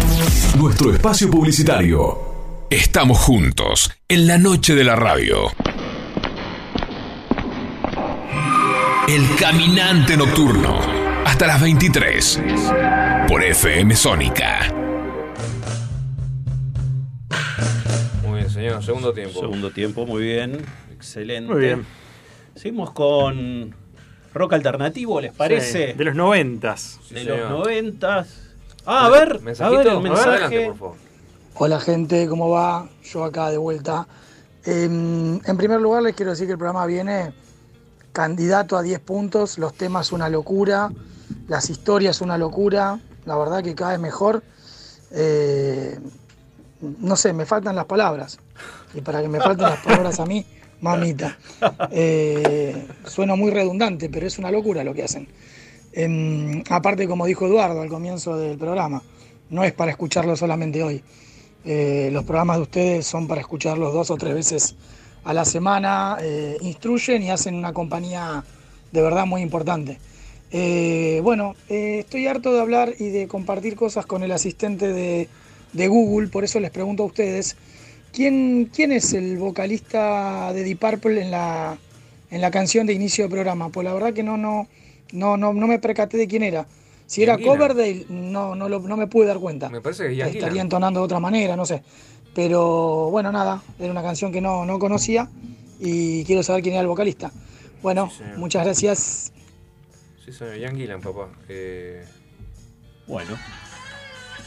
Nuestro 0.56 0.92
espacio 0.94 1.28
publicitario. 1.28 2.66
Estamos 2.70 3.18
juntos 3.18 3.90
en 4.08 4.28
la 4.28 4.38
noche 4.38 4.76
de 4.76 4.84
la 4.84 4.94
radio. 4.94 5.50
El 9.08 9.22
caminante 9.38 10.16
nocturno. 10.16 10.78
Hasta 11.24 11.46
las 11.46 11.60
23. 11.60 12.40
Por 13.28 13.42
FM 13.42 13.94
Sónica. 13.96 14.72
Muy 18.22 18.38
bien, 18.38 18.50
señor. 18.50 18.82
Segundo 18.82 19.12
tiempo. 19.12 19.40
Segundo 19.40 19.70
tiempo, 19.70 20.06
muy 20.06 20.22
bien. 20.22 20.58
Excelente. 20.92 21.52
Muy 21.52 21.60
bien. 21.62 21.86
Seguimos 22.54 22.90
con 22.92 23.74
rock 24.34 24.52
alternativo, 24.54 25.20
¿les 25.20 25.32
parece? 25.32 25.88
Sí, 25.92 25.98
de 25.98 26.04
los 26.04 26.14
noventas. 26.14 27.00
de 27.10 27.24
los 27.24 27.50
noventas. 27.50 28.38
Ah, 28.86 29.06
a 29.06 29.10
ver, 29.10 29.36
a 29.40 29.44
Mensajito. 29.44 29.76
ver 29.78 29.86
el 29.86 29.92
A 29.92 29.94
ver, 30.00 30.02
mensaje. 30.02 30.28
adelante, 30.30 30.66
por 30.68 30.76
favor. 30.78 30.96
Hola 31.54 31.80
gente, 31.80 32.26
¿cómo 32.28 32.48
va? 32.50 32.88
Yo 33.04 33.24
acá 33.24 33.50
de 33.50 33.58
vuelta. 33.58 34.06
Em, 34.64 35.40
en 35.44 35.56
primer 35.56 35.80
lugar 35.80 36.02
les 36.02 36.14
quiero 36.14 36.30
decir 36.30 36.46
que 36.46 36.52
el 36.52 36.58
programa 36.58 36.86
viene 36.86 37.32
candidato 38.12 38.76
a 38.76 38.82
10 38.82 39.00
puntos, 39.00 39.58
los 39.58 39.74
temas 39.74 40.12
una 40.12 40.28
locura, 40.28 40.90
las 41.48 41.70
historias 41.70 42.20
una 42.20 42.38
locura, 42.38 43.00
la 43.24 43.36
verdad 43.36 43.62
que 43.62 43.74
cada 43.74 43.92
vez 43.92 44.00
mejor. 44.00 44.42
Eh, 45.10 45.98
no 46.80 47.16
sé, 47.16 47.32
me 47.32 47.46
faltan 47.46 47.76
las 47.76 47.84
palabras. 47.86 48.38
Y 48.94 49.00
para 49.00 49.22
que 49.22 49.28
me 49.28 49.40
falten 49.40 49.66
las 49.66 49.80
palabras 49.80 50.20
a 50.20 50.26
mí, 50.26 50.44
mamita. 50.80 51.38
Eh, 51.90 52.86
suena 53.06 53.34
muy 53.34 53.50
redundante, 53.50 54.08
pero 54.08 54.26
es 54.26 54.38
una 54.38 54.50
locura 54.50 54.84
lo 54.84 54.94
que 54.94 55.04
hacen. 55.04 55.28
Em, 55.92 56.62
aparte, 56.70 57.06
como 57.06 57.26
dijo 57.26 57.46
Eduardo 57.46 57.80
al 57.80 57.88
comienzo 57.88 58.36
del 58.36 58.58
programa, 58.58 59.02
no 59.50 59.64
es 59.64 59.72
para 59.72 59.90
escucharlo 59.90 60.36
solamente 60.36 60.82
hoy. 60.82 61.02
Eh, 61.64 62.10
los 62.12 62.24
programas 62.24 62.56
de 62.56 62.62
ustedes 62.62 63.06
son 63.06 63.28
para 63.28 63.40
escucharlos 63.40 63.92
dos 63.92 64.10
o 64.10 64.16
tres 64.16 64.34
veces 64.34 64.74
a 65.24 65.32
la 65.32 65.44
semana, 65.44 66.16
eh, 66.20 66.56
instruyen 66.62 67.22
y 67.22 67.30
hacen 67.30 67.54
una 67.54 67.72
compañía 67.72 68.44
de 68.90 69.02
verdad 69.02 69.26
muy 69.26 69.42
importante. 69.42 69.98
Eh, 70.50 71.20
bueno, 71.22 71.54
eh, 71.68 72.00
estoy 72.00 72.26
harto 72.26 72.52
de 72.52 72.60
hablar 72.60 72.94
y 72.98 73.08
de 73.10 73.26
compartir 73.28 73.74
cosas 73.76 74.04
con 74.06 74.22
el 74.22 74.32
asistente 74.32 74.92
de, 74.92 75.28
de 75.72 75.88
Google, 75.88 76.28
por 76.28 76.44
eso 76.44 76.60
les 76.60 76.70
pregunto 76.70 77.02
a 77.04 77.06
ustedes, 77.06 77.56
¿quién, 78.12 78.70
quién 78.74 78.92
es 78.92 79.12
el 79.14 79.38
vocalista 79.38 80.52
de 80.52 80.64
Deep 80.64 80.78
Purple 80.78 81.22
en 81.22 81.30
la, 81.30 81.78
en 82.30 82.40
la 82.40 82.50
canción 82.50 82.86
de 82.86 82.92
inicio 82.92 83.24
del 83.24 83.30
programa? 83.32 83.70
Pues 83.70 83.84
la 83.84 83.94
verdad 83.94 84.12
que 84.12 84.22
no, 84.22 84.36
no, 84.36 84.68
no, 85.12 85.36
no, 85.36 85.52
no 85.52 85.66
me 85.66 85.78
percaté 85.78 86.16
de 86.16 86.28
quién 86.28 86.42
era. 86.42 86.66
Si 87.06 87.22
era. 87.22 87.36
Coverdale, 87.38 88.06
no, 88.08 88.54
no, 88.54 88.68
lo- 88.68 88.80
no 88.80 88.96
me 88.96 89.06
pude 89.06 89.26
dar 89.26 89.38
cuenta. 89.38 89.68
Me 89.68 89.80
parece 89.80 90.04
que 90.08 90.22
Estaría 90.30 90.62
entonando 90.62 91.00
de 91.00 91.04
otra 91.04 91.20
manera, 91.20 91.56
no 91.56 91.66
sé. 91.66 91.82
Pero 92.34 93.10
bueno, 93.10 93.30
nada, 93.30 93.62
era 93.78 93.90
una 93.90 94.02
canción 94.02 94.32
que 94.32 94.40
no, 94.40 94.64
no 94.64 94.78
conocía 94.78 95.28
y 95.78 96.24
quiero 96.24 96.42
saber 96.42 96.62
quién 96.62 96.74
era 96.74 96.82
el 96.82 96.88
vocalista. 96.88 97.30
Bueno, 97.82 98.10
muchas 98.36 98.64
gracias. 98.64 99.32
Sí, 100.24 100.32
señor. 100.32 100.56
Ian 100.56 100.76
Gillan, 100.76 101.00
papá. 101.00 101.28
Eh... 101.48 102.04
Bueno. 103.06 103.36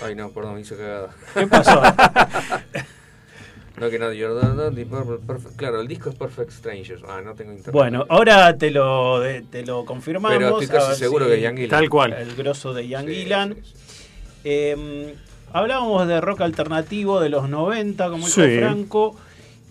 Ay, 0.03 0.15
no, 0.15 0.29
perdón, 0.29 0.59
hice 0.59 0.75
cagada. 0.75 1.09
¿Qué 1.33 1.45
pasó? 1.47 1.81
no, 3.77 3.89
que 3.89 3.99
no, 3.99 4.05
Jordan, 4.07 4.55
no, 4.57 4.71
Purple, 4.87 5.17
Perfect- 5.27 5.55
Claro, 5.57 5.81
el 5.81 5.87
disco 5.87 6.09
es 6.09 6.15
Perfect 6.15 6.51
Strangers. 6.51 7.01
Ah, 7.07 7.21
no 7.23 7.33
tengo 7.35 7.51
internet. 7.51 7.73
Bueno, 7.73 8.05
ahora 8.09 8.57
te 8.57 8.71
lo, 8.71 9.19
de- 9.19 9.41
te 9.43 9.65
lo 9.65 9.85
confirmamos. 9.85 10.37
Pero 10.37 10.59
estoy 10.59 10.77
casi 10.79 10.97
seguro 10.97 11.25
si- 11.25 11.31
que 11.31 11.37
es 11.37 11.43
Ian 11.43 11.55
Gillan. 11.55 11.69
Tal 11.69 11.89
cual. 11.89 12.13
El 12.13 12.35
grosso 12.35 12.73
de 12.73 12.87
Ian 12.87 13.05
Gillan. 13.07 13.55
Eh, 14.43 15.15
hablábamos 15.59 16.07
de 16.07 16.19
rock 16.21 16.41
alternativo 16.41 17.19
de 17.19 17.29
los 17.29 17.49
90, 17.49 18.09
como 18.09 18.25
dijo 18.27 18.41
Sí. 18.43 18.57
Franco. 18.59 19.15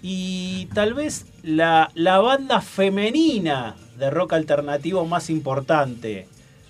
Y 0.02 0.66
tal 0.74 0.94
vez 0.94 1.26
la, 1.42 1.90
la 1.94 2.18
banda 2.18 2.60
femenina 2.60 3.76
de 3.98 4.10
rock 4.10 4.34
alternativo 4.34 5.04
más 5.06 5.30
importante 5.30 6.26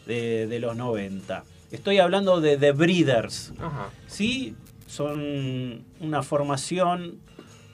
de, 0.07 0.47
de 0.47 0.59
los 0.61 0.77
90. 0.77 1.45
Estoy 1.73 1.99
hablando 1.99 2.41
de 2.41 2.57
The 2.57 2.73
Breeders. 2.73 3.53
Ajá. 3.59 3.89
Sí, 4.07 4.55
son 4.87 5.85
una 6.01 6.23
formación 6.23 7.19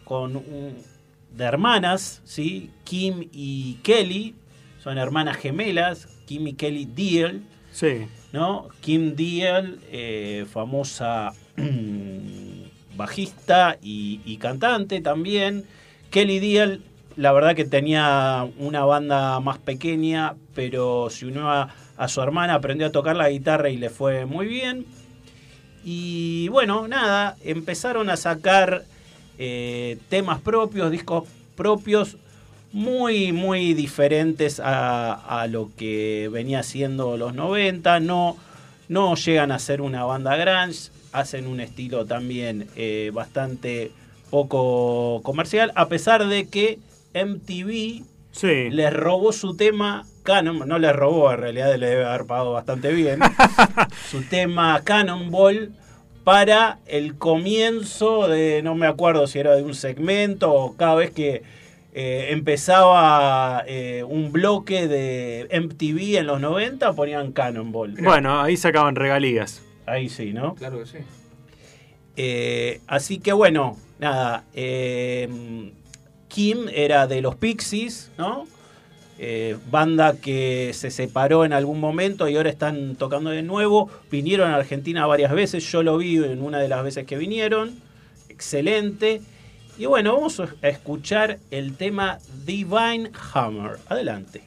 con 0.04 0.36
un- 0.36 0.76
de 1.36 1.44
hermanas, 1.44 2.22
¿sí? 2.24 2.70
Kim 2.84 3.28
y 3.32 3.74
Kelly, 3.82 4.34
son 4.82 4.98
hermanas 4.98 5.36
gemelas, 5.36 6.08
Kim 6.26 6.46
y 6.48 6.54
Kelly 6.54 6.86
Deal. 6.86 7.42
Sí. 7.72 8.06
¿No? 8.32 8.68
Kim 8.80 9.14
Deal, 9.16 9.80
eh, 9.90 10.46
famosa 10.52 11.32
bajista 12.96 13.78
y, 13.82 14.20
y 14.24 14.36
cantante 14.38 15.00
también. 15.00 15.64
Kelly 16.10 16.38
Deal, 16.40 16.82
la 17.16 17.32
verdad 17.32 17.54
que 17.54 17.64
tenía 17.64 18.46
una 18.58 18.84
banda 18.84 19.40
más 19.40 19.58
pequeña, 19.58 20.34
pero 20.54 21.08
se 21.10 21.26
unió 21.26 21.48
a, 21.48 21.74
a 21.96 22.08
su 22.08 22.20
hermana, 22.20 22.54
aprendió 22.54 22.86
a 22.86 22.92
tocar 22.92 23.16
la 23.16 23.30
guitarra 23.30 23.70
y 23.70 23.76
le 23.76 23.90
fue 23.90 24.26
muy 24.26 24.46
bien. 24.46 24.86
Y 25.84 26.48
bueno, 26.48 26.88
nada, 26.88 27.36
empezaron 27.44 28.10
a 28.10 28.16
sacar 28.16 28.84
eh, 29.38 29.98
temas 30.08 30.40
propios, 30.40 30.90
discos 30.90 31.28
propios, 31.56 32.16
muy, 32.72 33.32
muy 33.32 33.74
diferentes 33.74 34.60
a, 34.60 35.12
a 35.12 35.46
lo 35.46 35.70
que 35.76 36.28
venía 36.32 36.62
siendo 36.62 37.16
los 37.16 37.34
90. 37.34 38.00
No, 38.00 38.36
no 38.88 39.14
llegan 39.14 39.52
a 39.52 39.58
ser 39.58 39.80
una 39.80 40.04
banda 40.04 40.36
grunge, 40.36 40.90
hacen 41.12 41.46
un 41.46 41.60
estilo 41.60 42.06
también 42.06 42.68
eh, 42.76 43.10
bastante 43.14 43.92
poco 44.30 45.20
comercial, 45.22 45.72
a 45.74 45.88
pesar 45.88 46.26
de 46.26 46.48
que 46.48 46.78
MTV 47.14 48.04
les 48.42 48.92
robó 48.92 49.32
su 49.32 49.56
tema 49.56 50.06
Canon, 50.22 50.68
no 50.68 50.78
les 50.78 50.94
robó, 50.94 51.32
en 51.32 51.38
realidad 51.38 51.74
le 51.76 51.86
debe 51.86 52.04
haber 52.04 52.26
pagado 52.26 52.52
bastante 52.52 52.92
bien, 52.92 53.20
su 54.10 54.22
tema 54.22 54.80
Cannonball 54.84 55.72
para 56.24 56.78
el 56.86 57.16
comienzo 57.16 58.28
de, 58.28 58.62
no 58.62 58.74
me 58.74 58.86
acuerdo 58.86 59.26
si 59.26 59.38
era 59.38 59.54
de 59.54 59.62
un 59.62 59.74
segmento 59.74 60.52
o 60.52 60.76
cada 60.76 60.94
vez 60.94 61.10
que 61.10 61.42
eh, 61.92 62.28
empezaba 62.30 63.64
eh, 63.66 64.04
un 64.06 64.32
bloque 64.32 64.86
de 64.88 65.48
MTV 65.50 66.18
en 66.18 66.26
los 66.26 66.40
90 66.40 66.92
ponían 66.92 67.32
Cannonball. 67.32 67.94
Bueno, 68.00 68.40
ahí 68.40 68.56
sacaban 68.56 68.94
regalías. 68.94 69.62
Ahí 69.86 70.08
sí, 70.08 70.32
¿no? 70.32 70.54
Claro 70.54 70.78
que 70.80 70.86
sí. 70.86 70.98
Eh, 72.16 72.80
así 72.86 73.18
que 73.18 73.32
bueno, 73.32 73.76
nada. 73.98 74.44
eh, 74.54 75.72
Kim 76.28 76.68
era 76.72 77.06
de 77.06 77.22
los 77.22 77.34
Pixies, 77.34 78.12
¿no? 78.16 78.46
Eh, 79.18 79.56
banda 79.70 80.16
que 80.16 80.70
se 80.72 80.90
separó 80.90 81.44
en 81.44 81.52
algún 81.52 81.78
momento 81.80 82.26
y 82.28 82.36
ahora 82.36 82.48
están 82.48 82.96
tocando 82.96 83.30
de 83.30 83.42
nuevo. 83.42 83.90
Vinieron 84.10 84.50
a 84.50 84.56
Argentina 84.56 85.06
varias 85.06 85.32
veces, 85.32 85.70
yo 85.70 85.82
lo 85.82 85.98
vi 85.98 86.16
en 86.16 86.40
una 86.40 86.58
de 86.58 86.68
las 86.68 86.82
veces 86.84 87.04
que 87.04 87.18
vinieron. 87.18 87.74
Excelente. 88.28 89.20
Y 89.80 89.86
bueno, 89.86 90.12
vamos 90.12 90.38
a 90.38 90.68
escuchar 90.68 91.38
el 91.50 91.74
tema 91.74 92.18
Divine 92.44 93.12
Hammer. 93.32 93.78
Adelante. 93.88 94.42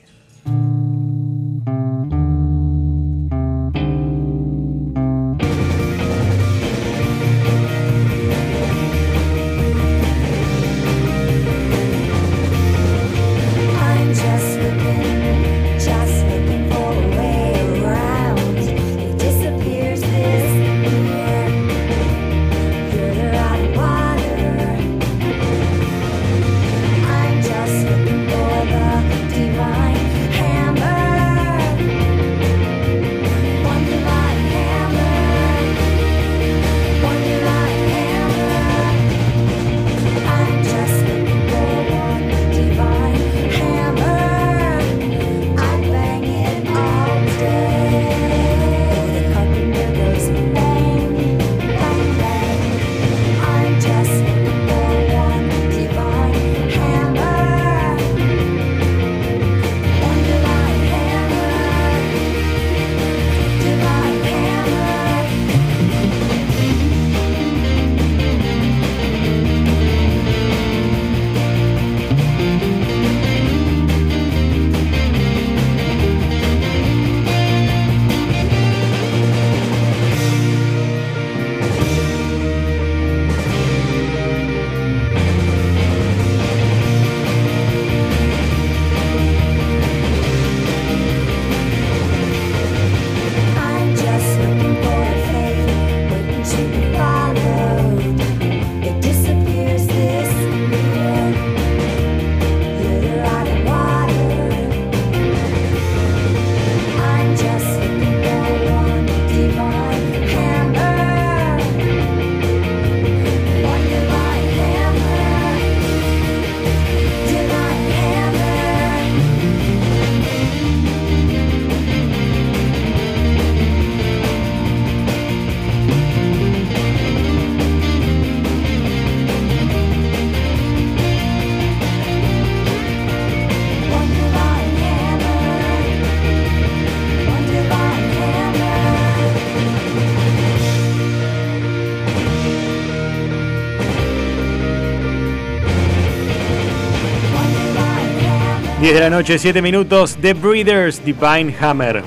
10 148.83 148.95
de 148.95 148.99
la 148.99 149.09
noche, 149.09 149.39
7 149.39 149.61
minutos. 149.61 150.17
The 150.17 150.33
Breeders, 150.33 151.05
Divine 151.05 151.55
Hammer. 151.57 152.03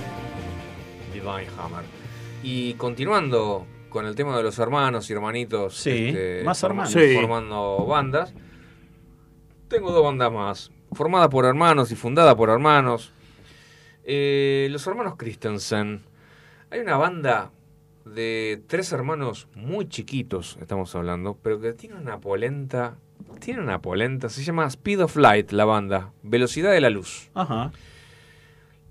Divine 1.10 1.46
Hammer. 1.58 1.86
Y 2.42 2.74
continuando 2.74 3.66
con 3.88 4.04
el 4.04 4.14
tema 4.14 4.36
de 4.36 4.42
los 4.42 4.58
hermanos 4.58 5.08
y 5.08 5.14
hermanitos 5.14 5.74
Sí, 5.74 6.08
este, 6.08 6.42
más 6.44 6.62
hermanos. 6.62 6.92
Sí. 6.92 7.14
formando 7.14 7.86
bandas, 7.86 8.34
tengo 9.68 9.90
dos 9.90 10.04
bandas 10.04 10.30
más, 10.30 10.70
formada 10.92 11.30
por 11.30 11.46
hermanos 11.46 11.90
y 11.92 11.96
fundada 11.96 12.36
por 12.36 12.50
hermanos. 12.50 13.10
Eh, 14.04 14.68
los 14.70 14.86
hermanos 14.86 15.14
Christensen. 15.16 16.02
Hay 16.68 16.80
una 16.80 16.98
banda 16.98 17.52
de 18.04 18.62
tres 18.66 18.92
hermanos 18.92 19.48
muy 19.54 19.88
chiquitos, 19.88 20.58
estamos 20.60 20.94
hablando, 20.94 21.38
pero 21.42 21.58
que 21.58 21.72
tiene 21.72 21.96
una 21.96 22.20
polenta. 22.20 22.98
Tiene 23.40 23.60
una 23.60 23.80
polenta, 23.80 24.28
se 24.28 24.42
llama 24.42 24.66
Speed 24.66 25.00
of 25.02 25.16
Light 25.16 25.52
la 25.52 25.64
banda, 25.64 26.12
Velocidad 26.22 26.72
de 26.72 26.80
la 26.80 26.90
Luz. 26.90 27.30
Ajá. 27.34 27.72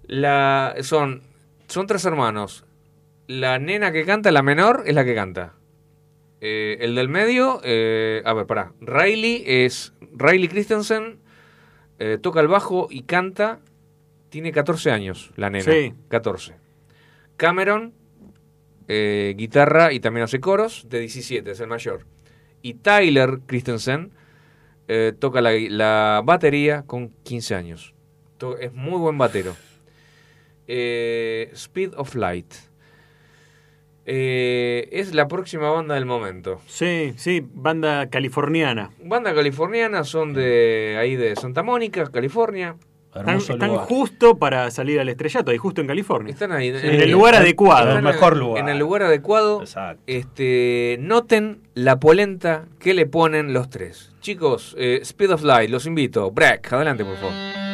La, 0.07 0.75
son, 0.81 1.21
son 1.67 1.87
tres 1.87 2.05
hermanos. 2.05 2.63
La 3.27 3.57
nena 3.59 3.91
que 3.91 4.05
canta, 4.05 4.31
la 4.31 4.43
menor, 4.43 4.83
es 4.85 4.93
la 4.93 5.03
que 5.03 5.15
canta. 5.15 5.53
Eh, 6.41 6.77
el 6.81 6.93
del 6.95 7.09
medio, 7.09 7.59
eh, 7.63 8.21
a 8.23 8.33
ver, 8.33 8.45
pará. 8.45 8.73
Riley 8.81 9.43
es. 9.47 9.93
Riley 10.15 10.47
Christensen 10.47 11.17
eh, 11.97 12.19
toca 12.21 12.39
el 12.39 12.47
bajo 12.47 12.87
y 12.89 13.01
canta. 13.01 13.59
Tiene 14.29 14.51
14 14.51 14.91
años, 14.91 15.31
la 15.37 15.49
nena. 15.49 15.71
Sí. 15.71 15.93
14. 16.09 16.55
Cameron, 17.37 17.93
guitarra 18.87 19.91
y 19.91 19.99
también 19.99 20.25
hace 20.25 20.39
coros, 20.39 20.85
de 20.89 20.99
17, 20.99 21.49
es 21.49 21.59
el 21.59 21.67
mayor. 21.67 22.05
Y 22.61 22.75
Tyler 22.75 23.39
Christensen 23.45 24.11
eh, 24.87 25.13
toca 25.17 25.41
la, 25.41 25.51
la 25.69 26.21
batería 26.23 26.83
con 26.85 27.09
15 27.23 27.55
años. 27.55 27.93
Es 28.59 28.73
muy 28.73 28.99
buen 28.99 29.17
batero. 29.17 29.55
Eh, 30.67 31.49
Speed 31.53 31.93
of 31.95 32.15
Light. 32.15 32.53
Eh, 34.07 34.87
es 34.91 35.15
la 35.15 35.27
próxima 35.27 35.69
banda 35.71 35.95
del 35.95 36.05
momento. 36.05 36.61
Sí, 36.67 37.13
sí, 37.17 37.43
banda 37.53 38.07
californiana. 38.09 38.91
Banda 39.03 39.33
californiana, 39.33 40.03
son 40.03 40.33
de 40.33 40.95
ahí 40.99 41.15
de 41.15 41.35
Santa 41.35 41.63
Mónica, 41.63 42.05
California. 42.11 42.75
Están, 43.15 43.37
están 43.37 43.75
justo 43.77 44.37
para 44.37 44.69
salir 44.71 44.99
al 44.99 45.07
estrellato, 45.07 45.49
ahí 45.49 45.57
justo 45.57 45.79
en 45.81 45.87
California. 45.87 46.33
Están 46.33 46.51
ahí. 46.51 46.67
en 46.67 46.75
el 47.01 47.11
lugar 47.11 47.33
adecuado. 47.35 47.97
En- 47.97 48.05
En 48.57 48.67
el 48.69 48.77
lugar 48.77 49.03
adecuado. 49.03 49.63
Este, 50.05 50.97
noten 50.99 51.61
la 51.73 51.97
polenta 51.99 52.65
que 52.79 52.93
le 52.93 53.05
ponen 53.05 53.53
los 53.53 53.69
tres. 53.69 54.11
Chicos, 54.25 54.73
eh, 54.79 55.01
Speed 55.03 55.33
of 55.33 55.43
Light, 55.43 55.69
los 55.69 55.85
invito. 55.85 56.31
Break, 56.31 56.73
adelante 56.73 57.05
por 57.05 57.15
favor. 57.17 57.64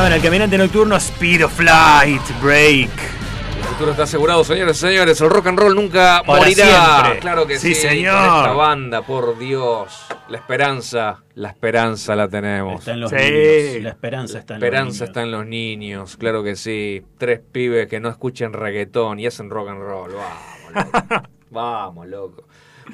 Sonaban 0.00 0.16
al 0.18 0.22
caminante 0.22 0.56
nocturno 0.56 0.96
Speed 0.96 1.44
of 1.44 1.52
Flight, 1.52 2.22
Break. 2.42 2.88
El 2.88 3.64
futuro 3.66 3.90
está 3.90 4.04
asegurado, 4.04 4.42
señores 4.44 4.78
y 4.78 4.80
señores. 4.80 5.20
El 5.20 5.28
rock 5.28 5.48
and 5.48 5.58
roll 5.58 5.74
nunca 5.74 6.22
Para 6.24 6.38
morirá. 6.38 6.64
siempre. 7.02 7.18
Claro 7.20 7.46
que 7.46 7.58
sí. 7.58 7.74
Sí, 7.74 7.82
señor. 7.82 8.14
Con 8.16 8.36
esta 8.38 8.52
banda, 8.52 9.02
por 9.02 9.38
Dios. 9.38 10.06
La 10.30 10.38
esperanza, 10.38 11.18
la 11.34 11.48
esperanza 11.48 12.16
la 12.16 12.28
tenemos. 12.28 12.78
Está 12.78 12.92
en 12.92 13.00
los 13.00 13.10
Sí. 13.10 13.16
niños. 13.16 13.82
La 13.82 13.90
esperanza 13.90 14.38
está 14.38 14.54
en 14.54 14.60
La 14.60 14.66
esperanza 14.66 14.86
los 14.88 14.94
niños. 14.96 15.08
está 15.10 15.22
en 15.22 15.30
los 15.32 15.46
niños, 15.46 16.16
claro 16.16 16.42
que 16.42 16.56
sí. 16.56 17.02
Tres 17.18 17.40
pibes 17.52 17.86
que 17.86 18.00
no 18.00 18.08
escuchen 18.08 18.54
reggaetón 18.54 19.20
y 19.20 19.26
hacen 19.26 19.50
rock 19.50 19.68
and 19.68 19.80
roll. 19.82 20.12
Vamos, 20.14 20.86
loco. 20.86 21.28
Vamos, 21.50 22.06
loco. 22.08 22.44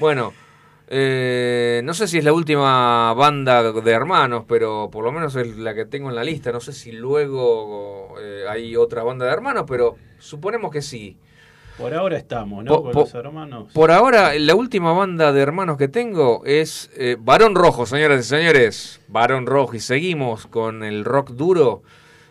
Bueno, 0.00 0.32
eh, 0.88 1.80
no 1.84 1.94
sé 1.94 2.06
si 2.08 2.18
es 2.18 2.24
la 2.24 2.32
última 2.32 3.12
banda 3.14 3.72
de 3.72 3.90
hermanos, 3.92 4.44
pero 4.46 4.88
por 4.90 5.04
lo 5.04 5.12
menos 5.12 5.34
es 5.36 5.56
la 5.56 5.74
que 5.74 5.84
tengo 5.84 6.08
en 6.10 6.14
la 6.16 6.24
lista. 6.24 6.52
No 6.52 6.60
sé 6.60 6.72
si 6.72 6.92
luego 6.92 8.14
eh, 8.20 8.44
hay 8.48 8.76
otra 8.76 9.02
banda 9.02 9.26
de 9.26 9.32
hermanos, 9.32 9.64
pero 9.66 9.96
suponemos 10.18 10.70
que 10.70 10.82
sí. 10.82 11.16
Por 11.76 11.92
ahora 11.92 12.16
estamos, 12.16 12.64
¿no? 12.64 12.72
Po- 12.76 12.82
Con 12.84 12.92
po- 12.92 13.00
los 13.00 13.14
hermanos. 13.14 13.72
Por 13.74 13.90
ahora, 13.90 14.32
la 14.38 14.54
última 14.54 14.92
banda 14.92 15.32
de 15.32 15.42
hermanos 15.42 15.76
que 15.76 15.88
tengo 15.88 16.42
es 16.46 16.90
eh, 16.96 17.16
Barón 17.18 17.54
Rojo, 17.54 17.84
señoras 17.84 18.20
y 18.24 18.28
señores. 18.28 19.00
Barón 19.08 19.44
Rojo. 19.46 19.74
Y 19.76 19.80
seguimos 19.80 20.46
con 20.46 20.82
el 20.84 21.04
rock 21.04 21.30
duro. 21.32 21.82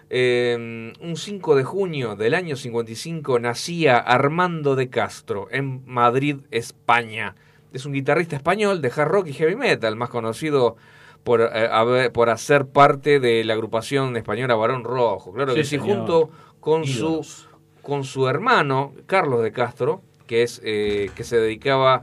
Eh, 0.09 0.93
un 0.99 1.15
5 1.15 1.55
de 1.55 1.63
junio 1.63 2.15
del 2.15 2.33
año 2.35 2.55
55 2.55 3.37
nacía 3.39 3.97
Armando 3.97 4.75
de 4.75 4.89
Castro 4.89 5.47
en 5.51 5.83
Madrid, 5.85 6.37
España. 6.51 7.35
Es 7.75 7.85
un 7.85 7.91
guitarrista 7.91 8.37
español 8.37 8.81
de 8.81 8.87
hard 8.95 9.09
rock 9.09 9.27
y 9.27 9.33
heavy 9.33 9.55
metal, 9.57 9.97
más 9.97 10.09
conocido 10.09 10.77
por, 11.23 11.41
eh, 11.41 11.67
haber- 11.71 12.11
por 12.11 12.29
hacer 12.29 12.67
parte 12.67 13.19
de 13.19 13.43
la 13.43 13.53
agrupación 13.53 14.15
española 14.15 14.55
Barón 14.55 14.83
Rojo. 14.85 15.33
Claro 15.33 15.53
que 15.53 15.65
Sí, 15.65 15.77
sí, 15.77 15.81
señor. 15.83 15.97
junto 15.97 16.29
con 16.61 16.83
Ídolos. 16.85 17.27
su 17.27 17.55
con 17.81 18.03
su 18.03 18.27
hermano 18.27 18.93
Carlos 19.05 19.43
de 19.43 19.51
Castro, 19.51 20.01
que 20.25 20.41
es 20.43 20.61
eh, 20.63 21.11
que 21.15 21.23
se 21.23 21.37
dedicaba 21.37 22.01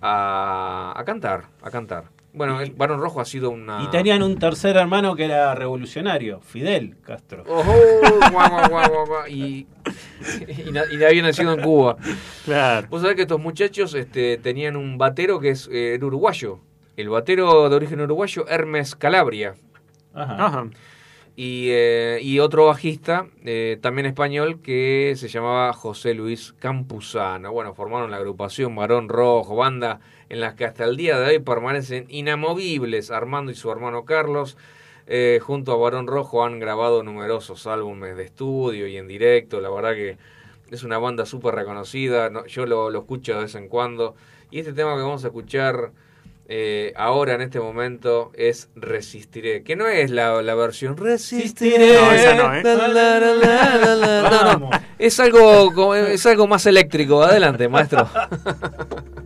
a, 0.00 0.94
a 0.96 1.04
cantar, 1.04 1.46
a 1.62 1.70
cantar. 1.70 2.04
Bueno, 2.38 2.60
el 2.60 2.70
Barón 2.70 3.00
Rojo 3.00 3.20
ha 3.20 3.24
sido 3.24 3.50
una 3.50 3.82
Y 3.82 3.88
tenían 3.88 4.22
un 4.22 4.38
tercer 4.38 4.76
hermano 4.76 5.16
que 5.16 5.24
era 5.24 5.56
revolucionario, 5.56 6.40
Fidel 6.40 6.96
Castro. 7.02 7.42
Ojo, 7.48 7.72
guau, 8.30 8.30
guau, 8.30 8.68
guau, 8.70 8.90
guau, 8.90 9.06
guau, 9.06 9.26
y, 9.28 9.66
y, 10.46 11.02
había 11.04 11.22
nacido 11.22 11.52
en 11.52 11.62
Cuba. 11.62 11.96
Claro. 12.44 12.86
Vos 12.88 13.02
sabés 13.02 13.16
que 13.16 13.22
estos 13.22 13.40
muchachos 13.40 13.92
este, 13.94 14.38
tenían 14.38 14.76
un 14.76 14.98
batero 14.98 15.40
que 15.40 15.50
es 15.50 15.68
eh, 15.72 15.94
era 15.94 16.06
uruguayo. 16.06 16.60
El 16.96 17.08
batero 17.08 17.68
de 17.68 17.74
origen 17.74 18.00
uruguayo, 18.00 18.46
Hermes 18.48 18.94
Calabria. 18.94 19.56
Ajá. 20.14 20.46
Ajá. 20.46 20.70
Y, 21.34 21.70
eh, 21.70 22.20
y 22.22 22.38
otro 22.38 22.66
bajista, 22.66 23.26
eh, 23.44 23.78
también 23.80 24.06
español, 24.06 24.60
que 24.60 25.14
se 25.16 25.26
llamaba 25.26 25.72
José 25.72 26.14
Luis 26.14 26.52
Campuzano. 26.52 27.52
Bueno, 27.52 27.74
formaron 27.74 28.12
la 28.12 28.16
agrupación 28.16 28.76
Barón 28.76 29.08
Rojo, 29.08 29.56
banda 29.56 30.00
en 30.28 30.40
las 30.40 30.54
que 30.54 30.64
hasta 30.64 30.84
el 30.84 30.96
día 30.96 31.18
de 31.18 31.26
hoy 31.26 31.38
permanecen 31.38 32.06
inamovibles 32.08 33.10
Armando 33.10 33.50
y 33.52 33.54
su 33.54 33.70
hermano 33.70 34.04
Carlos. 34.04 34.56
Eh, 35.06 35.40
junto 35.42 35.72
a 35.72 35.76
Barón 35.76 36.06
Rojo 36.06 36.44
han 36.44 36.58
grabado 36.60 37.02
numerosos 37.02 37.66
álbumes 37.66 38.16
de 38.16 38.24
estudio 38.24 38.86
y 38.86 38.96
en 38.98 39.08
directo. 39.08 39.60
La 39.60 39.70
verdad 39.70 39.94
que 39.94 40.18
es 40.70 40.82
una 40.82 40.98
banda 40.98 41.24
súper 41.24 41.54
reconocida. 41.54 42.28
no- 42.28 42.44
yo 42.46 42.66
lo, 42.66 42.90
lo 42.90 42.98
escucho 43.00 43.34
de 43.34 43.40
vez 43.44 43.54
en 43.54 43.68
cuando. 43.68 44.14
Y 44.50 44.58
este 44.60 44.72
tema 44.74 44.94
que 44.96 45.02
vamos 45.02 45.24
a 45.24 45.28
escuchar 45.28 45.92
eh, 46.50 46.92
ahora 46.96 47.34
en 47.34 47.42
este 47.42 47.60
momento 47.60 48.30
es 48.34 48.68
Resistiré, 48.74 49.62
que 49.62 49.76
no 49.76 49.86
es 49.86 50.10
la, 50.10 50.40
la 50.42 50.54
versión 50.54 50.96
Resistiré. 50.96 51.94
No, 51.94 52.12
esa 52.12 52.34
no, 52.34 52.54
¿eh? 52.54 52.62
La, 52.62 52.88
la. 52.88 54.56
No, 54.58 54.70
es 54.98 55.20
algo, 55.20 55.94
es 55.94 56.24
algo 56.26 56.46
más 56.46 56.64
eléctrico. 56.66 57.22
Adelante, 57.22 57.68
maestro. 57.68 58.08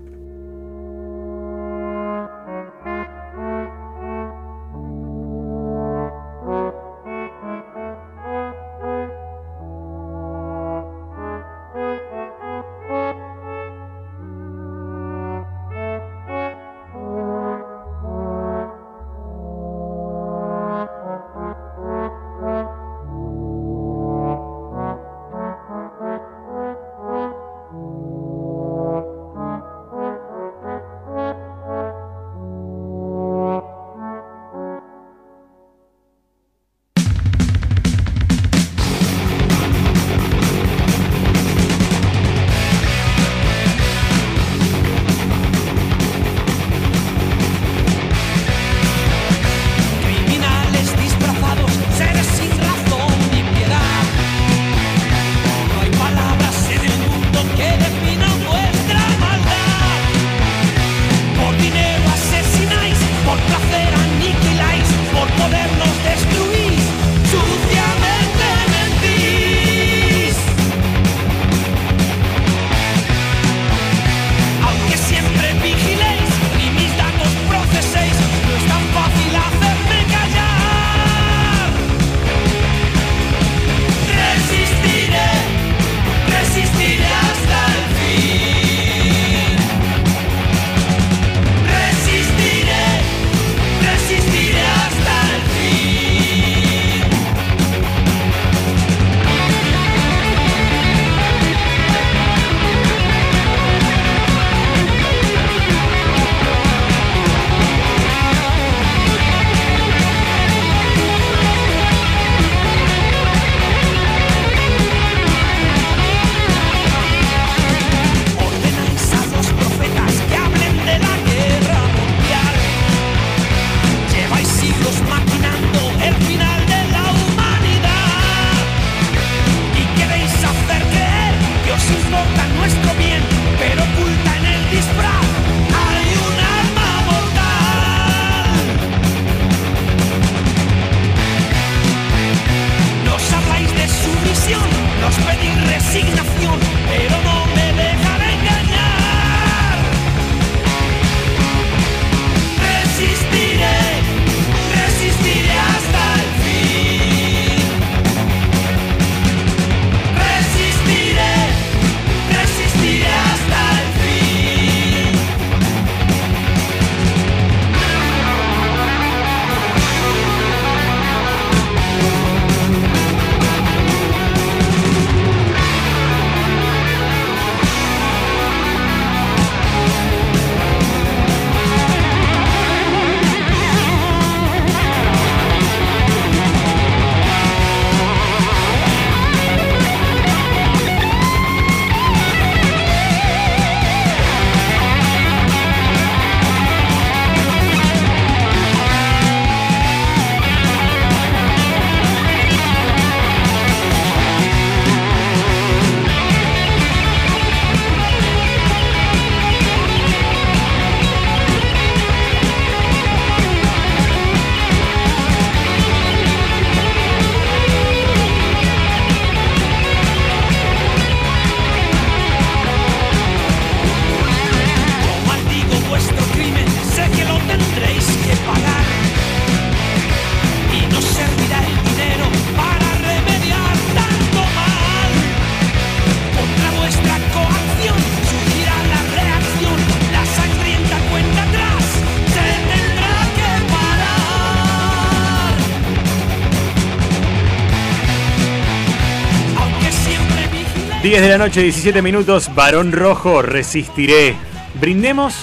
de 251.23 251.29
la 251.29 251.39
noche, 251.39 251.63
17 251.63 252.03
minutos, 252.03 252.55
Varón 252.55 252.93
Rojo, 252.93 253.43
resistiré. 253.43 254.35
Brindemos 254.75 255.35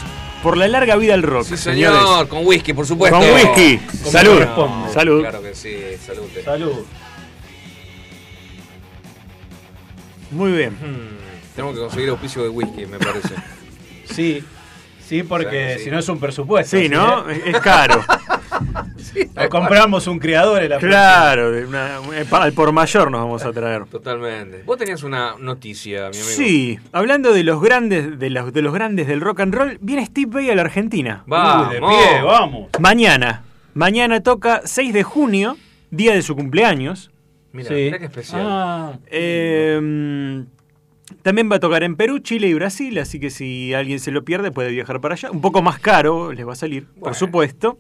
por 0.44 0.58
la 0.58 0.68
larga 0.68 0.96
vida 0.96 1.14
al 1.14 1.24
rock. 1.24 1.46
Sí, 1.46 1.58
señor, 1.58 2.28
con 2.28 2.46
whisky, 2.46 2.74
por 2.74 2.86
supuesto. 2.86 3.18
Con 3.20 3.30
whisky. 3.34 3.78
Como 3.78 4.12
Salud. 4.12 4.44
Salud. 4.94 5.22
Claro 5.22 5.42
que 5.42 5.56
sí, 5.56 5.76
salud. 6.06 6.24
Salud. 6.44 6.74
Muy 10.32 10.52
bien. 10.52 10.72
Hmm, 10.74 11.56
Tenemos 11.56 11.76
que 11.76 11.82
conseguir 11.82 12.10
auspicio 12.10 12.44
de 12.44 12.50
whisky, 12.50 12.86
me 12.86 12.98
parece. 13.00 13.30
Sí, 14.12 14.44
sí, 15.08 15.22
porque 15.22 15.46
O 15.48 15.52
sea 15.52 15.68
que 15.74 15.78
sí. 15.78 15.84
si 15.86 15.92
no 15.92 16.00
es 16.00 16.10
un 16.10 16.20
presupuesto. 16.20 16.76
Sí, 16.76 16.90
¿no? 16.90 17.30
¿eh? 17.30 17.44
Es 17.46 17.60
caro. 17.60 18.04
O 19.46 19.50
compramos 19.50 20.08
un 20.08 20.20
criador 20.20 20.64
en 20.64 20.70
la 20.70 20.78
Claro, 20.78 21.52
de 21.52 21.66
una- 21.66 21.98
eh, 22.14 22.26
al 22.32 22.54
por 22.54 22.72
mayor 22.72 23.10
nos 23.12 23.22
vamos 23.22 23.44
a 23.46 23.52
traer. 23.52 23.86
Totalmente. 23.86 24.64
Vos 24.66 24.78
tenías 24.78 25.04
una 25.04 25.36
noticia, 25.40 26.10
mi 26.10 26.18
amigo. 26.18 26.24
Sí, 26.24 26.80
hablando 26.92 27.34
de 27.34 27.44
los 27.44 27.62
grandes 27.62 28.18
de 28.20 28.30
los, 28.30 28.54
de 28.54 28.62
los 28.62 28.74
grandes 28.74 29.08
del 29.08 29.22
rock 29.22 29.40
and 29.42 29.54
roll, 29.54 29.78
viene 29.82 30.06
Steve 30.06 30.30
Vai 30.32 30.50
a 30.50 30.56
la 30.56 30.62
Argentina. 30.62 31.24
Vamos. 31.28 31.68
Uy, 31.68 31.74
de 31.76 31.80
pie, 31.82 32.22
vamos. 32.24 32.70
Mañana. 32.80 33.44
Mañana 33.74 34.22
toca 34.22 34.62
6 34.66 34.94
de 34.94 35.04
junio, 35.04 35.56
día 35.92 36.14
de 36.14 36.22
su 36.22 36.36
cumpleaños. 36.36 37.12
Mira, 37.52 37.70
Sí. 37.70 37.76
mira 37.76 38.00
qué 38.00 38.06
especial. 38.06 38.42
Ah, 38.46 38.94
Eh, 39.12 40.44
también 41.24 41.52
va 41.52 41.56
a 41.56 41.60
tocar 41.60 41.84
en 41.84 41.96
Perú, 41.96 42.20
Chile 42.20 42.48
y 42.48 42.54
Brasil, 42.54 42.98
así 43.00 43.20
que 43.20 43.30
si 43.30 43.74
alguien 43.74 44.00
se 44.00 44.12
lo 44.12 44.24
pierde 44.24 44.52
puede 44.52 44.70
viajar 44.72 45.02
para 45.02 45.16
allá. 45.16 45.32
Un 45.32 45.42
poco 45.42 45.62
más 45.62 45.80
caro 45.80 46.32
les 46.34 46.48
va 46.48 46.54
a 46.54 46.56
salir, 46.56 46.86
por 47.00 47.16
supuesto. 47.16 47.78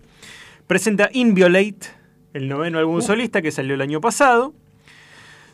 Presenta 0.69 1.09
Inviolate, 1.13 1.87
el 2.35 2.47
noveno 2.47 2.77
álbum 2.77 3.01
solista 3.01 3.41
que 3.41 3.49
salió 3.49 3.73
el 3.73 3.81
año 3.81 4.01
pasado. 4.01 4.53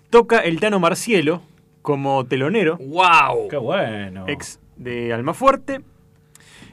Toca 0.10 0.40
el 0.40 0.60
Tano 0.60 0.78
Marcielo 0.82 1.42
como 1.82 2.26
telonero, 2.26 2.76
¡Wow! 2.82 3.48
qué 3.50 3.56
bueno. 3.56 4.26
ex 4.28 4.60
de 4.76 5.14
Almafuerte. 5.14 5.80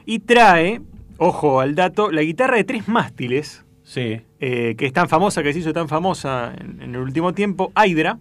Y 0.05 0.19
trae, 0.19 0.81
ojo 1.19 1.61
al 1.61 1.73
dato, 1.75 2.11
la 2.11 2.21
guitarra 2.21 2.57
de 2.57 2.65
tres 2.65 2.89
mástiles, 2.89 3.63
Sí. 3.83 4.19
eh, 4.41 4.75
que 4.77 4.87
es 4.87 4.91
tan 4.91 5.07
famosa, 5.07 5.41
que 5.41 5.53
se 5.53 5.59
hizo 5.59 5.71
tan 5.71 5.87
famosa 5.87 6.53
en, 6.59 6.81
en 6.81 6.95
el 6.95 7.01
último 7.01 7.33
tiempo, 7.33 7.71
Hydra, 7.81 8.19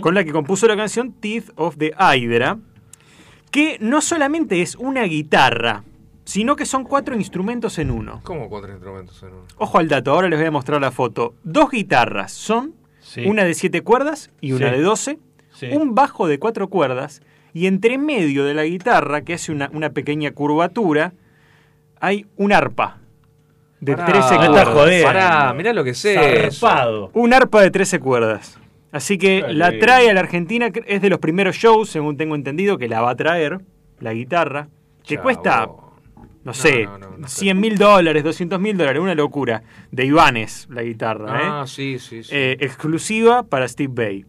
con 0.00 0.14
la 0.14 0.22
que 0.22 0.30
compuso 0.30 0.68
la 0.68 0.76
canción 0.76 1.10
Teeth 1.12 1.50
of 1.56 1.76
the 1.76 1.92
Hydra, 1.98 2.56
que 3.50 3.78
no 3.80 4.00
solamente 4.00 4.62
es 4.62 4.76
una 4.76 5.02
guitarra, 5.02 5.82
sino 6.28 6.56
que 6.56 6.66
son 6.66 6.84
cuatro 6.84 7.14
instrumentos 7.16 7.78
en 7.78 7.90
uno. 7.90 8.20
¿Cómo 8.22 8.50
cuatro 8.50 8.70
instrumentos 8.70 9.22
en 9.22 9.30
uno? 9.30 9.44
Ojo 9.56 9.78
al 9.78 9.88
dato, 9.88 10.12
ahora 10.12 10.28
les 10.28 10.38
voy 10.38 10.48
a 10.48 10.50
mostrar 10.50 10.78
la 10.78 10.90
foto. 10.90 11.32
Dos 11.42 11.70
guitarras 11.70 12.32
son, 12.32 12.74
Sí. 13.00 13.24
una 13.24 13.44
de 13.44 13.54
siete 13.54 13.80
cuerdas 13.80 14.30
y 14.42 14.52
una 14.52 14.68
Sí. 14.68 14.76
de 14.76 14.82
doce, 14.82 15.18
Sí. 15.54 15.68
un 15.72 15.94
bajo 15.94 16.28
de 16.28 16.38
cuatro 16.38 16.68
cuerdas, 16.68 17.22
y 17.54 17.66
entre 17.66 17.96
medio 17.96 18.44
de 18.44 18.52
la 18.52 18.64
guitarra, 18.64 19.22
que 19.22 19.32
hace 19.32 19.52
una, 19.52 19.70
una 19.72 19.88
pequeña 19.90 20.30
curvatura, 20.32 21.14
hay 21.98 22.26
un 22.36 22.52
arpa 22.52 22.98
de 23.80 23.96
Pará, 23.96 24.12
13 24.12 24.38
me 24.38 24.48
cuerdas. 24.48 25.02
Pará, 25.04 25.54
mirá 25.54 25.72
lo 25.72 25.82
que 25.82 25.94
sé. 25.94 26.50
Un 27.14 27.32
arpa 27.32 27.62
de 27.62 27.70
13 27.70 28.00
cuerdas. 28.00 28.58
Así 28.92 29.16
que 29.16 29.46
la 29.48 29.78
trae 29.78 30.10
a 30.10 30.12
la 30.12 30.20
Argentina, 30.20 30.68
es 30.86 31.00
de 31.00 31.08
los 31.08 31.20
primeros 31.20 31.56
shows, 31.56 31.88
según 31.88 32.18
tengo 32.18 32.34
entendido, 32.34 32.76
que 32.76 32.86
la 32.86 33.00
va 33.00 33.12
a 33.12 33.16
traer, 33.16 33.60
la 33.98 34.12
guitarra, 34.12 34.68
que 35.06 35.16
cuesta, 35.16 35.68
no 36.48 36.54
sé, 36.54 36.84
no, 36.84 36.98
no, 36.98 37.16
no 37.18 37.28
sé. 37.28 37.40
100 37.40 37.60
mil 37.60 37.78
dólares, 37.78 38.24
200 38.24 38.58
mil 38.60 38.76
dólares, 38.76 39.00
una 39.00 39.14
locura. 39.14 39.62
De 39.90 40.04
Ibanez, 40.06 40.66
la 40.70 40.82
guitarra, 40.82 41.60
Ah, 41.60 41.64
¿eh? 41.64 41.68
sí, 41.68 41.98
sí, 41.98 42.24
sí. 42.24 42.30
Eh, 42.34 42.56
exclusiva 42.60 43.42
para 43.44 43.68
Steve 43.68 43.92
Bay. 43.94 44.24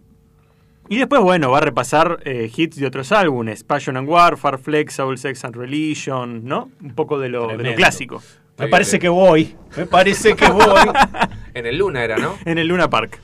Y 0.90 0.98
después, 0.98 1.22
bueno, 1.22 1.52
va 1.52 1.60
a 1.60 1.62
repasar 1.62 2.20
eh, 2.26 2.50
hits 2.56 2.76
de 2.78 2.88
otros 2.88 3.12
álbumes, 3.12 3.64
Passion 3.64 3.96
and 3.96 4.10
Warfare, 4.10 4.58
Flexible, 4.58 5.18
Sex 5.18 5.46
and 5.46 5.56
Religion, 5.56 6.44
¿no? 6.46 6.72
Un 6.82 6.96
poco 6.96 7.20
de 7.20 7.30
lo, 7.30 7.42
de 7.42 7.48
lo 7.54 7.54
Tremendo. 7.60 7.78
clásico. 7.78 8.24
Me 8.58 8.68
parece 8.68 9.00
que 9.00 9.08
voy. 9.08 9.56
Me 9.78 9.86
parece 9.86 10.36
que 10.36 10.50
voy. 10.50 10.66
En 11.54 11.66
el 11.66 11.78
Luna 11.78 12.04
era, 12.04 12.18
¿no? 12.18 12.36
En 12.46 12.58
el 12.58 12.68
Luna 12.68 12.90
Park. 12.90 13.20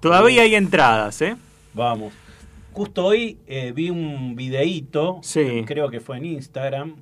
Todavía 0.00 0.42
hay 0.42 0.54
entradas, 0.56 1.20
¿eh? 1.22 1.36
Vamos. 1.74 2.12
Justo 2.72 3.04
hoy 3.04 3.38
eh, 3.46 3.72
vi 3.74 3.90
un 3.90 4.34
videíto, 4.34 5.20
Sí. 5.22 5.62
creo 5.66 5.90
que 5.90 6.00
fue 6.00 6.16
en 6.16 6.24
Instagram, 6.24 6.96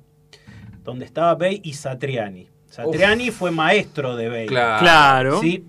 donde 0.83 1.05
estaba 1.05 1.35
Bey 1.35 1.61
y 1.63 1.73
Satriani. 1.73 2.49
Satriani 2.67 3.31
fue 3.31 3.51
maestro 3.51 4.15
de 4.15 4.29
Bey. 4.29 4.47
Claro. 4.47 4.79
Claro. 4.79 5.41
Sí. 5.41 5.65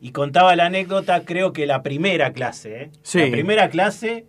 Y 0.00 0.12
contaba 0.12 0.56
la 0.56 0.66
anécdota, 0.66 1.24
creo 1.24 1.52
que 1.52 1.66
la 1.66 1.82
primera 1.82 2.32
clase, 2.32 2.82
¿eh? 2.82 2.90
Sí. 3.02 3.18
La 3.20 3.30
primera 3.30 3.68
clase 3.68 4.26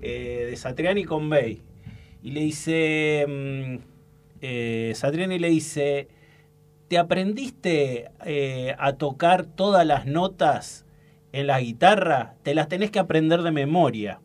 eh, 0.00 0.46
de 0.50 0.56
Satriani 0.56 1.04
con 1.04 1.28
Bey. 1.30 1.62
Y 2.22 2.30
le 2.30 2.40
dice, 2.40 3.26
mm, 3.28 3.76
eh, 4.40 4.92
Satriani 4.94 5.38
le 5.38 5.48
dice, 5.48 6.08
¿te 6.88 6.98
aprendiste 6.98 8.10
eh, 8.24 8.74
a 8.78 8.94
tocar 8.94 9.44
todas 9.44 9.86
las 9.86 10.06
notas 10.06 10.86
en 11.32 11.46
la 11.46 11.60
guitarra? 11.60 12.34
Te 12.42 12.54
las 12.54 12.68
tenés 12.68 12.90
que 12.90 12.98
aprender 12.98 13.42
de 13.42 13.50
memoria, 13.50 14.20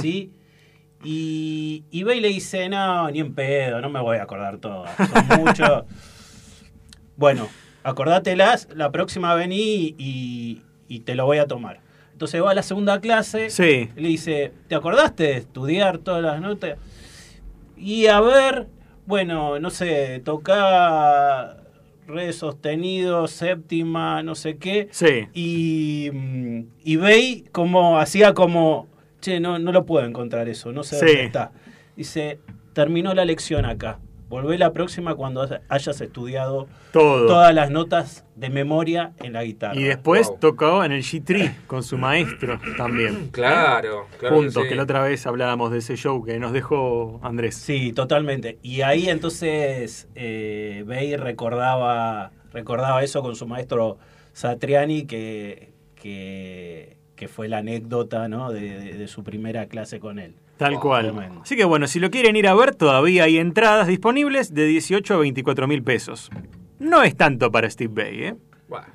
¿sí? 0.00 0.32
Y, 1.04 1.84
y 1.90 2.04
le 2.04 2.28
dice, 2.28 2.68
no, 2.68 3.10
ni 3.10 3.20
en 3.20 3.34
pedo, 3.34 3.80
no 3.80 3.90
me 3.90 4.00
voy 4.00 4.16
a 4.16 4.22
acordar 4.22 4.58
todas, 4.58 4.90
son 4.96 5.40
muchos. 5.44 5.84
Bueno, 7.16 7.46
acordátelas, 7.84 8.68
la 8.74 8.90
próxima 8.90 9.34
vení 9.36 9.94
y, 9.98 10.62
y 10.88 11.00
te 11.00 11.14
lo 11.14 11.26
voy 11.26 11.38
a 11.38 11.46
tomar. 11.46 11.78
Entonces 12.10 12.42
va 12.42 12.50
a 12.50 12.54
la 12.54 12.62
segunda 12.62 13.00
clase 13.00 13.50
Sí. 13.50 13.88
le 13.94 14.08
dice, 14.08 14.52
¿te 14.68 14.74
acordaste 14.74 15.22
de 15.24 15.36
estudiar 15.36 15.98
todas 15.98 16.22
las 16.22 16.40
notas? 16.40 16.76
Y 17.76 18.06
a 18.06 18.20
ver, 18.20 18.66
bueno, 19.06 19.58
no 19.60 19.70
sé, 19.70 20.20
toca 20.24 21.56
re 22.06 22.32
sostenido, 22.32 23.28
séptima, 23.28 24.22
no 24.22 24.34
sé 24.34 24.56
qué. 24.56 24.88
Sí. 24.90 25.28
Y, 25.32 26.10
y 26.84 26.96
Bey 26.96 27.44
como 27.52 27.98
hacía 27.98 28.34
como, 28.34 28.88
che, 29.24 29.40
no, 29.40 29.58
no 29.58 29.72
lo 29.72 29.84
puedo 29.86 30.04
encontrar 30.06 30.48
eso, 30.48 30.72
no 30.72 30.82
sé 30.84 30.98
Sí. 30.98 31.06
dónde 31.06 31.24
está. 31.24 31.52
Dice, 31.96 32.38
terminó 32.72 33.14
la 33.14 33.24
lección 33.24 33.64
acá. 33.64 33.98
Volvé 34.28 34.58
la 34.58 34.72
próxima 34.72 35.14
cuando 35.14 35.46
hayas 35.68 36.00
estudiado 36.00 36.66
Todo. 36.92 37.26
todas 37.26 37.54
las 37.54 37.70
notas 37.70 38.24
de 38.34 38.50
memoria 38.50 39.12
en 39.22 39.32
la 39.34 39.44
guitarra. 39.44 39.76
Y 39.78 39.84
después 39.84 40.26
Wow. 40.28 40.38
tocó 40.40 40.82
en 40.84 40.90
el 40.92 41.02
G3 41.02 41.52
con 41.68 41.82
su 41.84 41.98
maestro 41.98 42.58
también. 42.76 43.28
Claro, 43.32 44.06
claro. 44.18 44.36
Juntos, 44.36 44.64
que 44.66 44.74
la 44.74 44.82
otra 44.84 45.02
vez 45.02 45.24
hablábamos 45.26 45.70
de 45.70 45.78
ese 45.78 45.96
show 45.96 46.24
que 46.24 46.38
nos 46.40 46.52
dejó 46.52 47.20
Andrés. 47.22 47.54
Sí, 47.54 47.92
totalmente. 47.92 48.58
Y 48.62 48.80
ahí 48.80 49.08
entonces 49.08 50.08
eh, 50.16 50.82
Bey 50.86 51.16
recordaba, 51.16 52.32
recordaba 52.52 53.04
eso 53.04 53.22
con 53.22 53.36
su 53.36 53.46
maestro 53.46 53.98
Satriani, 54.32 55.04
que, 55.06 55.72
que, 55.94 56.96
que 57.16 57.28
fue 57.28 57.48
la 57.48 57.58
anécdota 57.58 58.28
¿no? 58.28 58.52
de, 58.52 58.60
de- 58.78 58.92
de 58.94 59.08
su 59.08 59.22
primera 59.24 59.66
clase 59.66 60.00
con 60.00 60.18
él. 60.18 60.34
Tal 60.56 60.74
Oh, 60.74 60.80
cual. 60.80 61.06
tremendo. 61.12 61.42
Así 61.42 61.56
que 61.56 61.64
bueno, 61.64 61.86
si 61.88 61.98
lo 62.00 62.10
quieren 62.10 62.36
ir 62.36 62.46
a 62.48 62.54
ver, 62.54 62.74
todavía 62.74 63.24
hay 63.24 63.38
entradas 63.38 63.86
disponibles 63.88 64.54
de 64.54 64.66
18 64.66 65.14
a 65.14 65.16
24 65.18 65.66
mil 65.66 65.82
pesos. 65.82 66.30
No 66.78 67.02
es 67.02 67.16
tanto 67.16 67.50
para 67.50 67.68
Steve 67.70 67.92
Bay, 68.04 68.22
¿eh? 68.24 68.34
Bueno, 68.68 68.86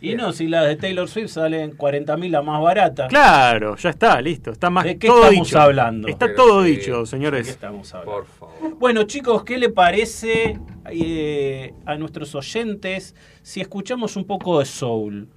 Y 0.00 0.14
no, 0.14 0.32
si 0.32 0.48
las 0.48 0.66
de 0.66 0.76
Taylor 0.76 1.08
Swift 1.08 1.28
salen 1.30 1.76
40.000 1.76 2.28
la 2.30 2.42
más 2.42 2.60
barata. 2.62 3.06
Claro, 3.08 3.76
ya 3.76 3.90
está, 3.90 4.20
listo. 4.20 4.50
Está 4.52 4.68
más 4.70 4.84
¿De 4.84 4.98
qué 4.98 5.06
todo 5.06 5.24
estamos 5.24 5.46
dicho. 5.48 5.60
hablando? 5.60 6.08
Está 6.08 6.26
Pero 6.26 6.36
todo 6.36 6.64
sí. 6.64 6.70
dicho, 6.70 6.92
¿De 6.96 7.00
qué 7.02 7.06
señores. 7.06 7.48
estamos 7.48 7.94
hablando? 7.94 8.12
por 8.12 8.26
favor. 8.26 8.78
Bueno, 8.78 9.02
chicos, 9.04 9.44
¿qué 9.44 9.58
le 9.58 9.68
parece 9.70 10.58
eh, 10.90 11.72
a 11.86 11.94
nuestros 11.96 12.34
oyentes 12.34 13.14
si 13.42 13.60
escuchamos 13.60 14.16
un 14.16 14.24
poco 14.24 14.58
de 14.58 14.64
soul? 14.64 15.28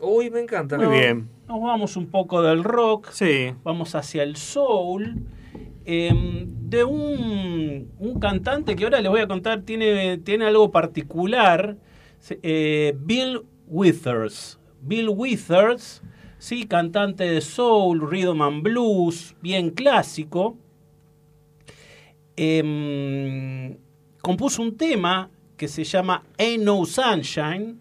Uy, 0.00 0.30
me 0.30 0.40
encanta. 0.40 0.76
Muy 0.76 0.86
No, 0.86 0.92
bien. 0.92 1.28
Nos 1.50 1.62
vamos 1.62 1.96
un 1.96 2.06
poco 2.06 2.42
del 2.42 2.62
rock, 2.62 3.10
Sí. 3.10 3.52
vamos 3.64 3.96
hacia 3.96 4.22
el 4.22 4.36
soul. 4.36 5.16
eh, 5.84 6.12
de 6.46 6.84
un, 6.84 7.90
un 7.98 8.20
cantante 8.20 8.76
que 8.76 8.84
ahora 8.84 9.00
les 9.00 9.10
voy 9.10 9.20
a 9.22 9.26
contar, 9.26 9.62
tiene, 9.62 10.18
tiene 10.18 10.44
algo 10.44 10.70
particular. 10.70 11.76
eh, 12.44 12.94
Bill 13.00 13.40
Withers. 13.66 14.60
Bill 14.80 15.08
Withers, 15.08 16.02
sí, 16.38 16.66
cantante 16.66 17.24
de 17.24 17.40
soul, 17.40 18.08
rhythm 18.08 18.42
and 18.42 18.62
blues, 18.62 19.34
bien 19.42 19.70
clásico. 19.70 20.56
Em, 22.36 23.76
compuso 24.22 24.62
un 24.62 24.76
tema 24.76 25.30
que 25.56 25.66
se 25.66 25.82
llama 25.82 26.22
Ain't 26.38 26.62
No 26.62 26.84
Sunshine. 26.84 27.76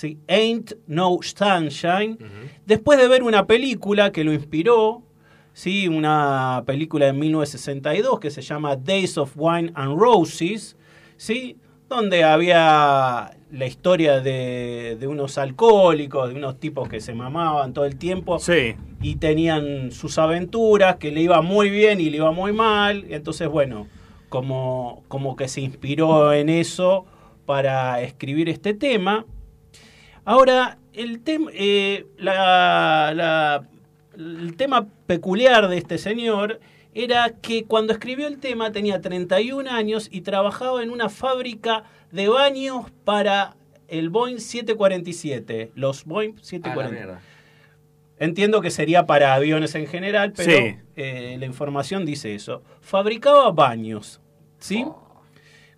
Sí, 0.00 0.16
Ain't 0.28 0.72
No 0.86 1.18
Sunshine. 1.20 2.16
Después 2.64 2.98
de 2.98 3.06
ver 3.06 3.22
una 3.22 3.46
película 3.46 4.12
que 4.12 4.24
lo 4.24 4.32
inspiró, 4.32 5.02
¿sí? 5.52 5.88
una 5.88 6.62
película 6.64 7.04
de 7.04 7.12
1962 7.12 8.18
que 8.18 8.30
se 8.30 8.40
llama 8.40 8.76
Days 8.76 9.18
of 9.18 9.32
Wine 9.36 9.72
and 9.74 9.98
Roses, 10.00 10.74
¿sí? 11.18 11.58
donde 11.90 12.24
había 12.24 13.36
la 13.52 13.66
historia 13.66 14.20
de, 14.20 14.96
de 14.98 15.06
unos 15.06 15.36
alcohólicos, 15.36 16.30
de 16.30 16.36
unos 16.36 16.58
tipos 16.58 16.88
que 16.88 17.00
se 17.00 17.12
mamaban 17.12 17.74
todo 17.74 17.84
el 17.84 17.96
tiempo 17.96 18.38
Sí. 18.38 18.76
y 19.02 19.16
tenían 19.16 19.90
sus 19.92 20.16
aventuras, 20.16 20.96
que 20.96 21.10
le 21.10 21.20
iba 21.20 21.42
muy 21.42 21.68
bien 21.68 22.00
y 22.00 22.08
le 22.08 22.16
iba 22.16 22.30
muy 22.32 22.54
mal. 22.54 23.04
Entonces, 23.10 23.48
bueno, 23.48 23.86
como, 24.30 25.02
como 25.08 25.36
que 25.36 25.46
se 25.46 25.60
inspiró 25.60 26.32
en 26.32 26.48
eso 26.48 27.04
para 27.44 28.00
escribir 28.00 28.48
este 28.48 28.72
tema. 28.72 29.26
Ahora, 30.34 30.78
el, 30.92 31.22
tema 31.22 31.50
eh, 31.52 32.06
la- 32.16 33.12
la- 33.16 33.68
el 34.16 34.54
tema 34.56 34.86
peculiar 35.08 35.66
de 35.68 35.76
este 35.76 35.98
señor 35.98 36.60
era 36.94 37.30
que 37.42 37.64
cuando 37.64 37.92
escribió 37.92 38.28
el 38.28 38.38
tema 38.38 38.70
tenía 38.70 39.00
31 39.00 39.68
años 39.68 40.08
y 40.12 40.20
trabajaba 40.20 40.84
en 40.84 40.90
una 40.90 41.08
fábrica 41.08 41.82
de 42.12 42.28
baños 42.28 42.86
para 43.04 43.56
el 43.88 44.08
Boeing 44.10 44.38
747, 44.38 45.72
los 45.74 46.04
Boeing 46.04 46.34
A 46.34 46.36
la 46.36 46.42
747. 46.44 46.94
mierda. 46.94 47.20
Entiendo 48.20 48.60
que 48.60 48.70
sería 48.70 49.06
para 49.06 49.34
aviones 49.34 49.74
en 49.74 49.88
general, 49.88 50.32
pero 50.36 50.52
Sí. 50.52 50.76
eh, 50.94 51.36
la 51.40 51.46
información 51.46 52.06
dice 52.06 52.36
eso. 52.36 52.62
Fabricaba 52.80 53.50
baños, 53.50 54.20
¿sí? 54.58 54.86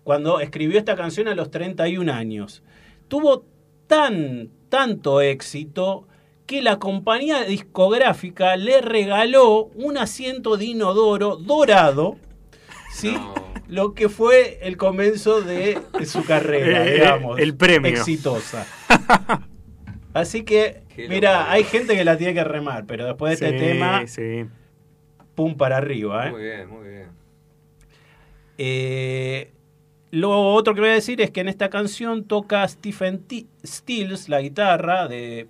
Cuando 0.03 0.41
escribió 0.41 0.77
esta 0.77 0.95
canción 0.95 1.27
a 1.27 1.33
los 1.33 1.49
31 1.49 2.09
años. 2.09 2.61
Tuvo 3.07 3.45
tan, 3.93 4.49
tanto 4.69 5.21
éxito 5.21 6.07
que 6.47 6.63
la 6.63 6.79
compañía 6.79 7.43
discográfica 7.43 8.55
le 8.55 8.81
regaló 8.81 9.65
un 9.75 9.99
asiento 9.99 10.57
de 10.57 10.65
inodoro 10.65 11.35
dorado, 11.37 12.17
¿sí? 12.91 13.15
Lo 13.67 13.93
que 13.93 14.09
fue 14.09 14.57
el 14.63 14.77
comienzo 14.77 15.41
de, 15.41 15.79
su 16.05 16.25
carrera, 16.25 16.87
Eh, 16.87 16.93
digamos. 16.95 17.39
el 17.39 17.55
premio. 17.55 17.91
Exitosa. 17.91 18.65
Así 20.13 20.43
que, 20.43 20.81
Qué 20.95 21.07
mira, 21.07 21.33
locura. 21.37 21.51
hay 21.51 21.63
gente 21.63 21.95
que 21.95 22.03
la 22.03 22.17
tiene 22.17 22.33
que 22.33 22.43
remar, 22.43 22.85
pero 22.87 23.05
después 23.05 23.39
de 23.39 23.45
este 23.47 23.59
tema, 23.59 24.07
sí. 24.07 24.45
pum 25.35 25.55
para 25.55 25.77
arriba, 25.77 26.27
¿eh? 26.27 26.31
Muy 26.31 26.41
bien, 26.43 26.69
muy 26.69 26.87
bien. 26.87 27.07
Eh, 28.57 29.51
lo 30.15 30.53
otro 30.53 30.75
que 30.75 30.81
voy 30.81 30.91
a 30.91 30.93
decir 30.93 31.19
es 31.21 31.31
que 31.31 31.41
en 31.41 31.47
esta 31.47 31.71
canción 31.71 32.25
toca 32.25 32.67
Stephen 32.67 33.23
T- 33.23 33.47
Stills 33.65 34.29
la 34.29 34.41
guitarra 34.41 35.07
de 35.07 35.47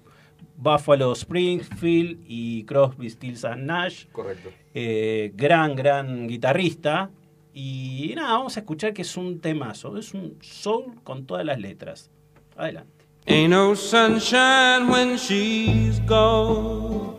Buffalo 0.56 1.12
Springfield 1.12 2.20
y 2.26 2.64
Crosby, 2.64 3.10
Stills 3.10 3.44
and 3.44 3.66
Nash. 3.66 4.06
Correcto. 4.14 4.50
Eh, 4.74 5.34
gran, 5.36 5.76
gran 5.76 6.28
guitarrista. 6.28 7.12
Y 7.54 8.14
nada, 8.16 8.38
vamos 8.38 8.56
a 8.56 8.62
escuchar 8.62 8.94
que 8.94 9.02
es 9.02 9.18
un 9.18 9.42
temazo. 9.42 9.98
Es 9.98 10.14
un 10.14 10.38
soul 10.42 10.96
con 11.04 11.26
todas 11.26 11.46
las 11.46 11.60
letras. 11.60 12.10
Adelante. 12.56 13.06
Ain't 13.26 13.50
no 13.50 13.76
sunshine 13.76 14.90
when 14.90 15.18
she's 15.18 16.00
gone. 16.08 17.18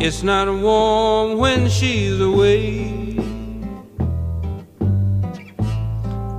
It's 0.00 0.24
not 0.24 0.48
warm 0.48 1.38
when 1.38 1.68
she's 1.68 2.20
away. 2.20 2.99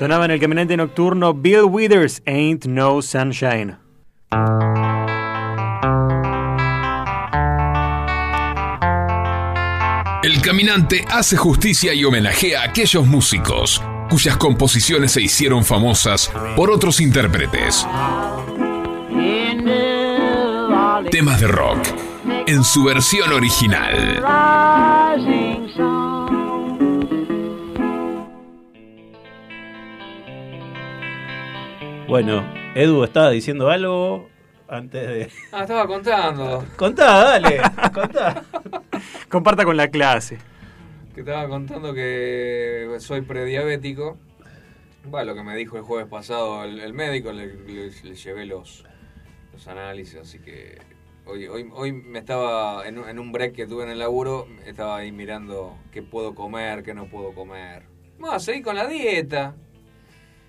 Sonaba 0.00 0.24
en 0.24 0.30
el 0.30 0.40
caminante 0.40 0.78
nocturno 0.78 1.34
Bill 1.34 1.64
Withers, 1.64 2.22
Ain't 2.24 2.64
No 2.64 3.02
Sunshine. 3.02 3.76
El 10.22 10.40
caminante 10.40 11.04
hace 11.10 11.36
justicia 11.36 11.92
y 11.92 12.02
homenajea 12.06 12.62
a 12.62 12.64
aquellos 12.64 13.06
músicos 13.06 13.82
cuyas 14.08 14.38
composiciones 14.38 15.12
se 15.12 15.20
hicieron 15.20 15.66
famosas 15.66 16.32
por 16.56 16.70
otros 16.70 16.98
intérpretes. 17.02 17.86
Temas 21.10 21.40
de 21.42 21.46
rock 21.46 21.86
en 22.46 22.64
su 22.64 22.84
versión 22.84 23.34
original. 23.34 24.22
Bueno, 32.10 32.44
Edu 32.74 33.04
estaba 33.04 33.30
diciendo 33.30 33.70
algo 33.70 34.28
antes 34.68 35.06
de. 35.06 35.30
Ah, 35.52 35.60
estaba 35.62 35.86
contando. 35.86 36.64
Contá, 36.76 37.22
dale, 37.24 37.60
contá. 37.94 38.42
Comparta 39.28 39.64
con 39.64 39.76
la 39.76 39.88
clase. 39.88 40.38
Que 41.14 41.20
estaba 41.20 41.48
contando 41.48 41.94
que 41.94 42.96
soy 42.98 43.20
prediabético. 43.20 44.18
Bueno, 45.04 45.26
lo 45.26 45.34
que 45.36 45.42
me 45.44 45.54
dijo 45.54 45.76
el 45.76 45.82
jueves 45.84 46.08
pasado 46.08 46.64
el, 46.64 46.80
el 46.80 46.92
médico, 46.92 47.30
le, 47.32 47.46
le- 47.54 47.90
le 48.02 48.14
llevé 48.16 48.44
los, 48.44 48.84
los 49.52 49.68
análisis, 49.68 50.16
así 50.20 50.40
que 50.40 50.78
hoy, 51.26 51.46
hoy, 51.46 51.68
hoy 51.72 51.92
me 51.92 52.18
estaba, 52.18 52.86
en, 52.88 52.98
un- 52.98 53.08
en 53.08 53.18
un 53.20 53.30
break 53.32 53.54
que 53.54 53.66
tuve 53.66 53.84
en 53.84 53.90
el 53.90 54.00
laburo, 54.00 54.46
estaba 54.66 54.96
ahí 54.98 55.10
mirando 55.12 55.76
qué 55.92 56.02
puedo 56.02 56.34
comer, 56.34 56.82
qué 56.82 56.92
no 56.92 57.06
puedo 57.06 57.32
comer. 57.32 57.84
Vamos 58.18 58.36
a 58.36 58.40
seguir 58.40 58.62
con 58.64 58.74
la 58.76 58.86
dieta. 58.88 59.54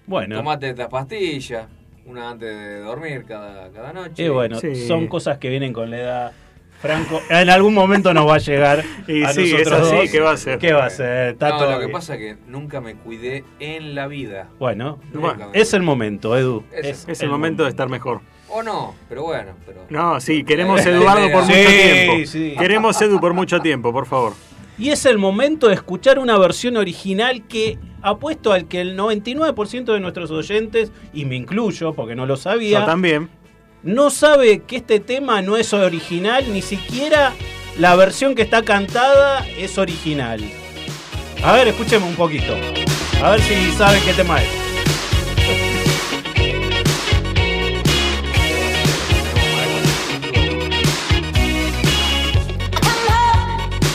Bueno. 0.07 0.36
Tomate 0.38 0.69
estas 0.69 0.88
pastillas, 0.90 1.68
una 2.06 2.32
antes 2.32 2.49
de 2.49 2.80
dormir 2.82 3.23
cada, 3.28 3.69
cada 3.72 3.94
noche. 3.94 4.23
Y 4.26 4.30
bueno, 4.30 4.60
son 4.88 5.07
cosas 5.07 5.38
que 5.38 5.49
vienen 5.49 5.73
con 5.73 5.90
la 5.90 5.98
edad. 5.99 6.32
Franco, 6.82 7.22
en 7.30 7.48
algún 7.52 7.76
momento 7.76 8.11
nos 8.11 8.28
va 8.28 8.36
a 8.36 8.40
llegar 8.40 8.84
Y 9.07 9.22
a 9.23 9.32
sí, 9.34 9.53
es 9.56 9.72
así, 9.72 9.95
dos. 9.98 10.10
¿qué 10.10 10.19
va 10.19 10.32
a 10.32 10.38
ser? 10.38 10.57
¿Qué 10.57 10.73
va 10.73 10.86
a 10.86 10.90
ser? 10.90 11.34
Está 11.34 11.49
No, 11.49 11.57
todo 11.60 11.68
lo 11.69 11.78
que 11.80 11.86
bien. 11.86 11.91
pasa 11.91 12.15
es 12.15 12.19
que 12.19 12.38
nunca 12.48 12.82
me 12.82 12.95
cuidé 12.95 13.44
en 13.60 13.94
la 13.94 14.07
vida. 14.07 14.48
Bueno, 14.57 14.98
es 15.53 15.76
el 15.76 15.84
momento, 15.84 16.36
Edu. 16.36 16.64
Es- 16.73 17.07
Es 17.07 17.22
el 17.22 17.30
momento 17.30 17.64
de 17.64 17.69
estar 17.69 17.88
mejor. 17.88 18.22
O 18.49 18.64
no, 18.64 18.95
pero 19.07 19.23
bueno. 19.23 19.52
Pero... 19.65 19.86
No, 19.91 20.19
sí, 20.19 20.44
queremos 20.44 20.84
Eduardo 20.86 21.32
por 21.32 21.44
mucho 21.44 21.53
Sí, 21.56 21.65
tiempo. 21.68 22.26
sí. 22.28 22.56
Queremos 22.57 22.99
Edu 23.02 23.19
por 23.19 23.34
mucho 23.36 23.60
tiempo, 23.60 23.94
por 23.94 24.07
favor. 24.07 24.34
Y 24.80 24.90
es 24.90 25.06
el 25.06 25.19
momento 25.19 25.68
de 25.68 25.76
escuchar 25.76 26.18
una 26.18 26.36
versión 26.40 26.78
original 26.78 27.44
que 27.48 27.78
apuesto 28.02 28.52
al 28.53 28.68
que 28.68 28.82
el 28.82 28.98
99% 28.98 29.94
de 29.94 29.99
nuestros 29.99 30.32
oyentes, 30.32 30.91
y 31.14 31.26
me 31.26 31.36
incluyo 31.36 31.94
porque 31.94 32.15
no 32.15 32.26
lo 32.26 32.36
sabía, 32.38 32.80
Yo 32.80 32.86
también. 32.86 33.30
no 33.84 34.10
sabe 34.10 34.60
que 34.64 34.78
este 34.78 34.99
tema 34.99 35.41
no 35.41 35.57
es 35.57 35.73
original, 35.73 36.45
ni 36.52 36.61
siquiera 36.61 37.34
la 37.78 37.95
versión 37.95 38.36
que 38.36 38.41
está 38.41 38.64
cantada 38.64 39.45
es 39.57 39.78
original. 39.78 40.41
A 41.44 41.53
ver, 41.53 41.68
escúcheme 41.69 42.06
un 42.06 42.15
poquito. 42.15 42.56
A 43.23 43.32
ver 43.32 43.41
si 43.41 43.72
sabe 43.72 43.99
qué 44.06 44.14
tema 44.14 44.41
es. 44.41 44.49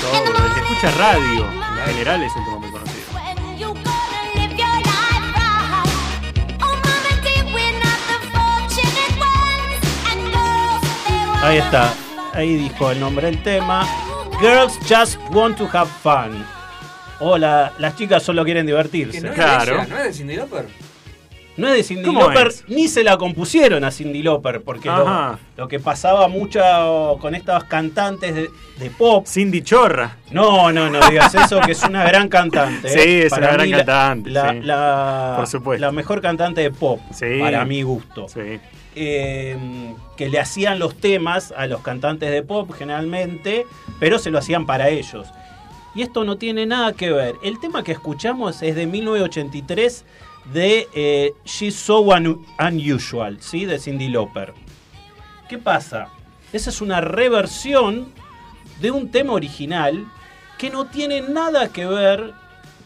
Todo, 0.00 0.46
el 0.46 0.54
que 0.54 0.60
escucha 0.60 0.90
radio, 0.98 1.44
en 1.50 1.86
general 1.94 2.22
es 2.22 2.32
un 2.36 2.44
tema 2.44 2.55
Ahí 11.42 11.58
está. 11.58 11.92
Ahí 12.32 12.54
dijo 12.56 12.90
el 12.90 13.00
nombre 13.00 13.26
del 13.30 13.42
tema. 13.42 13.86
Girls 14.40 14.78
just 14.88 15.18
want 15.30 15.56
to 15.56 15.68
have 15.72 15.88
fun. 16.02 16.44
O 17.20 17.38
la- 17.38 17.72
las 17.78 17.96
chicas 17.96 18.22
solo 18.22 18.44
quieren 18.44 18.66
divertirse. 18.66 19.12
Que 19.12 19.26
no 19.26 19.30
es 19.32 19.36
de 19.36 19.42
ella, 19.72 19.86
¿No 19.88 19.96
es 19.98 20.04
de 20.04 20.12
Cindy 20.12 20.36
Lauper? 20.36 20.66
No 21.56 21.68
es 21.68 21.74
de 21.76 21.82
Cindy 21.84 22.02
¿Cómo 22.04 22.20
Lauper, 22.20 22.48
es? 22.48 22.64
ni 22.68 22.86
se 22.88 23.02
la 23.02 23.16
compusieron 23.16 23.82
a 23.84 23.90
Cindy 23.90 24.22
Lauper, 24.22 24.62
porque 24.62 24.90
lo, 25.56 25.68
que 25.68 25.80
pasaba 25.80 26.28
mucho 26.28 26.60
con 27.22 27.34
estas 27.34 27.64
cantantes 27.64 28.34
de, 28.34 28.50
de 28.78 28.90
pop. 28.90 29.26
Cindy 29.26 29.62
Chorra. 29.62 30.16
No, 30.30 30.70
no, 30.70 30.90
no 30.90 31.00
digas 31.08 31.34
eso, 31.46 31.60
que 31.62 31.72
es 31.72 31.82
una 31.84 32.04
gran 32.04 32.28
cantante. 32.28 32.90
Sí, 32.90 32.98
¿eh? 32.98 33.26
es 33.26 33.32
una 33.32 33.52
gran 33.52 33.70
la- 33.70 33.76
cantante, 33.78 34.30
La, 34.30 34.50
sí. 34.52 34.60
la- 34.62 35.34
Por 35.38 35.46
supuesto. 35.46 35.80
la 35.86 35.92
mejor 35.92 36.20
cantante 36.20 36.60
de 36.60 36.70
pop, 36.70 37.00
Sí. 37.12 37.38
para 37.40 37.64
mi 37.64 37.80
gusto. 37.80 38.26
Sí. 38.28 38.60
Eh, 38.98 39.94
que 40.16 40.30
le 40.30 40.40
hacían 40.40 40.78
los 40.78 40.96
temas 40.96 41.52
a 41.54 41.66
los 41.66 41.82
cantantes 41.82 42.30
de 42.30 42.42
pop 42.42 42.72
generalmente, 42.72 43.66
pero 44.00 44.18
se 44.18 44.30
lo 44.30 44.38
hacían 44.38 44.64
para 44.64 44.88
ellos. 44.88 45.28
Y 45.94 46.00
esto 46.00 46.24
no 46.24 46.38
tiene 46.38 46.64
nada 46.64 46.94
que 46.94 47.10
ver. 47.12 47.34
El 47.42 47.60
tema 47.60 47.84
que 47.84 47.92
escuchamos 47.92 48.62
es 48.62 48.74
de 48.74 48.86
1983 48.86 50.04
de 50.52 50.88
eh, 50.94 51.32
She's 51.44 51.74
So 51.74 52.02
Unu- 52.04 52.42
Unusual, 52.58 53.38
¿sí? 53.42 53.66
de 53.66 53.78
Cindy 53.78 54.08
Lauper. 54.08 54.54
¿Qué 55.48 55.58
pasa? 55.58 56.08
Esa 56.52 56.70
es 56.70 56.80
una 56.80 57.00
reversión 57.02 58.12
de 58.80 58.90
un 58.90 59.10
tema 59.10 59.34
original 59.34 60.06
que 60.58 60.70
no 60.70 60.86
tiene 60.86 61.20
nada 61.20 61.68
que 61.68 61.84
ver, 61.84 62.32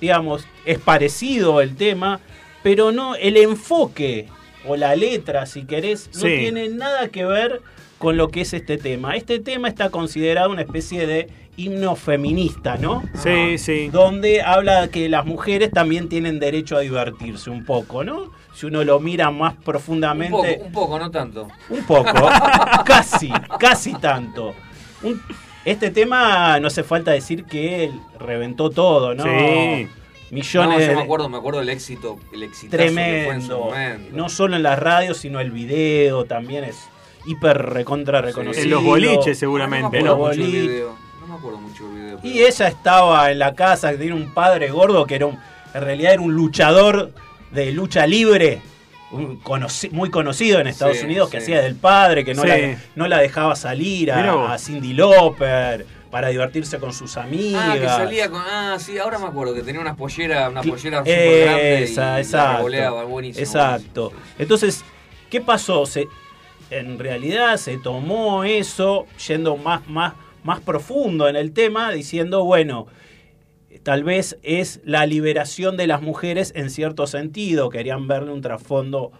digamos, 0.01 0.45
es 0.65 0.79
parecido 0.81 1.61
el 1.61 1.77
tema, 1.77 2.19
pero 2.65 2.91
no 2.91 3.15
el 3.15 3.37
enfoque 3.37 4.29
o 4.67 4.77
la 4.77 4.95
letra, 4.97 5.47
si 5.47 5.65
querés, 5.65 6.11
no 6.15 6.21
Sí. 6.21 6.37
tiene 6.39 6.69
nada 6.69 7.09
que 7.09 7.25
ver 7.25 7.61
con 7.99 8.17
lo 8.17 8.29
que 8.29 8.43
es 8.43 8.53
este 8.55 8.79
tema. 8.79 9.17
Este 9.17 9.39
tema 9.41 9.69
está 9.69 9.91
considerado 9.91 10.51
una 10.51 10.63
especie 10.63 11.07
de 11.07 11.29
himno 11.57 11.97
feminista, 11.97 12.77
¿no? 12.77 13.03
Sí, 13.15 13.59
sí. 13.59 13.89
Donde 13.89 14.41
habla 14.43 14.89
que 14.89 15.09
las 15.11 15.27
mujeres 15.27 15.71
también 15.71 16.09
tienen 16.09 16.41
derecho 16.41 16.77
a 16.77 16.81
divertirse 16.81 17.51
un 17.51 17.65
poco, 17.65 18.03
¿no? 18.05 18.31
Si 18.55 18.67
uno 18.67 18.83
lo 18.85 19.01
mira 19.01 19.31
más 19.31 19.55
Un 19.57 19.63
profundamente. 19.63 20.55
poco, 20.55 20.65
un 20.67 20.73
poco, 20.73 20.99
no 20.99 21.11
tanto. 21.11 21.49
Un 21.69 21.85
poco, 21.85 22.05
casi, 22.87 23.31
casi 23.59 23.93
tanto. 23.95 24.55
Un- 25.03 25.21
este 25.65 25.91
tema 25.91 26.59
no 26.59 26.69
hace 26.69 26.83
falta 26.83 27.11
decir 27.11 27.45
que 27.45 27.85
él 27.85 27.93
reventó 28.19 28.71
todo, 28.71 29.15
¿no? 29.15 29.25
Sí. 29.25 29.89
Millones 30.31 30.75
No, 30.79 30.81
yo 30.81 30.87
de- 30.89 30.95
me 30.97 31.03
acuerdo, 31.03 31.29
me 31.29 31.39
acuerdo 31.39 31.59
del 31.61 31.69
éxito, 31.71 32.19
el 32.33 32.43
exitazo 32.45 32.83
que 32.85 32.91
fue 32.91 33.35
en 33.35 33.41
su 33.43 33.49
tremendo. 33.49 33.59
momento. 33.59 34.17
No 34.17 34.29
solo 34.29 34.57
en 34.57 34.63
las 34.63 34.79
radios, 34.79 35.19
sino 35.19 35.41
el 35.41 35.51
video 35.51 36.25
también 36.25 36.65
es 36.65 36.77
hiper 37.27 37.59
recontra 37.59 38.21
reconocido. 38.23 38.65
En 38.65 38.71
los 38.71 38.85
boliches 38.85 39.39
seguramente, 39.39 39.99
En 39.99 40.05
No 40.05 40.11
los 40.11 40.19
me 40.19 40.25
acuerdo 40.25 40.37
mucho 40.37 40.41
del 40.43 40.51
boliches. 40.53 40.71
video. 40.73 40.97
No 41.21 41.27
me 41.27 41.35
acuerdo 41.35 41.59
mucho 41.61 41.85
del 41.89 41.95
video. 41.95 42.21
Y 42.23 42.39
ella 42.43 42.69
estaba 42.69 43.31
en 43.31 43.39
la 43.39 43.55
casa, 43.55 43.91
que 43.93 43.99
tiene 43.99 44.15
un 44.15 44.33
padre 44.33 44.71
gordo 44.71 45.05
que 45.07 45.17
era 45.17 45.27
un, 45.27 45.39
en 45.75 45.81
realidad 45.83 46.13
era 46.15 46.23
un 46.23 46.35
luchador 46.35 47.13
de 47.51 47.73
lucha 47.73 48.07
libre, 48.07 48.63
un 49.13 49.43
conoci- 49.43 49.91
muy 49.91 50.09
conocido 50.11 50.61
en 50.61 50.69
Estados 50.69 50.99
Sí, 50.99 51.05
Unidos, 51.05 51.29
que 51.31 51.39
sí. 51.39 51.45
hacía 51.53 51.63
del 51.63 51.75
padre, 51.75 52.25
que 52.25 52.35
no, 52.35 52.43
Sí. 52.43 52.49
la, 52.49 52.77
no 52.95 53.09
la 53.09 53.19
dejaba 53.19 53.57
salir 53.57 54.13
a, 54.13 54.53
a 54.55 54.59
Cindy 54.59 54.93
Lauper 54.93 55.85
para 56.11 56.29
divertirse 56.29 56.79
con 56.79 56.93
sus 56.93 57.17
amigas. 57.17 57.63
Ah, 57.65 57.79
que 57.79 57.87
salía 57.87 58.31
con. 58.31 58.43
Ah, 58.45 58.77
sí, 58.79 58.99
ahora 58.99 59.19
me 59.19 59.27
acuerdo 59.27 59.55
que 59.55 59.63
tenía 59.63 59.81
unas 59.81 59.97
polleras, 59.97 60.51
una 60.51 60.63
pollera 60.63 60.99
super 60.99 61.19
Esa, 61.19 61.45
grande 61.45 61.91
y 61.91 61.95
la 61.97 62.19
exacto. 62.19 63.09
buenísimo. 63.09 63.45
Exacto. 63.45 64.13
Entonces, 64.39 64.85
¿qué 65.31 65.41
pasó? 65.41 65.87
Se, 65.87 66.09
en 66.71 66.99
realidad 66.99 67.57
se 67.57 67.79
tomó 67.79 68.45
eso 68.45 69.07
yendo 69.29 69.57
más, 69.57 69.89
más, 69.89 70.15
más 70.43 70.61
profundo 70.61 71.29
en 71.29 71.37
el 71.37 71.53
tema, 71.53 71.93
diciendo, 71.93 72.45
bueno, 72.45 72.87
tal 73.83 74.05
vez 74.05 74.37
es 74.43 74.81
la 74.85 75.07
liberación 75.07 75.77
de 75.77 75.87
las 75.87 76.03
mujeres 76.03 76.53
en 76.57 76.71
cierto 76.71 77.07
sentido. 77.07 77.71
Querían 77.71 78.09
verle 78.09 78.33
un 78.33 78.41
trasfondo 78.41 79.13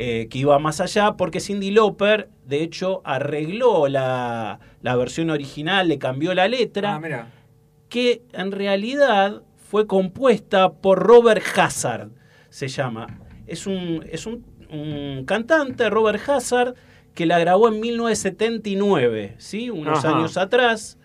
eh, 0.00 0.28
que 0.30 0.38
iba 0.38 0.58
más 0.60 0.80
allá, 0.80 1.16
porque 1.16 1.40
Cindy 1.40 1.72
Lauper, 1.72 2.30
de 2.46 2.62
hecho, 2.62 3.02
arregló 3.04 3.88
la, 3.88 4.60
la 4.80 4.94
versión 4.96 5.28
original, 5.30 5.88
le 5.88 5.98
cambió 5.98 6.32
la 6.34 6.46
letra 6.46 6.94
Ah, 6.94 7.00
mira. 7.00 7.32
que 7.88 8.22
en 8.32 8.52
realidad 8.52 9.42
fue 9.56 9.86
compuesta 9.88 10.72
por 10.72 11.00
Robert 11.00 11.42
Hazard, 11.56 12.10
se 12.48 12.68
llama. 12.68 13.18
Es 13.48 13.66
un, 13.66 14.04
es 14.10 14.24
un, 14.26 14.44
un 14.70 15.24
cantante, 15.26 15.90
Robert 15.90 16.20
Hazard, 16.28 16.74
que 17.14 17.26
la 17.26 17.38
grabó 17.40 17.66
en 17.68 17.80
1979, 17.80 19.34
¿sí? 19.38 19.68
unos 19.70 20.04
Ajá. 20.04 20.16
años 20.16 20.36
atrás. 20.36 20.96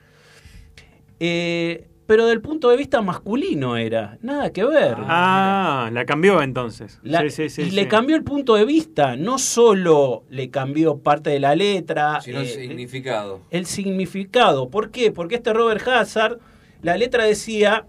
Eh, 1.19 1.87
pero 2.13 2.27
del 2.27 2.41
punto 2.41 2.69
de 2.69 2.77
vista 2.77 3.01
masculino 3.01 3.75
era, 3.75 4.19
nada 4.21 4.51
que 4.51 4.63
ver. 4.63 4.95
Ah, 4.99 5.89
la 5.91 6.05
cambió 6.05 6.43
entonces. 6.43 6.99
La- 7.01 7.21
sí, 7.21 7.31
sí, 7.31 7.49
sí. 7.49 7.61
y 7.63 7.69
sí. 7.71 7.71
le 7.71 7.87
cambió 7.87 8.15
el 8.15 8.23
punto 8.23 8.53
de 8.53 8.65
vista, 8.65 9.15
no 9.15 9.39
solo 9.39 10.23
le 10.29 10.51
cambió 10.51 10.99
parte 10.99 11.31
de 11.31 11.39
la 11.39 11.55
letra, 11.55 12.21
Sino 12.21 12.41
el 12.41 12.45
eh, 12.45 12.49
significado. 12.49 13.41
el 13.49 13.65
significado. 13.65 14.69
¿Por 14.69 14.91
qué? 14.91 15.09
Porque 15.11 15.33
este 15.33 15.53
Robert 15.53 15.81
Hazard, 15.87 16.37
la 16.83 16.97
letra 16.97 17.23
decía 17.23 17.87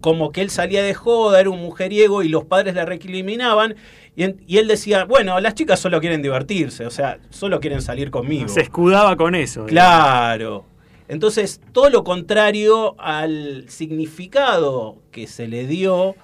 como 0.00 0.30
que 0.30 0.40
él 0.40 0.50
salía 0.50 0.84
de 0.84 0.94
joda, 0.94 1.40
era 1.40 1.50
un 1.50 1.58
mujeriego 1.60 2.22
y 2.22 2.28
los 2.28 2.44
padres 2.44 2.74
le 2.76 2.84
recriminaban. 2.84 3.74
Y, 4.14 4.22
en- 4.22 4.44
y 4.46 4.58
él 4.58 4.68
decía, 4.68 5.06
bueno, 5.06 5.40
las 5.40 5.54
chicas 5.54 5.80
solo 5.80 5.98
quieren 6.00 6.22
divertirse, 6.22 6.86
o 6.86 6.90
sea, 6.90 7.18
solo 7.30 7.58
quieren 7.58 7.82
salir 7.82 8.12
conmigo. 8.12 8.48
Se 8.48 8.60
escudaba 8.60 9.16
con 9.16 9.34
eso. 9.34 9.66
Claro. 9.66 10.66
Entonces, 11.08 11.60
todo 11.72 11.90
lo 11.90 12.02
contrario 12.04 12.94
al 12.98 13.66
significado 13.68 14.96
que 15.10 15.26
se 15.26 15.48
le 15.48 15.66
dio 15.66 16.14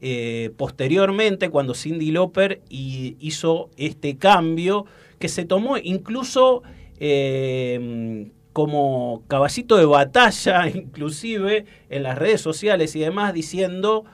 eh, 0.00 0.50
posteriormente 0.56 1.50
cuando 1.50 1.74
Cindy 1.74 2.12
Lauper 2.12 2.60
y- 2.68 3.16
hizo 3.20 3.68
este 3.76 4.16
cambio, 4.16 4.86
que 5.18 5.28
se 5.28 5.44
tomó 5.44 5.76
incluso 5.76 6.62
eh, 7.00 8.30
como 8.52 9.22
caballito 9.28 9.76
de 9.76 9.84
batalla, 9.86 10.68
inclusive 10.74 11.64
en 11.90 12.02
las 12.04 12.16
redes 12.18 12.40
sociales 12.40 12.94
y 12.96 13.00
demás, 13.00 13.34
diciendo, 13.34 14.04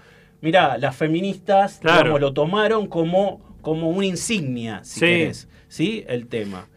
mira, 0.40 0.78
las 0.78 0.96
feministas 0.96 1.78
Claro. 1.80 1.98
digamos, 2.04 2.20
lo 2.20 2.32
tomaron 2.32 2.86
como, 2.86 3.40
como 3.60 3.90
una 3.90 4.06
insignia, 4.06 4.80
si 4.84 5.00
Sí. 5.00 5.06
querés, 5.06 5.48
¿sí? 5.68 6.04
El 6.08 6.26
tema. 6.26 6.68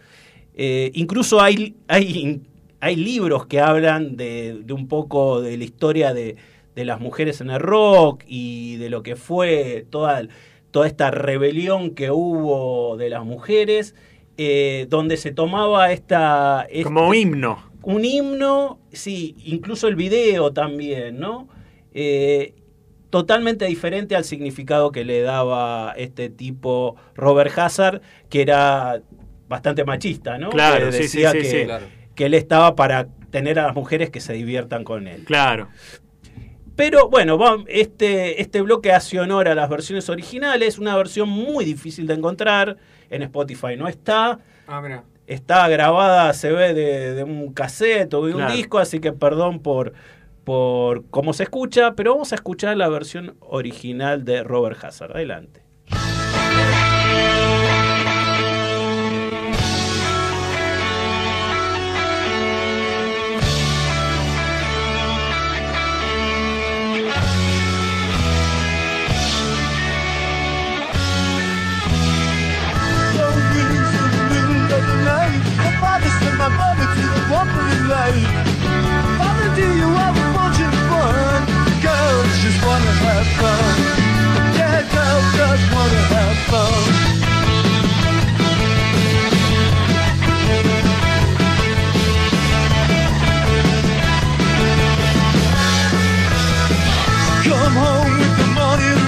Eh, 0.53 0.91
incluso 0.95 1.39
hay, 1.39 1.75
hay, 1.87 2.41
hay 2.79 2.95
libros 2.95 3.45
que 3.47 3.59
hablan 3.59 4.17
de, 4.17 4.61
de 4.63 4.73
un 4.73 4.87
poco 4.87 5.41
de 5.41 5.57
la 5.57 5.63
historia 5.63 6.13
de, 6.13 6.35
de 6.75 6.85
las 6.85 6.99
mujeres 6.99 7.41
en 7.41 7.49
el 7.49 7.59
rock 7.59 8.23
y 8.27 8.77
de 8.77 8.89
lo 8.89 9.01
que 9.03 9.15
fue 9.15 9.85
toda, 9.89 10.21
toda 10.71 10.87
esta 10.87 11.09
rebelión 11.11 11.91
que 11.95 12.11
hubo 12.11 12.97
de 12.97 13.09
las 13.09 13.25
mujeres, 13.25 13.95
eh, 14.37 14.85
donde 14.89 15.17
se 15.17 15.31
tomaba 15.31 15.91
esta... 15.91 16.67
Como 16.83 17.13
este- 17.13 17.21
himno. 17.21 17.71
un 17.81 18.05
himno, 18.05 18.79
sí, 18.91 19.35
incluso 19.45 19.87
el 19.87 19.95
video 19.95 20.53
también, 20.53 21.19
¿no? 21.19 21.47
Eh, 21.93 22.53
totalmente 23.09 23.65
diferente 23.65 24.15
al 24.15 24.25
significado 24.25 24.91
que 24.91 25.05
le 25.05 25.21
daba 25.21 25.93
este 25.97 26.29
tipo 26.29 26.95
Robert 27.15 27.57
Hazard, 27.57 28.01
que 28.29 28.41
era 28.41 29.01
bastante 29.47 29.85
machista, 29.85 30.37
¿no? 30.37 30.49
Claro, 30.49 30.87
Que 30.87 30.91
sí, 30.91 31.07
sí, 31.07 31.21
decía 31.21 31.31
sí, 31.31 31.37
que, 31.39 31.43
sí. 31.45 31.63
Claro. 31.65 31.85
Que 32.17 32.25
él 32.25 32.33
estaba 32.33 32.75
para 32.75 33.07
tener 33.29 33.57
a 33.59 33.67
las 33.67 33.75
mujeres 33.75 34.09
que 34.09 34.19
se 34.19 34.33
diviertan 34.33 34.83
con 34.83 35.07
él. 35.07 35.23
Claro. 35.23 35.69
Pero 36.75 37.09
bueno, 37.09 37.37
va- 37.37 37.63
este, 37.67 38.41
este 38.41 38.61
bloque 38.61 38.91
hace 38.91 39.19
honor 39.19 39.47
a 39.47 39.55
las 39.55 39.69
versiones 39.69 40.09
originales, 40.09 40.77
una 40.77 40.95
versión 40.95 41.29
muy 41.29 41.63
difícil 41.65 42.05
de 42.07 42.13
encontrar, 42.15 42.77
en 43.09 43.23
Spotify 43.23 43.75
no 43.77 43.87
está, 43.87 44.39
Ah, 44.67 44.81
mira. 44.81 45.03
está 45.25 45.67
grabada, 45.69 46.33
se 46.33 46.51
ve 46.51 46.73
de, 46.73 47.13
de 47.15 47.23
un 47.23 47.53
cassette 47.53 48.13
o 48.13 48.25
de 48.25 48.35
un 48.35 48.47
disco, 48.47 48.77
así 48.77 48.99
que 48.99 49.11
perdón 49.11 49.59
por, 49.59 49.93
por 50.43 51.05
cómo 51.09 51.33
se 51.33 51.43
escucha, 51.43 51.93
pero 51.95 52.11
vamos 52.13 52.31
a 52.31 52.35
escuchar 52.35 52.77
la 52.77 52.89
versión 52.89 53.35
original 53.39 54.23
de 54.23 54.43
Robert 54.43 54.83
Hazard. 54.83 55.13
Adelante. 55.15 55.61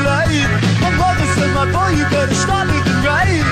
Light. 0.03 0.49
My 0.81 0.91
mother 0.97 1.27
said, 1.35 1.51
my 1.53 1.65
boy, 1.71 1.89
you 1.97 2.05
better 2.09 2.33
start 2.33 2.67
looking 2.67 3.01
right. 3.03 3.43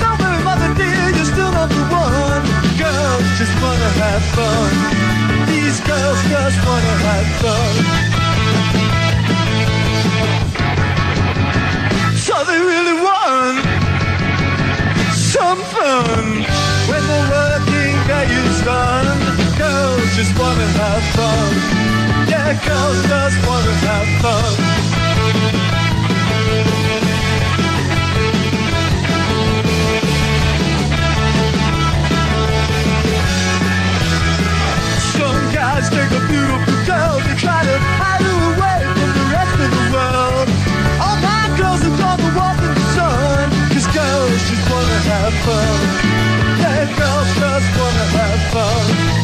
Don't 0.00 0.18
worry, 0.20 0.42
mother 0.44 0.70
dear, 0.74 1.10
you're 1.16 1.24
still 1.24 1.52
number 1.52 1.84
one. 1.88 2.42
Girls 2.76 3.26
just 3.38 3.54
wanna 3.62 3.90
have 4.02 4.24
fun. 4.36 4.70
These 5.48 5.80
girls 5.80 6.20
just 6.28 6.58
wanna 6.66 6.94
have 7.06 7.28
fun. 7.40 8.23
Some 15.54 15.64
fun. 15.66 16.24
When 16.90 17.02
the 17.12 17.20
working 17.30 17.94
day 18.08 18.26
is 18.26 18.60
done, 18.62 19.06
girls 19.56 20.16
just 20.16 20.36
wanna 20.38 20.66
have 20.80 21.04
fun. 21.14 21.52
Yeah, 22.28 22.52
girls 22.66 23.00
just 23.06 23.38
wanna 23.46 23.74
have 23.86 24.08
fun. 24.22 24.52
Some 35.16 35.40
guys 35.52 35.88
take 35.90 36.10
a 36.10 36.22
beautiful 36.32 36.78
girl 36.90 37.20
and 37.28 37.38
try 37.38 37.60
to 37.62 37.76
hide 38.00 38.22
her 38.26 38.38
away 38.52 38.80
from 38.98 39.10
the 39.18 39.26
rest 39.34 39.54
of 39.64 39.70
the 39.76 39.84
world. 39.94 40.48
All 41.04 41.16
my 41.30 41.44
girls 41.58 41.82
are 41.84 41.96
gonna 42.02 42.13
wanna 45.06 45.20
have 45.20 45.34
fun. 45.44 46.96
Girls 46.96 47.34
just 47.38 47.78
wanna 47.78 48.06
have 48.16 48.52
fun. 48.52 49.23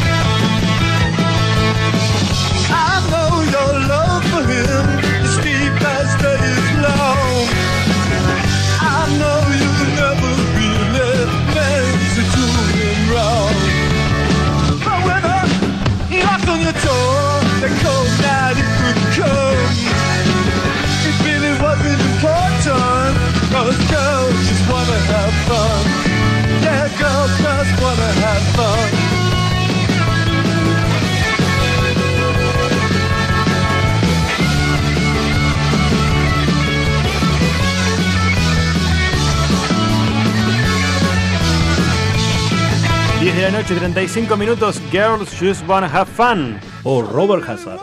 Diez 43.20 43.36
de 43.36 43.42
la 43.42 43.50
noche, 43.50 43.74
35 43.74 44.34
minutos. 44.36 44.80
Girls 44.90 45.30
just 45.38 45.66
wanna 45.68 45.86
have 45.86 46.06
fun. 46.06 46.58
O 46.84 47.02
Robert 47.02 47.46
Hazard. 47.46 47.80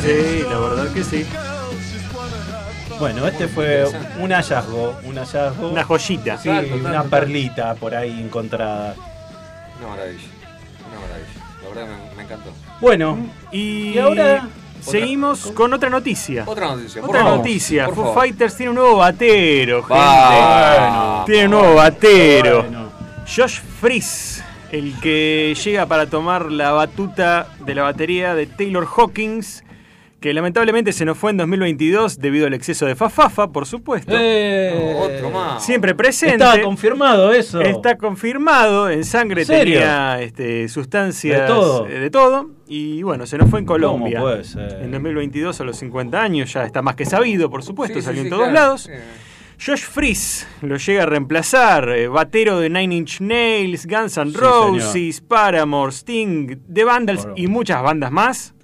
Sí, 0.00 0.44
la 0.48 0.58
verdad 0.58 0.92
que 0.94 1.04
sí. 1.04 1.26
Bueno, 2.98 3.26
este 3.26 3.48
fue 3.48 3.84
un 4.18 4.30
hallazgo, 4.32 4.96
un 5.04 5.16
hallazgo. 5.18 5.68
Una 5.70 5.84
joyita. 5.84 6.38
Sí, 6.38 6.48
Total, 6.48 6.64
total, 6.66 6.80
una 6.80 7.02
total. 7.02 7.10
perlita 7.20 7.74
por 7.74 7.94
ahí 7.94 8.20
encontrada. 8.20 8.94
Una 9.78 9.88
maravilla. 9.88 10.22
Una 10.88 11.00
maravilla. 11.00 11.62
La 11.62 11.68
verdad 11.68 11.86
me, 12.10 12.16
me 12.16 12.22
encantó. 12.22 12.50
Bueno, 12.80 13.18
Y, 13.52 13.90
y 13.94 13.98
ahora 13.98 14.48
seguimos 14.80 15.46
con 15.52 15.72
otra 15.72 15.90
noticia. 15.90 16.44
Otra 16.46 16.68
noticia. 16.68 17.00
por 17.00 17.10
Otra 17.10 17.22
favor, 17.24 17.38
noticia. 17.38 17.84
por 17.86 17.94
Foo 17.94 18.04
favor. 18.04 18.20
Fighters 18.22 18.56
tiene 18.56 18.70
un 18.70 18.76
nuevo 18.76 18.96
batero, 18.96 19.82
gente. 19.82 19.94
Va. 19.94 21.22
Tiene 21.26 21.44
un 21.46 21.50
nuevo 21.50 21.74
batero. 21.74 22.60
Bueno. 22.62 22.84
Josh 23.26 23.60
Fries, 23.80 24.44
el 24.70 24.98
que 25.00 25.56
llega 25.64 25.86
para 25.86 26.06
tomar 26.06 26.50
la 26.52 26.72
batuta 26.72 27.48
de 27.64 27.74
la 27.74 27.82
batería 27.84 28.34
de 28.34 28.46
Taylor 28.46 28.86
Hawkins, 28.96 29.64
que 30.24 30.32
lamentablemente 30.32 30.94
se 30.94 31.04
nos 31.04 31.18
fue 31.18 31.32
en 31.32 31.36
2022 31.36 32.18
debido 32.18 32.46
al 32.46 32.54
exceso 32.54 32.86
de 32.86 32.94
fafafa, 32.96 33.52
por 33.52 33.66
supuesto. 33.66 34.16
Eh, 34.18 34.96
Otro 34.98 35.30
más. 35.30 35.62
Siempre 35.62 35.94
presente. 35.94 36.36
Estaba 36.36 36.62
confirmado 36.62 37.30
eso. 37.30 37.60
Está 37.60 37.98
confirmado, 37.98 38.88
en 38.88 39.04
sangre 39.04 39.44
tenía 39.44 40.22
este, 40.22 40.66
sustancias 40.70 41.42
De 41.42 41.46
todo. 41.46 41.86
eh, 41.86 41.98
de 41.98 42.08
todo, 42.08 42.48
y 42.66 43.02
bueno, 43.02 43.26
se 43.26 43.36
nos 43.36 43.50
fue 43.50 43.58
en 43.60 43.66
Colombia. 43.66 44.18
¿Cómo 44.20 44.30
puede 44.30 44.44
ser? 44.44 44.78
En 44.82 44.92
2022 44.92 45.60
a 45.60 45.64
los 45.64 45.76
50 45.76 46.18
años, 46.18 46.50
ya 46.54 46.64
está 46.64 46.80
más 46.80 46.96
que 46.96 47.04
sabido, 47.04 47.50
por 47.50 47.62
supuesto, 47.62 47.98
Sí, 47.98 48.06
salió 48.06 48.22
sí, 48.22 48.28
en 48.28 48.30
todos 48.30 48.48
claro. 48.48 48.54
lados. 48.68 48.88
Eh, 48.88 48.98
Josh 49.62 49.82
Fries 49.82 50.46
lo 50.62 50.78
llega 50.78 51.02
a 51.02 51.06
reemplazar, 51.06 51.90
eh, 51.90 52.08
batero 52.08 52.60
de 52.60 52.70
Nine 52.70 52.94
Inch 52.94 53.20
Nails, 53.20 53.86
Guns 53.86 54.16
N' 54.16 54.30
Sí, 54.30 54.36
Roses, 54.38 55.20
Paramore, 55.20 55.92
Sting, 55.92 56.56
The 56.72 56.84
Vandals 56.84 57.24
Bueno. 57.24 57.34
y 57.36 57.46
muchas 57.46 57.82
bandas 57.82 58.10
más. 58.10 58.54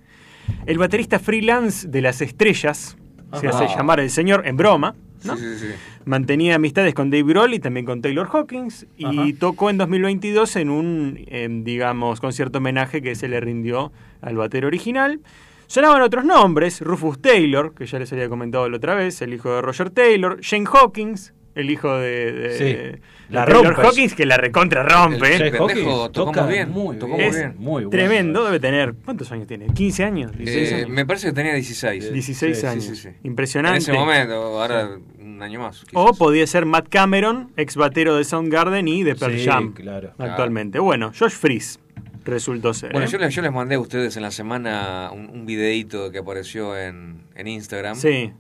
El 0.67 0.79
baterista 0.79 1.19
freelance 1.19 1.89
de 1.89 2.01
las 2.01 2.21
estrellas, 2.21 2.97
se 3.39 3.49
hace 3.49 3.67
llamar 3.69 4.01
el 4.01 4.11
señor 4.11 4.47
en 4.47 4.57
broma, 4.57 4.95
¿no? 5.25 5.37
Sí, 5.37 5.45
sí, 5.57 5.59
sí. 5.59 5.75
Mantenía 6.05 6.57
amistades 6.57 6.95
con 6.95 7.11
Dave 7.11 7.25
Grohl 7.25 7.55
y 7.55 7.59
también 7.59 7.87
con 7.87 8.01
Taylor 8.01 8.29
Hawkins 8.33 8.87
y 8.97 9.05
Ajá. 9.05 9.39
tocó 9.39 9.71
en 9.71 9.79
2022 9.79 10.57
en 10.57 10.71
un, 10.71 11.25
em, 11.27 11.63
digamos, 11.63 12.21
concierto 12.21 12.59
homenaje 12.59 13.03
que 13.03 13.15
se 13.15 13.29
le 13.29 13.39
rindió 13.41 13.93
al 14.23 14.37
batero 14.37 14.67
original. 14.67 15.21
Sonaban 15.67 16.03
otros 16.03 16.25
nombres, 16.25 16.81
Rufus 16.81 17.21
Taylor, 17.21 17.75
que 17.75 17.87
ya 17.87 17.99
les 17.99 18.13
había 18.13 18.29
comentado 18.29 18.69
la 18.69 18.79
otra 18.79 18.95
vez, 18.95 19.23
el 19.23 19.35
hijo 19.35 19.55
de 19.55 19.63
Roger 19.63 19.91
Taylor, 19.91 20.41
Shane 20.41 20.67
Hawkins, 20.67 21.33
el 21.55 21.71
hijo 21.71 21.93
de, 21.99 22.33
de- 22.33 22.59
Sí. 22.59 22.65
de 22.65 23.01
La 23.29 23.45
rompe. 23.47 23.81
Hawkins, 23.81 24.15
que 24.15 24.27
la 24.27 24.37
recontra 24.37 24.83
rompe. 24.83 25.35
El 25.37 25.43
pendejo 25.43 25.65
Hawkins 25.69 25.85
tocó 25.85 26.11
toca 26.11 26.43
muy 26.43 26.53
bien, 26.53 26.71
muy 26.71 26.97
tocó 26.97 27.17
bien. 27.17 27.29
muy 27.29 27.29
Es 27.29 27.37
bien. 27.37 27.55
Muy 27.59 27.73
bueno. 27.85 27.91
Tremendo, 27.91 28.45
debe 28.45 28.59
tener. 28.61 28.95
¿Cuántos 29.05 29.31
años 29.33 29.47
tiene? 29.47 29.67
¿15 29.69 30.05
años? 30.05 30.33
¿16 30.33 30.49
Eh, 30.49 30.75
años? 30.75 30.89
me 30.89 31.07
parece 31.07 31.29
que 31.29 31.33
tenía 31.33 31.55
16. 31.55 32.13
16 32.13 32.57
sí, 32.57 32.61
sí, 32.61 32.67
años. 32.67 32.85
sí, 32.85 32.97
sí. 32.97 33.09
Impresionante. 33.23 33.77
En 33.77 33.83
ese 33.83 33.93
momento, 33.93 34.35
ahora 34.35 34.91
un 35.21 35.43
año 35.43 35.61
más. 35.61 35.83
O 35.95 36.07
quizás. 36.07 36.19
podía 36.19 36.47
ser 36.47 36.67
Matt 36.67 36.89
Cameron, 36.89 37.53
ex 37.57 37.77
batero 37.77 38.17
de 38.17 38.25
Soundgarden 38.25 38.89
y 38.89 39.03
de 39.05 39.15
Pearl 39.15 39.39
Sí, 39.39 39.47
Jam. 39.47 39.73
claro. 39.75 40.13
Actualmente. 40.19 40.79
Bueno, 40.81 41.13
Josh 41.19 41.33
Fries 41.33 41.79
resultó 42.25 42.75
ser. 42.75 42.93
Bueno, 42.93 43.07
¿eh? 43.07 43.11
yo 43.11 43.19
les, 43.19 43.35
yo 43.35 43.43
les 43.43 43.53
mandé 43.53 43.77
a 43.77 43.81
ustedes 43.81 44.17
en 44.17 44.23
la 44.23 44.31
semana 44.31 45.11
un, 45.13 45.31
un 45.31 45.47
videíto 45.47 46.11
que 46.11 46.19
apareció 46.19 46.77
en, 46.77 47.23
en 47.35 47.47
Instagram. 47.49 47.97
Sí. 47.97 48.33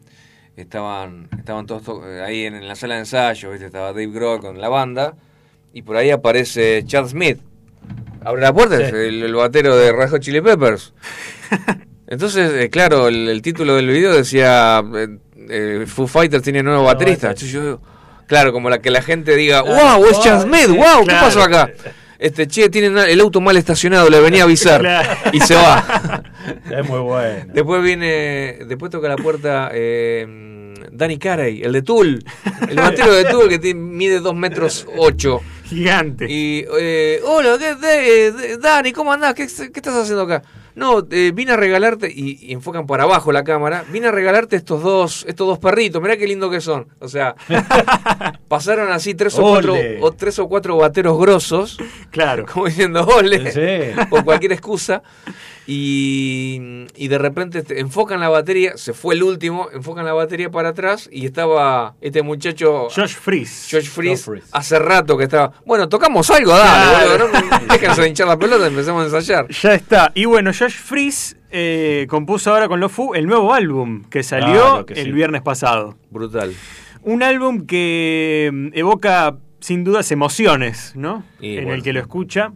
Estaban, 0.57 1.29
estaban 1.39 1.67
todos 1.67 1.83
to- 1.85 2.03
eh, 2.07 2.23
ahí 2.23 2.45
en, 2.45 2.55
en 2.55 2.69
la 2.69 2.75
sala 2.75 2.95
de 2.95 3.01
ensayo, 3.01 3.51
¿viste? 3.51 3.67
estaba 3.67 3.89
Dave 3.89 4.09
Grohl 4.09 4.41
con 4.41 4.61
la 4.61 4.69
banda, 4.69 5.15
y 5.73 5.83
por 5.83 5.97
ahí 5.97 6.11
aparece 6.11 6.83
Chad 6.87 7.07
Smith. 7.09 7.39
Abre 8.25 8.43
la 8.43 8.53
puerta, 8.53 8.77
Sí. 8.77 8.85
el, 8.95 9.23
el 9.23 9.35
batero 9.35 9.77
de 9.77 9.91
Hot 10.09 10.21
Chili 10.21 10.41
Peppers. 10.43 10.93
Entonces, 12.07 12.53
eh, 12.55 12.69
claro, 12.71 13.09
el, 13.09 13.29
el 13.29 13.41
título 13.41 13.77
del 13.77 13.87
video 13.89 14.13
decía 14.13 14.83
eh, 14.95 15.19
eh, 15.49 15.85
Foo 15.87 16.07
Fighters 16.07 16.43
tiene 16.43 16.63
nuevo 16.63 16.85
baterista. 16.85 17.29
Entonces 17.29 17.53
yo 17.53 17.63
digo, 17.63 17.83
claro, 18.27 18.53
como 18.53 18.69
la 18.69 18.81
que 18.81 18.91
la 18.91 19.01
gente 19.01 19.37
diga, 19.37 19.63
Claro, 19.63 19.99
wow, 20.01 20.07
es 20.11 20.21
Chad 20.21 20.39
wow, 20.39 20.43
Smith, 20.47 20.67
sí, 20.67 20.77
wow, 20.77 21.07
¿qué 21.07 21.15
pasó 21.15 21.43
acá? 21.43 21.71
Este, 22.19 22.47
che, 22.47 22.69
tienen 22.69 22.99
el 22.99 23.21
auto 23.21 23.41
mal 23.41 23.57
estacionado, 23.57 24.11
le 24.11 24.21
venía 24.21 24.43
a 24.43 24.45
avisar. 24.45 24.81
Claro. 24.83 25.09
Y 25.33 25.41
se 25.41 25.55
va. 25.55 26.20
Es 26.71 26.89
muy 26.89 26.99
bueno. 27.01 27.45
Después 27.53 27.83
viene, 27.83 28.59
después 28.67 28.91
toca 28.91 29.09
la 29.09 29.17
puerta 29.17 29.71
eh, 29.73 30.75
Danny 30.93 31.19
Carey, 31.19 31.63
el 31.63 31.73
de 31.73 31.83
Tool, 31.83 32.25
el 32.69 32.77
batero 32.77 33.13
de 33.15 33.25
Tool 33.25 33.49
que 33.49 33.59
tiene- 33.59 33.81
mide 33.81 34.21
2 34.21 34.35
metros 34.35 34.87
8. 34.97 35.41
Gigante. 35.65 36.27
Y, 36.29 36.65
eh, 36.81 37.21
hola, 37.25 37.57
¿qué, 37.59 37.75
de- 37.77 38.33
de- 38.33 38.57
Dani, 38.59 38.93
¿cómo 38.93 39.13
andás? 39.13 39.35
¿Qué, 39.35 39.47
qué 39.47 39.71
estás 39.79 39.95
haciendo 39.95 40.23
acá? 40.23 40.43
No, 40.75 41.05
eh, 41.11 41.33
vine 41.35 41.53
a 41.53 41.57
regalarte, 41.57 42.11
y, 42.13 42.39
y 42.49 42.53
enfocan 42.53 42.87
para 42.87 43.03
abajo 43.03 43.33
la 43.33 43.45
cámara, 43.45 43.85
vine 43.93 44.07
a 44.07 44.13
regalarte 44.13 44.57
estos 44.57 44.83
dos, 44.83 45.25
estos 45.29 45.47
dos 45.47 45.59
perritos, 45.59 46.01
mirá 46.01 46.17
qué 46.17 46.27
lindo 46.27 46.49
que 46.49 46.61
son. 46.61 46.87
O 47.01 47.09
sea, 47.09 47.35
pasaron 48.49 48.91
así 48.93 49.15
tres 49.15 49.39
o, 49.39 49.43
cuatro, 49.43 49.75
o 50.01 50.13
tres 50.13 50.39
o 50.39 50.49
cuatro 50.49 50.77
bateros 50.77 51.19
grosos, 51.19 51.79
Claro. 52.11 52.47
como 52.47 52.67
diciendo 52.67 53.05
ole, 53.05 53.51
Sí. 53.53 54.01
por 54.11 54.25
cualquier 54.25 54.53
excusa, 54.53 55.03
y, 55.73 56.87
y 56.97 57.09
de 57.09 57.19
repente 57.19 57.63
te- 57.63 57.81
enfocan 57.81 58.21
la 58.21 58.29
batería, 58.29 58.73
se 58.77 58.93
fue 58.93 59.15
el 59.15 59.23
último, 59.23 59.69
enfocan 59.73 60.05
la 60.05 60.13
batería 60.13 60.51
para 60.51 60.71
atrás 60.71 61.09
y 61.13 61.27
estaba 61.27 61.95
este 62.01 62.23
muchacho... 62.23 62.89
Josh 62.95 63.15
Fries. 63.15 63.69
Josh 63.71 63.89
Fries, 63.89 64.29
hace 64.53 64.79
rato 64.79 65.17
que 65.17 65.25
estaba. 65.25 65.53
Bueno, 65.65 65.89
tocamos 65.89 66.29
algo, 66.31 66.53
dale, 66.57 67.07
Claro. 67.07 67.29
boludo. 67.29 67.41
No, 67.67 67.67
déjense 67.73 68.01
de 68.03 68.09
hinchar 68.09 68.27
la 68.29 68.39
pelota, 68.39 68.67
empecemos 68.67 69.03
a 69.03 69.05
ensayar. 69.17 69.49
Ya 69.49 69.75
está. 69.75 70.13
Y 70.15 70.25
bueno, 70.25 70.51
Josh 70.59 70.75
Fries 70.77 71.37
eh, 71.51 72.07
compuso 72.09 72.53
ahora 72.53 72.69
con 72.69 72.81
Lofu 72.81 73.15
el 73.15 73.27
nuevo 73.27 73.53
álbum 73.55 74.05
que 74.11 74.23
salió 74.23 74.53
Claro 74.61 74.87
que 74.87 74.95
el 74.95 75.05
sí. 75.07 75.13
viernes 75.13 75.43
pasado. 75.43 75.97
Brutal. 76.11 76.53
Un 77.03 77.23
álbum 77.23 77.67
que 77.67 78.51
mm, 78.53 78.69
evoca 78.75 79.37
sin 79.61 79.85
dudas 79.85 80.11
emociones, 80.11 80.93
¿no? 80.97 81.25
Y 81.41 81.57
en 81.59 81.65
bueno. 81.65 81.75
el 81.77 81.83
que 81.83 81.93
lo 81.93 82.01
escucha. 82.01 82.53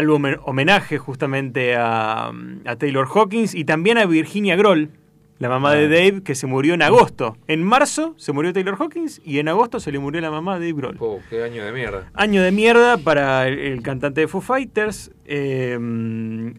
En 0.00 0.38
homenaje 0.44 0.98
justamente 0.98 1.76
a, 1.76 2.32
a 2.64 2.76
Taylor 2.76 3.06
Hawkins 3.12 3.54
y 3.54 3.64
también 3.64 3.98
a 3.98 4.06
Virginia 4.06 4.56
Grohl, 4.56 4.90
la 5.38 5.48
mamá 5.48 5.70
Ah. 5.70 5.74
de 5.74 5.88
Dave, 5.88 6.22
que 6.22 6.34
se 6.36 6.46
murió 6.46 6.74
en 6.74 6.82
agosto. 6.82 7.36
En 7.48 7.62
marzo 7.62 8.14
se 8.16 8.32
murió 8.32 8.52
Taylor 8.52 8.76
Hawkins 8.78 9.20
y 9.24 9.40
en 9.40 9.48
agosto 9.48 9.80
se 9.80 9.90
le 9.92 9.98
murió 9.98 10.20
la 10.20 10.30
mamá 10.30 10.58
de 10.58 10.66
Dave 10.68 10.80
Grohl. 10.80 10.96
Oh, 11.00 11.20
qué 11.28 11.42
año 11.42 11.64
de 11.64 11.72
mierda. 11.72 12.08
Año 12.14 12.40
de 12.42 12.52
mierda 12.52 12.98
para 12.98 13.46
el, 13.48 13.58
el 13.58 13.82
cantante 13.82 14.20
de 14.22 14.28
Foo 14.28 14.40
Fighters. 14.40 15.10
eh, 15.26 15.76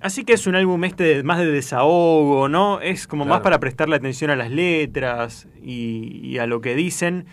así 0.02 0.24
que 0.26 0.34
es 0.34 0.45
un 0.48 0.56
álbum 0.56 0.84
este 0.84 1.03
de- 1.03 1.24
más 1.24 1.40
de 1.40 1.45
desahogo, 1.52 2.49
¿no? 2.49 2.82
Es 2.82 3.07
como 3.07 3.26
más 3.26 3.41
para 3.41 3.60
prestarle 3.60 3.95
atención 3.95 4.30
a 4.30 4.36
las 4.36 4.52
letras 4.52 5.48
y, 5.64 6.20
y 6.24 6.38
a 6.40 6.45
lo 6.48 6.62
que 6.62 6.76
dicen. 6.76 7.26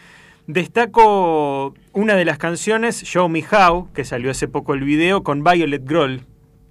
Destaco 0.47 1.74
una 1.93 2.14
de 2.14 2.24
las 2.24 2.39
canciones, 2.39 3.02
Show 3.05 3.28
Me 3.28 3.43
How, 3.51 3.89
que 3.93 4.05
salió 4.05 4.31
hace 4.31 4.48
poco 4.48 4.74
el 4.74 4.81
video, 4.85 5.23
con 5.23 5.43
Violet 5.44 5.85
Grohl, 5.85 6.23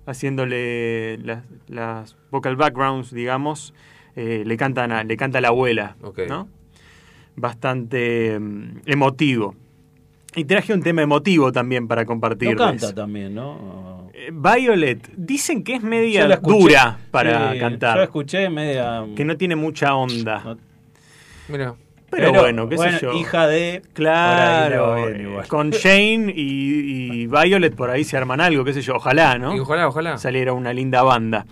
haciéndole 0.05 1.17
las, 1.19 1.43
las 1.67 2.17
vocal 2.31 2.55
backgrounds, 2.57 3.11
digamos. 3.13 3.73
Eh, 4.15 4.43
le, 4.45 4.57
cantan 4.57 4.91
a- 4.91 5.03
le 5.03 5.15
canta 5.15 5.37
a 5.37 5.41
la 5.41 5.47
abuela. 5.49 5.95
¿no? 6.27 6.49
Bastante 7.35 8.37
mm, 8.39 8.81
emotivo. 8.85 9.55
Y 10.35 10.45
traje 10.45 10.73
un 10.73 10.81
tema 10.81 11.01
emotivo 11.01 11.51
también 11.51 11.87
para 11.87 12.03
No 12.03 12.07
compartirles. 12.07 12.57
canta 12.57 12.93
también, 12.93 13.35
¿no? 13.35 14.09
Eh, 14.13 14.31
Violet, 14.33 15.09
dicen 15.15 15.63
que 15.63 15.75
es 15.75 15.83
media 15.83 16.25
escuché. 16.27 16.59
dura 16.59 16.99
para 17.09 17.53
Sí, 17.53 17.59
cantar. 17.59 17.93
Yo 17.95 17.99
la 17.99 18.03
escuché 18.05 18.49
media. 18.49 19.05
Que 19.15 19.25
no 19.25 19.35
tiene 19.37 19.55
mucha 19.55 19.95
onda. 19.95 20.57
Mira. 21.49 21.75
Pero, 22.11 22.33
bueno, 22.33 22.67
qué 22.67 22.75
bueno, 22.75 22.99
sé 22.99 23.05
yo. 23.05 23.13
Hija 23.13 23.47
de. 23.47 23.81
Claro, 23.93 24.95
bien 24.95 25.27
eh, 25.27 25.41
con 25.47 25.71
Shane 25.71 26.33
y, 26.35 27.21
y 27.23 27.27
Violet 27.27 27.73
por 27.73 27.89
ahí 27.89 28.03
se 28.03 28.17
arman 28.17 28.41
algo, 28.41 28.65
qué 28.65 28.73
sé 28.73 28.81
yo, 28.81 28.95
ojalá, 28.95 29.37
¿no? 29.37 29.55
Y 29.55 29.59
ojalá, 29.59 29.87
ojalá. 29.87 30.17
Saliera 30.17 30.51
una 30.51 30.73
linda 30.73 31.03
banda. 31.03 31.45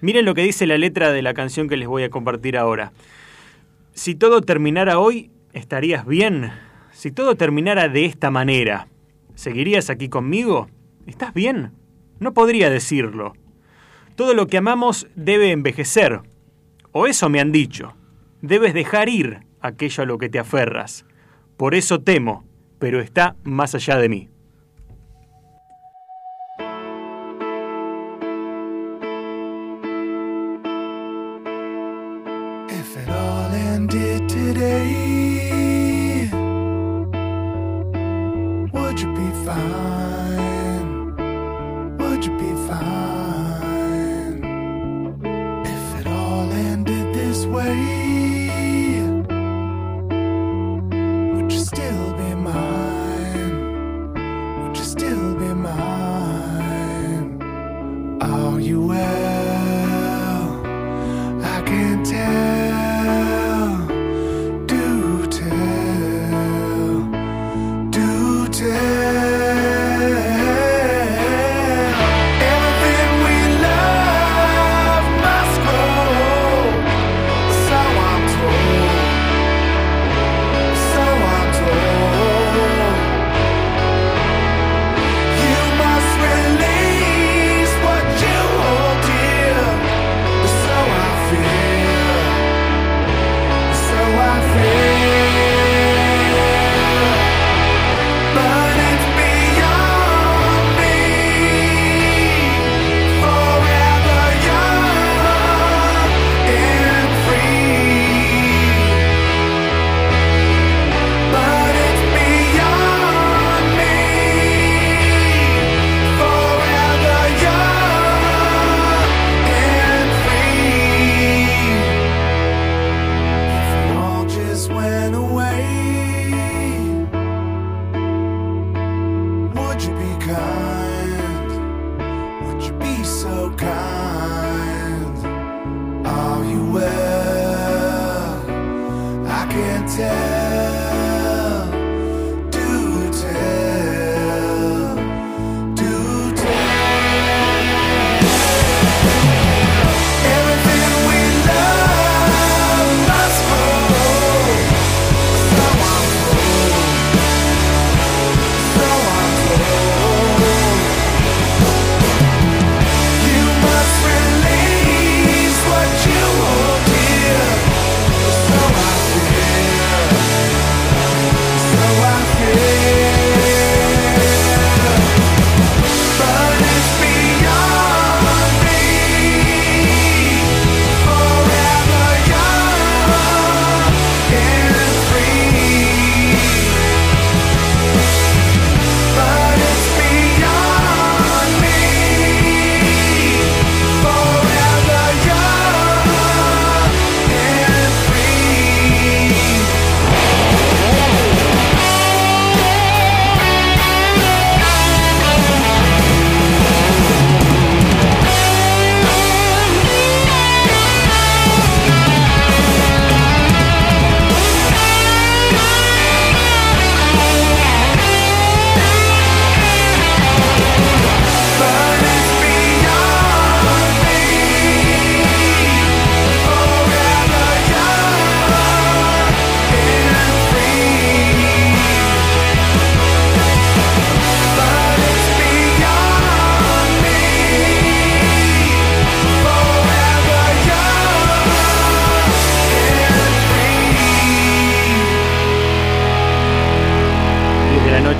Miren 0.00 0.24
lo 0.24 0.34
que 0.34 0.42
dice 0.42 0.66
la 0.66 0.78
letra 0.78 1.12
de 1.12 1.22
la 1.22 1.32
canción 1.32 1.68
que 1.68 1.76
les 1.76 1.86
voy 1.86 2.02
a 2.02 2.10
compartir 2.10 2.56
ahora. 2.56 2.92
Si 3.92 4.16
todo 4.16 4.40
terminara 4.40 4.98
hoy, 4.98 5.30
¿estarías 5.52 6.04
bien? 6.04 6.50
Si 6.90 7.12
todo 7.12 7.36
terminara 7.36 7.88
de 7.88 8.06
esta 8.06 8.32
manera, 8.32 8.88
¿seguirías 9.36 9.90
aquí 9.90 10.08
conmigo? 10.08 10.68
¿Estás 11.06 11.32
bien? 11.34 11.72
No 12.18 12.34
podría 12.34 12.68
decirlo. 12.68 13.34
Todo 14.16 14.34
lo 14.34 14.48
que 14.48 14.58
amamos 14.58 15.06
debe 15.14 15.52
envejecer. 15.52 16.20
O 16.90 17.06
eso 17.06 17.28
me 17.28 17.40
han 17.40 17.52
dicho. 17.52 17.94
Debes 18.42 18.74
dejar 18.74 19.08
ir 19.08 19.49
aquello 19.60 20.02
a 20.02 20.06
lo 20.06 20.18
que 20.18 20.28
te 20.28 20.38
aferras. 20.38 21.06
Por 21.56 21.74
eso 21.74 22.02
temo, 22.02 22.44
pero 22.78 23.00
está 23.00 23.36
más 23.42 23.74
allá 23.74 23.96
de 23.98 24.08
mí. 24.08 24.28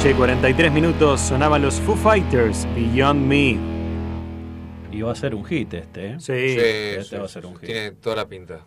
Noche, 0.00 0.14
43 0.14 0.72
minutos, 0.72 1.20
sonaban 1.20 1.60
los 1.60 1.74
Foo 1.80 1.94
Fighters, 1.94 2.66
Beyond 2.74 3.20
Me. 3.26 3.58
Y 4.90 5.02
va 5.02 5.12
a 5.12 5.14
ser 5.14 5.34
un 5.34 5.44
hit 5.44 5.74
este, 5.74 6.12
¿eh? 6.12 6.16
Sí. 6.18 6.32
Este 6.32 7.04
sí, 7.04 7.16
va 7.16 7.24
a 7.24 7.28
sí, 7.28 7.34
ser 7.34 7.44
un 7.44 7.52
sí. 7.54 7.60
hit. 7.60 7.66
Tiene 7.66 7.90
toda 7.92 8.16
la 8.16 8.26
pinta. 8.26 8.64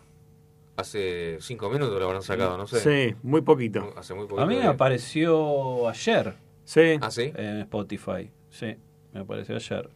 Hace 0.76 1.38
cinco 1.40 1.68
minutos 1.70 1.98
lo 1.98 2.04
habrán 2.06 2.22
sacado, 2.22 2.56
no 2.56 2.68
sé. 2.68 2.78
Sí, 3.10 3.16
muy 3.24 3.40
poquito. 3.42 3.92
Hace 3.96 4.14
muy 4.14 4.26
poquito. 4.26 4.42
A 4.42 4.46
mí 4.46 4.54
me 4.54 4.60
de- 4.62 4.68
apareció 4.68 5.88
ayer. 5.88 6.34
Sí. 6.62 6.98
¿Ah, 7.00 7.10
sí? 7.10 7.32
En 7.34 7.62
Spotify. 7.62 8.30
Sí, 8.50 8.76
me 9.12 9.20
apareció 9.20 9.56
ayer. 9.56 9.90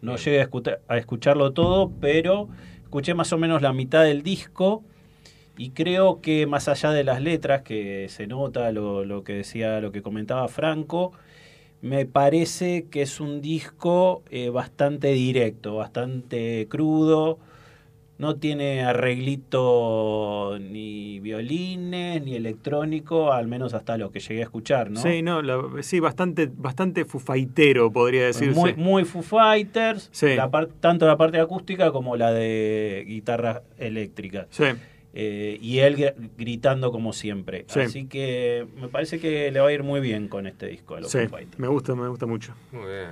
No 0.00 0.16
llegué 0.16 0.40
a 0.88 0.96
escucharlo 0.98 1.52
todo, 1.52 1.92
pero 2.00 2.48
escuché 2.82 3.14
más 3.14 3.32
o 3.32 3.38
menos 3.38 3.62
la 3.62 3.72
mitad 3.72 4.02
del 4.02 4.22
disco. 4.24 4.82
Y 5.56 5.70
creo 5.70 6.20
que 6.20 6.46
más 6.46 6.68
allá 6.68 6.90
de 6.90 7.04
las 7.04 7.20
letras, 7.22 7.62
que 7.62 8.06
se 8.08 8.26
nota 8.26 8.72
lo, 8.72 9.04
lo 9.04 9.22
que 9.22 9.34
decía, 9.34 9.80
lo 9.80 9.92
que 9.92 10.02
comentaba 10.02 10.48
Franco, 10.48 11.12
me 11.80 12.06
parece 12.06 12.86
que 12.90 13.02
es 13.02 13.20
un 13.20 13.40
disco 13.40 14.22
eh, 14.30 14.48
bastante 14.48 15.08
directo, 15.12 15.76
bastante 15.76 16.66
crudo. 16.68 17.38
No 18.16 18.36
tiene 18.36 18.82
arreglito 18.84 20.56
ni 20.60 21.18
violines, 21.20 22.22
ni 22.22 22.36
electrónico, 22.36 23.32
al 23.32 23.48
menos 23.48 23.74
hasta 23.74 23.96
lo 23.98 24.10
que 24.12 24.20
llegué 24.20 24.40
a 24.40 24.44
escuchar, 24.44 24.90
¿no? 24.90 25.00
Sí, 25.00 25.22
no, 25.22 25.42
la- 25.42 25.82
sí, 25.82 26.00
bastante, 26.00 26.48
bastante 26.54 27.04
fufaitero, 27.04 27.90
podría 27.92 28.26
decirse. 28.26 28.58
Muy, 28.58 28.74
muy 28.74 29.04
Foo 29.04 29.22
Fighters, 29.22 30.08
Sí. 30.12 30.34
la 30.36 30.48
par- 30.50 30.68
tanto 30.80 31.06
la 31.06 31.16
parte 31.16 31.38
acústica 31.40 31.90
como 31.90 32.16
la 32.16 32.32
de 32.32 33.04
guitarra 33.06 33.62
eléctrica. 33.78 34.46
Sí. 34.50 34.64
Eh, 35.16 35.58
y 35.62 35.78
él 35.78 35.96
gr- 35.96 36.14
gritando 36.36 36.90
como 36.90 37.12
siempre. 37.12 37.64
Sí. 37.68 37.80
Así 37.80 38.06
que 38.06 38.66
me 38.80 38.88
parece 38.88 39.20
que 39.20 39.50
le 39.52 39.60
va 39.60 39.68
a 39.68 39.72
ir 39.72 39.84
muy 39.84 40.00
bien 40.00 40.26
con 40.28 40.46
este 40.48 40.66
disco 40.66 40.96
a 40.96 41.00
los 41.00 41.10
Sí, 41.12 41.18
me 41.56 41.68
gusta, 41.68 41.94
me 41.94 42.08
gusta 42.08 42.26
mucho. 42.26 42.52
Muy 42.72 42.86
bien. 42.86 43.10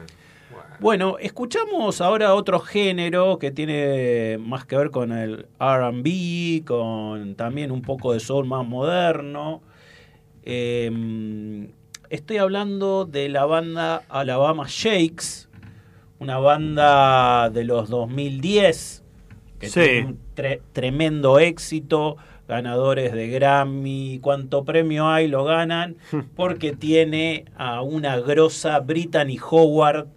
Bueno, 0.80 1.16
escuchamos 1.20 2.00
ahora 2.00 2.34
otro 2.34 2.58
género 2.58 3.38
que 3.38 3.52
tiene 3.52 4.36
más 4.38 4.66
que 4.66 4.76
ver 4.76 4.90
con 4.90 5.12
el 5.12 5.46
RB, 5.60 6.64
con 6.66 7.36
también 7.36 7.70
un 7.70 7.82
poco 7.82 8.12
de 8.12 8.20
soul 8.20 8.46
más 8.46 8.66
moderno. 8.66 9.62
Eh, 10.44 11.68
estoy 12.10 12.38
hablando 12.38 13.04
de 13.04 13.28
la 13.28 13.46
banda 13.46 14.02
Alabama 14.08 14.64
Shakes, 14.68 15.48
una 16.18 16.38
banda 16.38 17.48
de 17.50 17.64
los 17.64 17.88
2010 17.88 19.01
que 19.62 19.68
Sí. 19.68 19.80
tiene 19.80 20.06
un 20.06 20.18
tre- 20.36 20.60
tremendo 20.72 21.38
éxito, 21.38 22.16
ganadores 22.48 23.12
de 23.12 23.28
Grammy, 23.28 24.18
cuánto 24.20 24.64
premio 24.64 25.08
hay 25.08 25.28
lo 25.28 25.44
ganan, 25.44 25.96
porque 26.36 26.72
tiene 26.76 27.44
a 27.56 27.80
una 27.82 28.18
grosa 28.18 28.80
Brittany 28.80 29.38
Howard, 29.50 30.08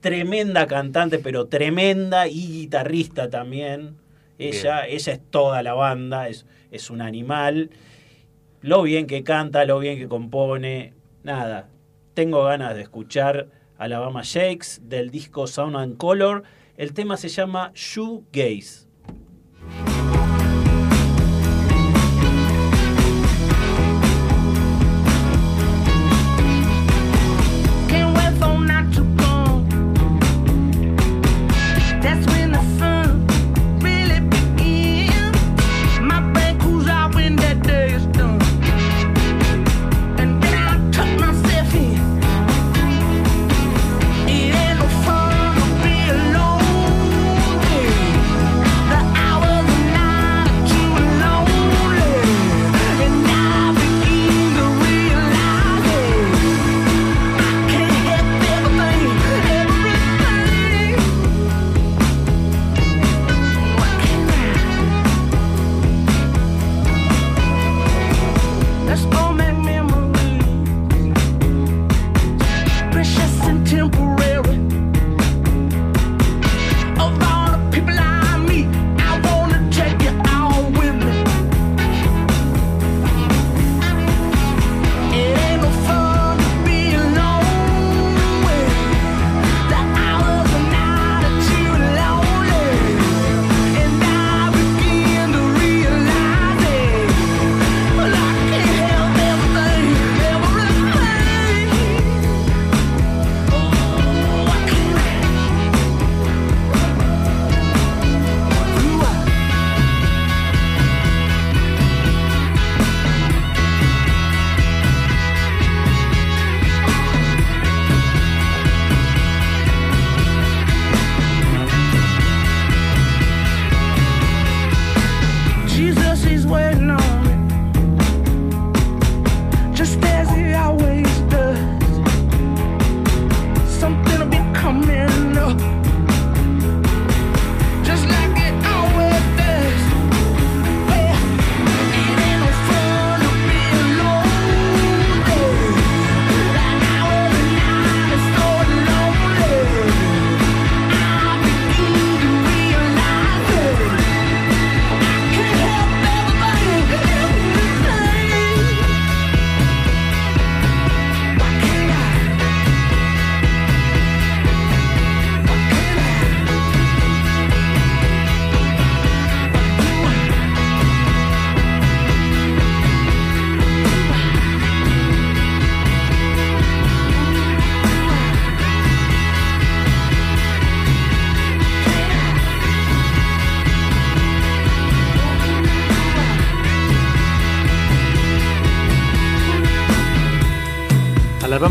tremenda 0.00 0.66
cantante, 0.66 1.18
pero 1.18 1.46
tremenda 1.46 2.26
y 2.28 2.46
guitarrista 2.48 3.30
también. 3.30 3.96
Ella, 4.38 4.86
ella 4.86 5.12
es 5.12 5.20
toda 5.30 5.62
la 5.62 5.74
banda, 5.74 6.28
es, 6.28 6.46
es 6.70 6.90
un 6.90 7.00
animal. 7.02 7.70
Lo 8.62 8.82
bien 8.82 9.06
que 9.06 9.22
canta, 9.24 9.64
lo 9.64 9.78
bien 9.80 9.98
que 9.98 10.08
compone, 10.08 10.94
nada. 11.24 11.68
Tengo 12.14 12.44
ganas 12.44 12.74
de 12.74 12.82
escuchar 12.82 13.48
Alabama 13.78 14.22
Shakes 14.24 14.80
del 14.84 15.10
disco 15.10 15.46
Sound 15.46 15.76
and 15.76 15.96
Color. 15.96 16.44
El 16.78 16.92
tema 16.92 17.16
se 17.16 17.28
llama 17.28 17.72
Shoegaze. 17.74 18.86
Can't 18.86 18.87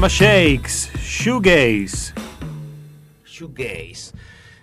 Shakes, 0.05 0.91
Shoegaze. 1.01 2.13
Shoegaze. 3.25 4.13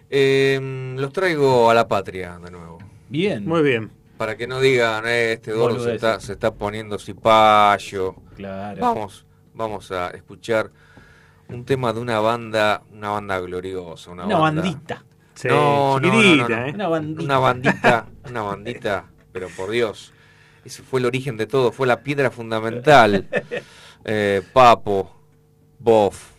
Eh, 0.08 0.94
los 0.96 1.12
traigo 1.12 1.68
a 1.68 1.74
la 1.74 1.88
patria 1.88 2.38
de 2.42 2.50
nuevo. 2.52 2.78
Bien. 3.08 3.44
Muy 3.44 3.62
bien. 3.62 3.90
Para 4.16 4.36
que 4.36 4.46
no 4.46 4.60
digan, 4.60 5.04
eh, 5.06 5.32
este 5.32 5.52
gordo 5.52 5.82
se 5.82 5.96
está, 5.96 6.20
se 6.20 6.32
está 6.32 6.54
poniendo 6.54 6.98
cipayo. 6.98 8.14
Claro. 8.36 8.80
Vamos, 8.80 9.26
vamos 9.52 9.90
a 9.90 10.10
escuchar 10.10 10.70
un 11.48 11.64
tema 11.64 11.92
de 11.92 12.00
una 12.00 12.20
banda, 12.20 12.82
una 12.92 13.10
banda 13.10 13.38
gloriosa, 13.40 14.12
una, 14.12 14.24
Una 14.26 14.38
banda- 14.38 14.62
bandita. 14.62 15.04
Sí, 15.34 15.48
no, 15.48 15.98
no, 15.98 16.00
no, 16.00 16.12
no, 16.14 16.22
chiquitita, 16.22 16.60
no. 16.60 16.66
¿eh? 16.66 16.72
Una 16.74 16.88
bandita. 16.88 17.22
Una 17.24 17.38
bandita, 17.38 18.06
una 18.30 18.42
bandita, 18.42 19.04
pero 19.32 19.48
por 19.48 19.70
Dios. 19.70 20.12
Ese 20.64 20.82
fue 20.82 21.00
el 21.00 21.06
origen 21.06 21.36
de 21.36 21.46
todo, 21.46 21.72
fue 21.72 21.86
la 21.86 22.00
piedra 22.02 22.30
fundamental. 22.30 23.28
Eh, 24.06 24.42
Papo, 24.52 25.13
Boff, 25.78 26.32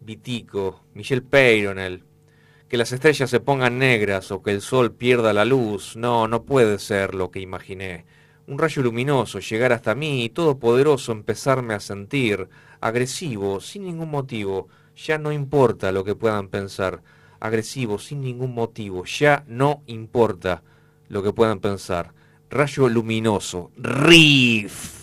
Vitico, 0.00 0.84
Michel 0.94 1.22
Peyronel. 1.22 2.04
Que 2.68 2.76
las 2.76 2.92
estrellas 2.92 3.28
se 3.28 3.40
pongan 3.40 3.78
negras 3.78 4.30
o 4.30 4.42
que 4.42 4.52
el 4.52 4.60
sol 4.60 4.92
pierda 4.92 5.32
la 5.32 5.44
luz. 5.44 5.96
No, 5.96 6.28
no 6.28 6.44
puede 6.44 6.78
ser 6.78 7.14
lo 7.14 7.30
que 7.30 7.40
imaginé. 7.40 8.04
Un 8.46 8.58
rayo 8.58 8.82
luminoso 8.82 9.40
llegar 9.40 9.72
hasta 9.72 9.94
mí 9.94 10.24
y 10.24 10.28
todopoderoso 10.28 11.12
empezarme 11.12 11.74
a 11.74 11.80
sentir. 11.80 12.48
Agresivo, 12.80 13.60
sin 13.60 13.84
ningún 13.84 14.10
motivo. 14.10 14.68
Ya 14.96 15.18
no 15.18 15.32
importa 15.32 15.92
lo 15.92 16.04
que 16.04 16.14
puedan 16.14 16.48
pensar. 16.48 17.02
Agresivo, 17.40 17.98
sin 17.98 18.20
ningún 18.20 18.54
motivo. 18.54 19.04
Ya 19.04 19.44
no 19.46 19.82
importa 19.86 20.62
lo 21.08 21.22
que 21.22 21.32
puedan 21.32 21.60
pensar. 21.60 22.12
Rayo 22.50 22.88
luminoso. 22.88 23.70
Riff. 23.76 24.99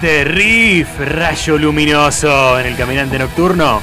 Riff, 0.00 0.02
gente, 0.02 0.24
riff, 0.24 1.00
rayo 1.00 1.58
luminoso 1.58 2.58
en 2.60 2.66
el 2.66 2.76
caminante 2.76 3.18
nocturno. 3.18 3.80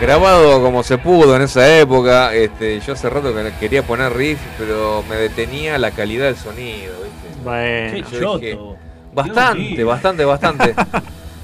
Grabado 0.00 0.62
como 0.62 0.82
se 0.82 0.96
pudo 0.96 1.36
en 1.36 1.42
esa 1.42 1.78
época, 1.78 2.32
este, 2.32 2.80
yo 2.80 2.94
hace 2.94 3.10
rato 3.10 3.34
que 3.34 3.52
quería 3.60 3.82
poner 3.82 4.14
riff, 4.14 4.38
pero 4.58 5.04
me 5.10 5.16
detenía 5.16 5.76
la 5.78 5.90
calidad 5.90 6.26
del 6.26 6.36
sonido, 6.36 6.94
¿viste? 7.02 7.42
Bueno, 7.44 8.08
Yo 8.18 8.38
dije, 8.38 8.58
bastante, 9.12 9.84
bastante, 9.84 10.24
bastante. 10.24 10.74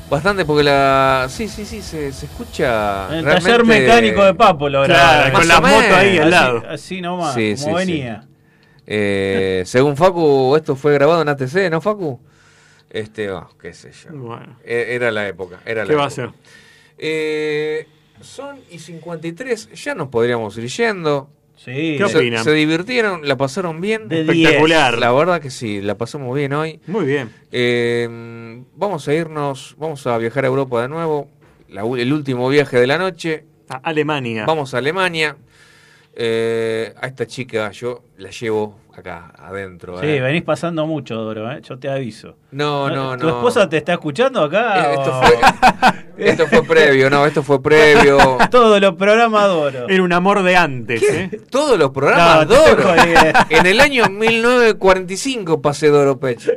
Bastante 0.09 0.45
porque 0.45 0.63
la. 0.63 1.27
Sí, 1.29 1.49
sí, 1.49 1.65
sí, 1.67 1.83
se, 1.83 2.13
se 2.13 2.27
escucha. 2.27 3.09
El 3.11 3.25
realmente- 3.25 3.41
taller 3.51 3.65
mecánico 3.65 4.25
de 4.25 4.35
Papo 4.35 4.69
lo 4.69 4.83
graba. 4.83 5.01
Claro, 5.25 5.33
con 5.33 5.49
la 5.49 5.61
moto 5.61 5.97
ahí 5.97 6.17
al 6.19 6.23
Así- 6.23 6.31
lado. 6.31 6.63
Así 6.71 7.01
nomás, 7.01 7.35
Sí, 7.35 7.57
como 7.61 7.81
sí, 7.81 7.85
sí. 7.87 7.93
Eh, 8.87 9.63
según 9.67 9.97
Facu, 9.97 10.55
esto 10.57 10.77
fue 10.77 10.93
grabado 10.95 11.23
en 11.23 11.29
ATC, 11.29 11.71
¿no, 11.71 11.81
Facu? 11.81 12.21
Este, 12.91 13.31
oh, 13.31 13.49
qué 13.61 13.73
sé 13.73 13.91
yo. 13.93 14.13
Bueno. 14.17 14.59
E- 14.65 14.95
Era 14.95 15.11
la 15.11 15.27
época. 15.29 15.61
Era 15.67 15.85
la 15.85 15.89
¿Qué 15.91 15.95
va 15.97 16.05
a 16.05 16.09
época. 16.09 16.15
ser? 16.15 16.31
Eh, 16.99 17.87
son 18.21 18.59
y 18.71 18.79
53, 18.79 19.71
ya 19.73 19.95
nos 19.95 20.09
podríamos 20.09 20.57
ir 20.57 20.69
yendo. 20.69 21.29
Sí. 21.57 21.97
¿Qué 21.99 22.05
se, 22.09 22.19
opinan? 22.19 22.45
se 22.45 22.53
divirtieron, 22.53 23.27
la 23.27 23.37
pasaron 23.37 23.81
bien. 23.81 24.09
De 24.09 24.21
Espectacular. 24.21 24.93
10. 24.93 25.01
La 25.01 25.13
verdad 25.13 25.41
que 25.41 25.51
sí, 25.51 25.81
la 25.81 25.97
pasamos 25.97 26.35
bien 26.37 26.53
hoy. 26.53 26.81
Muy 26.87 27.07
bien. 27.07 27.31
Eh, 27.51 28.63
vamos 28.77 29.09
a 29.09 29.15
irnos, 29.15 29.75
vamos 29.79 30.07
a 30.07 30.17
viajar 30.19 30.45
a 30.45 30.49
Europa 30.49 30.83
de 30.83 30.89
nuevo. 30.89 31.29
La 31.69 31.83
el 31.83 32.13
último 32.13 32.49
viaje 32.49 32.79
de 32.79 32.87
la 32.87 32.99
noche. 32.99 33.45
A 33.69 33.77
Alemania. 33.79 34.45
Vamos 34.47 34.75
a 34.75 34.79
Alemania. 34.79 35.37
Eh, 36.19 36.95
a 36.99 37.07
esta 37.09 37.27
chica 37.27 37.71
yo 37.73 38.05
la 38.17 38.31
llevo 38.31 38.79
acá 38.97 39.33
adentro. 39.37 40.01
Sí, 40.01 40.07
eh. 40.07 40.21
venís 40.23 40.43
pasando 40.45 40.87
mucho, 40.87 41.15
Doro, 41.17 41.53
¿eh? 41.53 41.61
yo 41.63 41.79
te 41.79 41.91
aviso. 41.91 42.37
No, 42.53 42.89
no, 42.89 43.19
¿Tu 43.19 43.27
no. 43.27 43.37
esposa 43.37 43.69
te 43.69 43.77
está 43.77 43.93
escuchando 43.93 44.43
acá? 44.43 44.93
Eh, 44.93 44.95
Esto 44.95 45.11
o- 45.11 45.23
fue, 45.23 46.27
esto 46.27 46.47
fue 46.47 46.63
previo, 46.65 47.11
no, 47.11 47.27
esto 47.27 47.43
fue 47.43 47.63
previo. 47.63 48.17
Todos 48.51 48.81
los 48.81 48.95
programas 48.95 49.47
Doro. 49.49 49.89
Era 49.91 50.03
un 50.03 50.13
amor 50.15 50.43
de 50.43 50.57
antes, 50.57 51.03
¿eh? 51.03 51.41
Todos 51.51 51.79
los 51.79 51.91
programas 51.91 52.49
No, 52.49 52.55
Doro. 52.57 52.95
En 53.51 53.67
el 53.67 53.79
año 53.81 54.07
1945 54.09 55.61
pasé 55.61 55.89
Doro 55.89 56.19
Pech. 56.19 56.49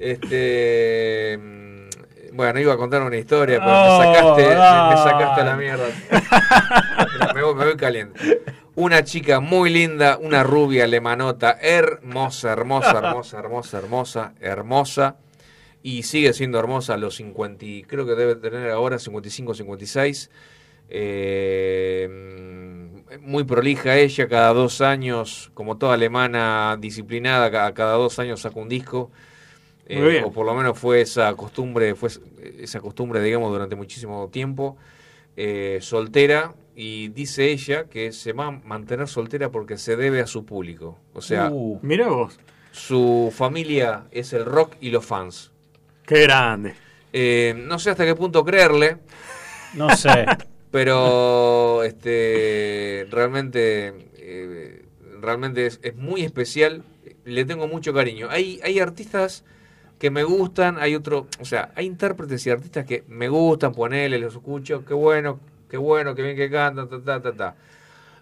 Este. 0.00 1.38
mm, 1.40 1.88
Bueno, 2.36 2.58
iba 2.60 2.72
a 2.74 2.76
contar 2.76 3.02
una 3.02 3.16
historia, 3.16 3.58
pero 3.60 3.70
Oh, 3.72 3.98
me 4.00 4.04
sacaste, 4.14 4.42
me- 4.48 5.10
sacaste 5.10 5.40
a 5.40 5.44
la 5.44 5.56
mierda. 5.56 5.84
Me, 7.34 7.42
voy, 7.42 7.54
me 7.54 7.64
voy 7.66 7.76
caliente. 7.76 8.18
Una 8.74 9.02
chica 9.04 9.40
muy 9.40 9.70
linda, 9.70 10.18
una 10.18 10.42
rubia 10.42 10.84
alemanota, 10.84 11.58
hermosa, 11.60 12.52
hermosa, 12.52 12.98
hermosa, 12.98 13.38
hermosa, 13.38 13.78
hermosa, 13.78 14.34
hermosa. 14.40 15.16
Y 15.82 16.02
sigue 16.02 16.32
siendo 16.32 16.58
hermosa 16.58 16.94
a 16.94 16.96
los 16.96 17.16
50, 17.16 17.64
y 17.64 17.82
creo 17.84 18.04
que 18.06 18.14
debe 18.14 18.34
tener 18.36 18.70
ahora 18.70 18.98
55, 18.98 19.54
56. 19.54 20.30
Eh, 20.90 22.08
muy 23.20 23.44
prolija 23.44 23.96
ella, 23.96 24.28
cada 24.28 24.52
dos 24.52 24.80
años, 24.80 25.50
como 25.54 25.76
toda 25.78 25.94
alemana 25.94 26.76
disciplinada, 26.80 27.50
ca- 27.50 27.72
cada 27.74 27.94
dos 27.94 28.18
años 28.18 28.40
saca 28.40 28.58
un 28.60 28.68
disco. 28.68 29.10
Eh, 29.86 30.00
Muy 30.00 30.10
bien. 30.10 30.24
o 30.24 30.32
por 30.32 30.44
lo 30.46 30.54
menos 30.54 30.78
fue 30.78 31.00
esa 31.00 31.32
costumbre, 31.34 31.94
fue 31.94 32.10
esa 32.58 32.80
costumbre, 32.80 33.22
digamos, 33.22 33.50
durante 33.50 33.74
muchísimo 33.76 34.28
tiempo. 34.28 34.76
Eh, 35.36 35.78
soltera, 35.80 36.54
y 36.80 37.08
dice 37.08 37.50
ella 37.50 37.86
que 37.86 38.12
se 38.12 38.32
va 38.32 38.46
a 38.46 38.50
mantener 38.52 39.08
soltera 39.08 39.50
porque 39.50 39.76
se 39.78 39.96
debe 39.96 40.20
a 40.20 40.28
su 40.28 40.44
público. 40.44 40.96
O 41.12 41.20
sea, 41.20 41.50
Uh, 41.50 41.80
Mirá 41.82 42.06
vos. 42.06 42.38
su 42.70 43.32
familia 43.34 44.06
es 44.12 44.32
el 44.32 44.44
rock 44.44 44.76
y 44.80 44.90
los 44.90 45.04
fans. 45.04 45.50
Qué 46.06 46.22
grande. 46.22 46.74
Eh, 47.12 47.52
no 47.66 47.80
sé 47.80 47.90
hasta 47.90 48.04
qué 48.06 48.14
punto 48.14 48.44
creerle. 48.44 48.98
No 49.74 49.90
sé. 49.96 50.24
Pero 50.70 51.82
este 51.82 53.06
realmente 53.10 53.92
eh, 54.16 54.84
realmente 55.20 55.66
es, 55.66 55.80
es 55.82 55.96
muy 55.96 56.22
especial. 56.22 56.84
Le 57.24 57.44
tengo 57.44 57.66
mucho 57.66 57.92
cariño. 57.92 58.28
Hay, 58.30 58.60
hay 58.62 58.78
artistas 58.78 59.44
que 59.98 60.10
me 60.12 60.22
gustan, 60.22 60.78
hay 60.78 60.94
otro, 60.94 61.26
o 61.40 61.44
sea, 61.44 61.72
hay 61.74 61.86
intérpretes 61.86 62.46
y 62.46 62.50
artistas 62.50 62.86
que 62.86 63.02
me 63.08 63.28
gustan, 63.28 63.72
ponele, 63.72 64.20
los 64.20 64.34
escucho, 64.36 64.84
qué 64.84 64.94
bueno, 64.94 65.40
qué 65.68 65.76
bueno, 65.76 66.14
qué 66.14 66.22
bien 66.22 66.36
que 66.36 66.50
cantan, 66.50 66.88
ta, 66.88 67.00
ta, 67.02 67.20
ta, 67.22 67.32
ta. 67.32 67.56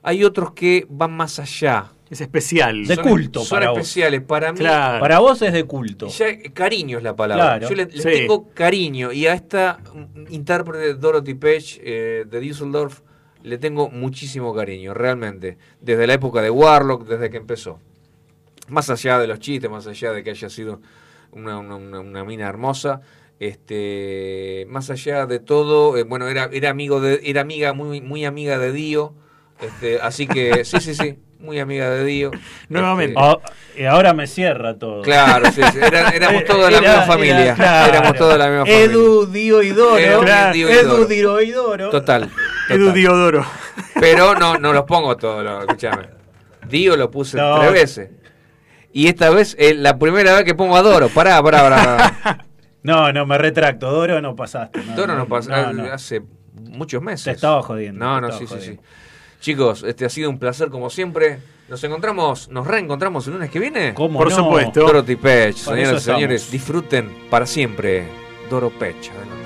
Hay 0.03 0.23
otros 0.25 0.53
que 0.53 0.87
van 0.89 1.13
más 1.17 1.39
allá. 1.39 1.87
Es 2.09 2.21
especial. 2.21 2.87
De 2.87 2.95
Son- 2.95 3.05
culto 3.05 3.41
son 3.41 3.57
para 3.59 3.71
vos. 3.71 3.81
especiales. 3.81 4.21
Para 4.23 4.53
mí, 4.53 4.59
Claro. 4.61 5.01
Para 5.01 5.19
vos 5.19 5.43
es 5.43 5.53
de 5.53 5.65
culto. 5.65 6.07
ya, 6.07 6.27
cariño 6.55 6.99
es 6.99 7.03
la 7.05 7.17
palabra. 7.17 7.59
Claro. 7.59 7.69
Yo 7.69 7.75
le, 7.75 7.87
le 7.87 7.91
Sí. 8.03 8.09
tengo 8.21 8.49
cariño. 8.55 9.11
Y 9.11 9.27
a 9.27 9.35
esta 9.35 9.81
mm, 9.93 10.27
intérprete 10.33 10.95
Dorothy 10.95 11.35
Page 11.35 11.81
eh, 11.83 12.25
de 12.31 12.41
Düsseldorf 12.41 13.01
le 13.43 13.59
tengo 13.59 13.89
muchísimo 13.91 14.55
cariño, 14.55 14.95
realmente. 14.95 15.59
Desde 15.81 16.07
la 16.07 16.15
época 16.15 16.41
de 16.43 16.51
Warlock, 16.51 17.09
desde 17.09 17.29
que 17.31 17.39
empezó. 17.39 17.81
Más 18.69 18.89
allá 18.91 19.19
de 19.19 19.27
los 19.27 19.41
chistes, 19.41 19.69
más 19.71 19.87
allá 19.89 20.13
de 20.13 20.23
que 20.23 20.31
haya 20.31 20.49
sido 20.49 20.81
una, 21.33 21.59
una- 21.59 21.75
una- 21.77 22.01
una 22.01 22.25
mina 22.25 22.47
hermosa. 22.49 23.01
Este, 23.39 24.67
más 24.69 24.89
allá 24.91 25.27
de 25.27 25.41
todo, 25.41 25.97
eh, 25.97 26.05
bueno, 26.05 26.27
era, 26.29 26.49
era 26.53 26.71
amigo 26.71 27.01
de, 27.01 27.21
era 27.25 27.41
amiga, 27.43 27.73
muy, 27.73 28.01
muy 28.01 28.25
amiga 28.25 28.59
de 28.59 28.73
Dio. 28.73 29.15
Este, 29.61 30.01
así 30.01 30.27
que, 30.27 30.65
sí, 30.65 30.81
sí, 30.81 30.95
sí, 30.95 31.19
muy 31.39 31.59
amiga 31.59 31.91
de 31.91 32.05
Dio. 32.05 32.31
Nuevamente. 32.69 33.13
Este, 33.21 33.23
Ah, 33.23 33.39
y 33.77 33.85
ahora 33.85 34.15
me 34.15 34.27
cierra 34.27 34.79
todo. 34.79 35.03
Claro, 35.03 35.47
sí, 35.53 35.61
sí, 35.73 35.79
era- 35.83 36.09
éramos 36.11 36.45
todos 36.47 36.65
de 36.67 36.71
la 36.71 36.79
era- 36.79 36.81
misma 36.81 36.95
era- 37.05 37.07
familia. 37.07 37.55
claro. 37.55 37.93
Éramos 37.93 38.15
todos 38.17 38.33
de 38.33 38.39
la 38.39 38.47
misma 38.49 38.65
familia. 38.67 38.85
Edu, 38.85 39.27
Dio 39.27 39.63
y 39.63 39.69
Doro. 39.71 39.99
Edu, 39.99 40.21
Claro. 40.23 40.53
Dio 40.55 40.69
y 40.69 40.73
Edu, 40.73 40.89
Doro. 40.89 41.05
Dio 41.07 41.41
y 41.43 41.51
Doro. 41.51 41.91
Total. 41.91 42.31
Edu 42.71 42.79
total. 42.87 42.95
Diodoro. 42.95 43.47
Pero 44.01 44.35
no, 44.35 44.59
no 44.59 44.73
los 44.73 44.85
pongo 44.85 45.17
todos, 45.17 45.45
lo- 45.45 45.61
escúchame. 45.61 46.09
Dio 46.69 46.97
lo 46.97 47.11
puse 47.11 47.37
No. 47.37 47.59
tres 47.61 47.73
veces. 47.73 48.11
Y 48.93 49.09
esta 49.09 49.29
vez 49.29 49.57
la 49.59 49.99
primera 49.99 50.35
vez 50.35 50.45
que 50.45 50.55
pongo 50.55 50.75
a 50.77 50.83
Doro. 50.83 51.09
Pará, 51.11 51.43
pará, 51.43 51.61
pará. 51.61 52.39
No, 52.87 53.13
no, 53.13 53.27
me 53.27 53.37
retracto. 53.37 53.91
Doro 53.91 54.21
no 54.21 54.37
pasaste. 54.37 54.81
No, 54.85 54.95
Doro 54.95 55.17
no 55.17 55.27
pasa 55.27 55.73
no, 55.73 55.73
no. 55.73 55.93
hace 55.93 56.23
muchos 56.55 57.03
meses. 57.03 57.25
Te 57.25 57.31
estaba 57.33 57.61
jodiendo. 57.61 58.05
No, 58.05 58.21
no, 58.21 58.31
sí, 58.31 58.47
sí, 58.47 58.55
sí. 58.61 58.79
Chicos, 59.41 59.83
este 59.83 60.05
ha 60.05 60.09
sido 60.09 60.31
un 60.31 60.39
placer 60.39 60.71
como 60.71 60.89
siempre. 60.89 61.41
Nos 61.69 61.83
encontramos, 61.83 62.49
nos 62.49 62.65
reencontramos 62.65 63.27
el 63.27 63.33
lunes 63.33 63.51
que 63.51 63.59
viene. 63.59 63.93
¿Cómo 63.93 64.21
Por 64.21 64.31
no? 64.31 64.37
supuesto. 64.37 64.81
Dorothy 64.81 65.17
Pech, 65.17 65.57
señoras 65.57 66.03
y 66.03 66.05
señores, 66.05 66.49
disfruten 66.49 67.13
para 67.29 67.45
siempre 67.45 68.07
Doro 68.49 68.71
Pech. 68.71 69.11
Adelante. 69.11 69.46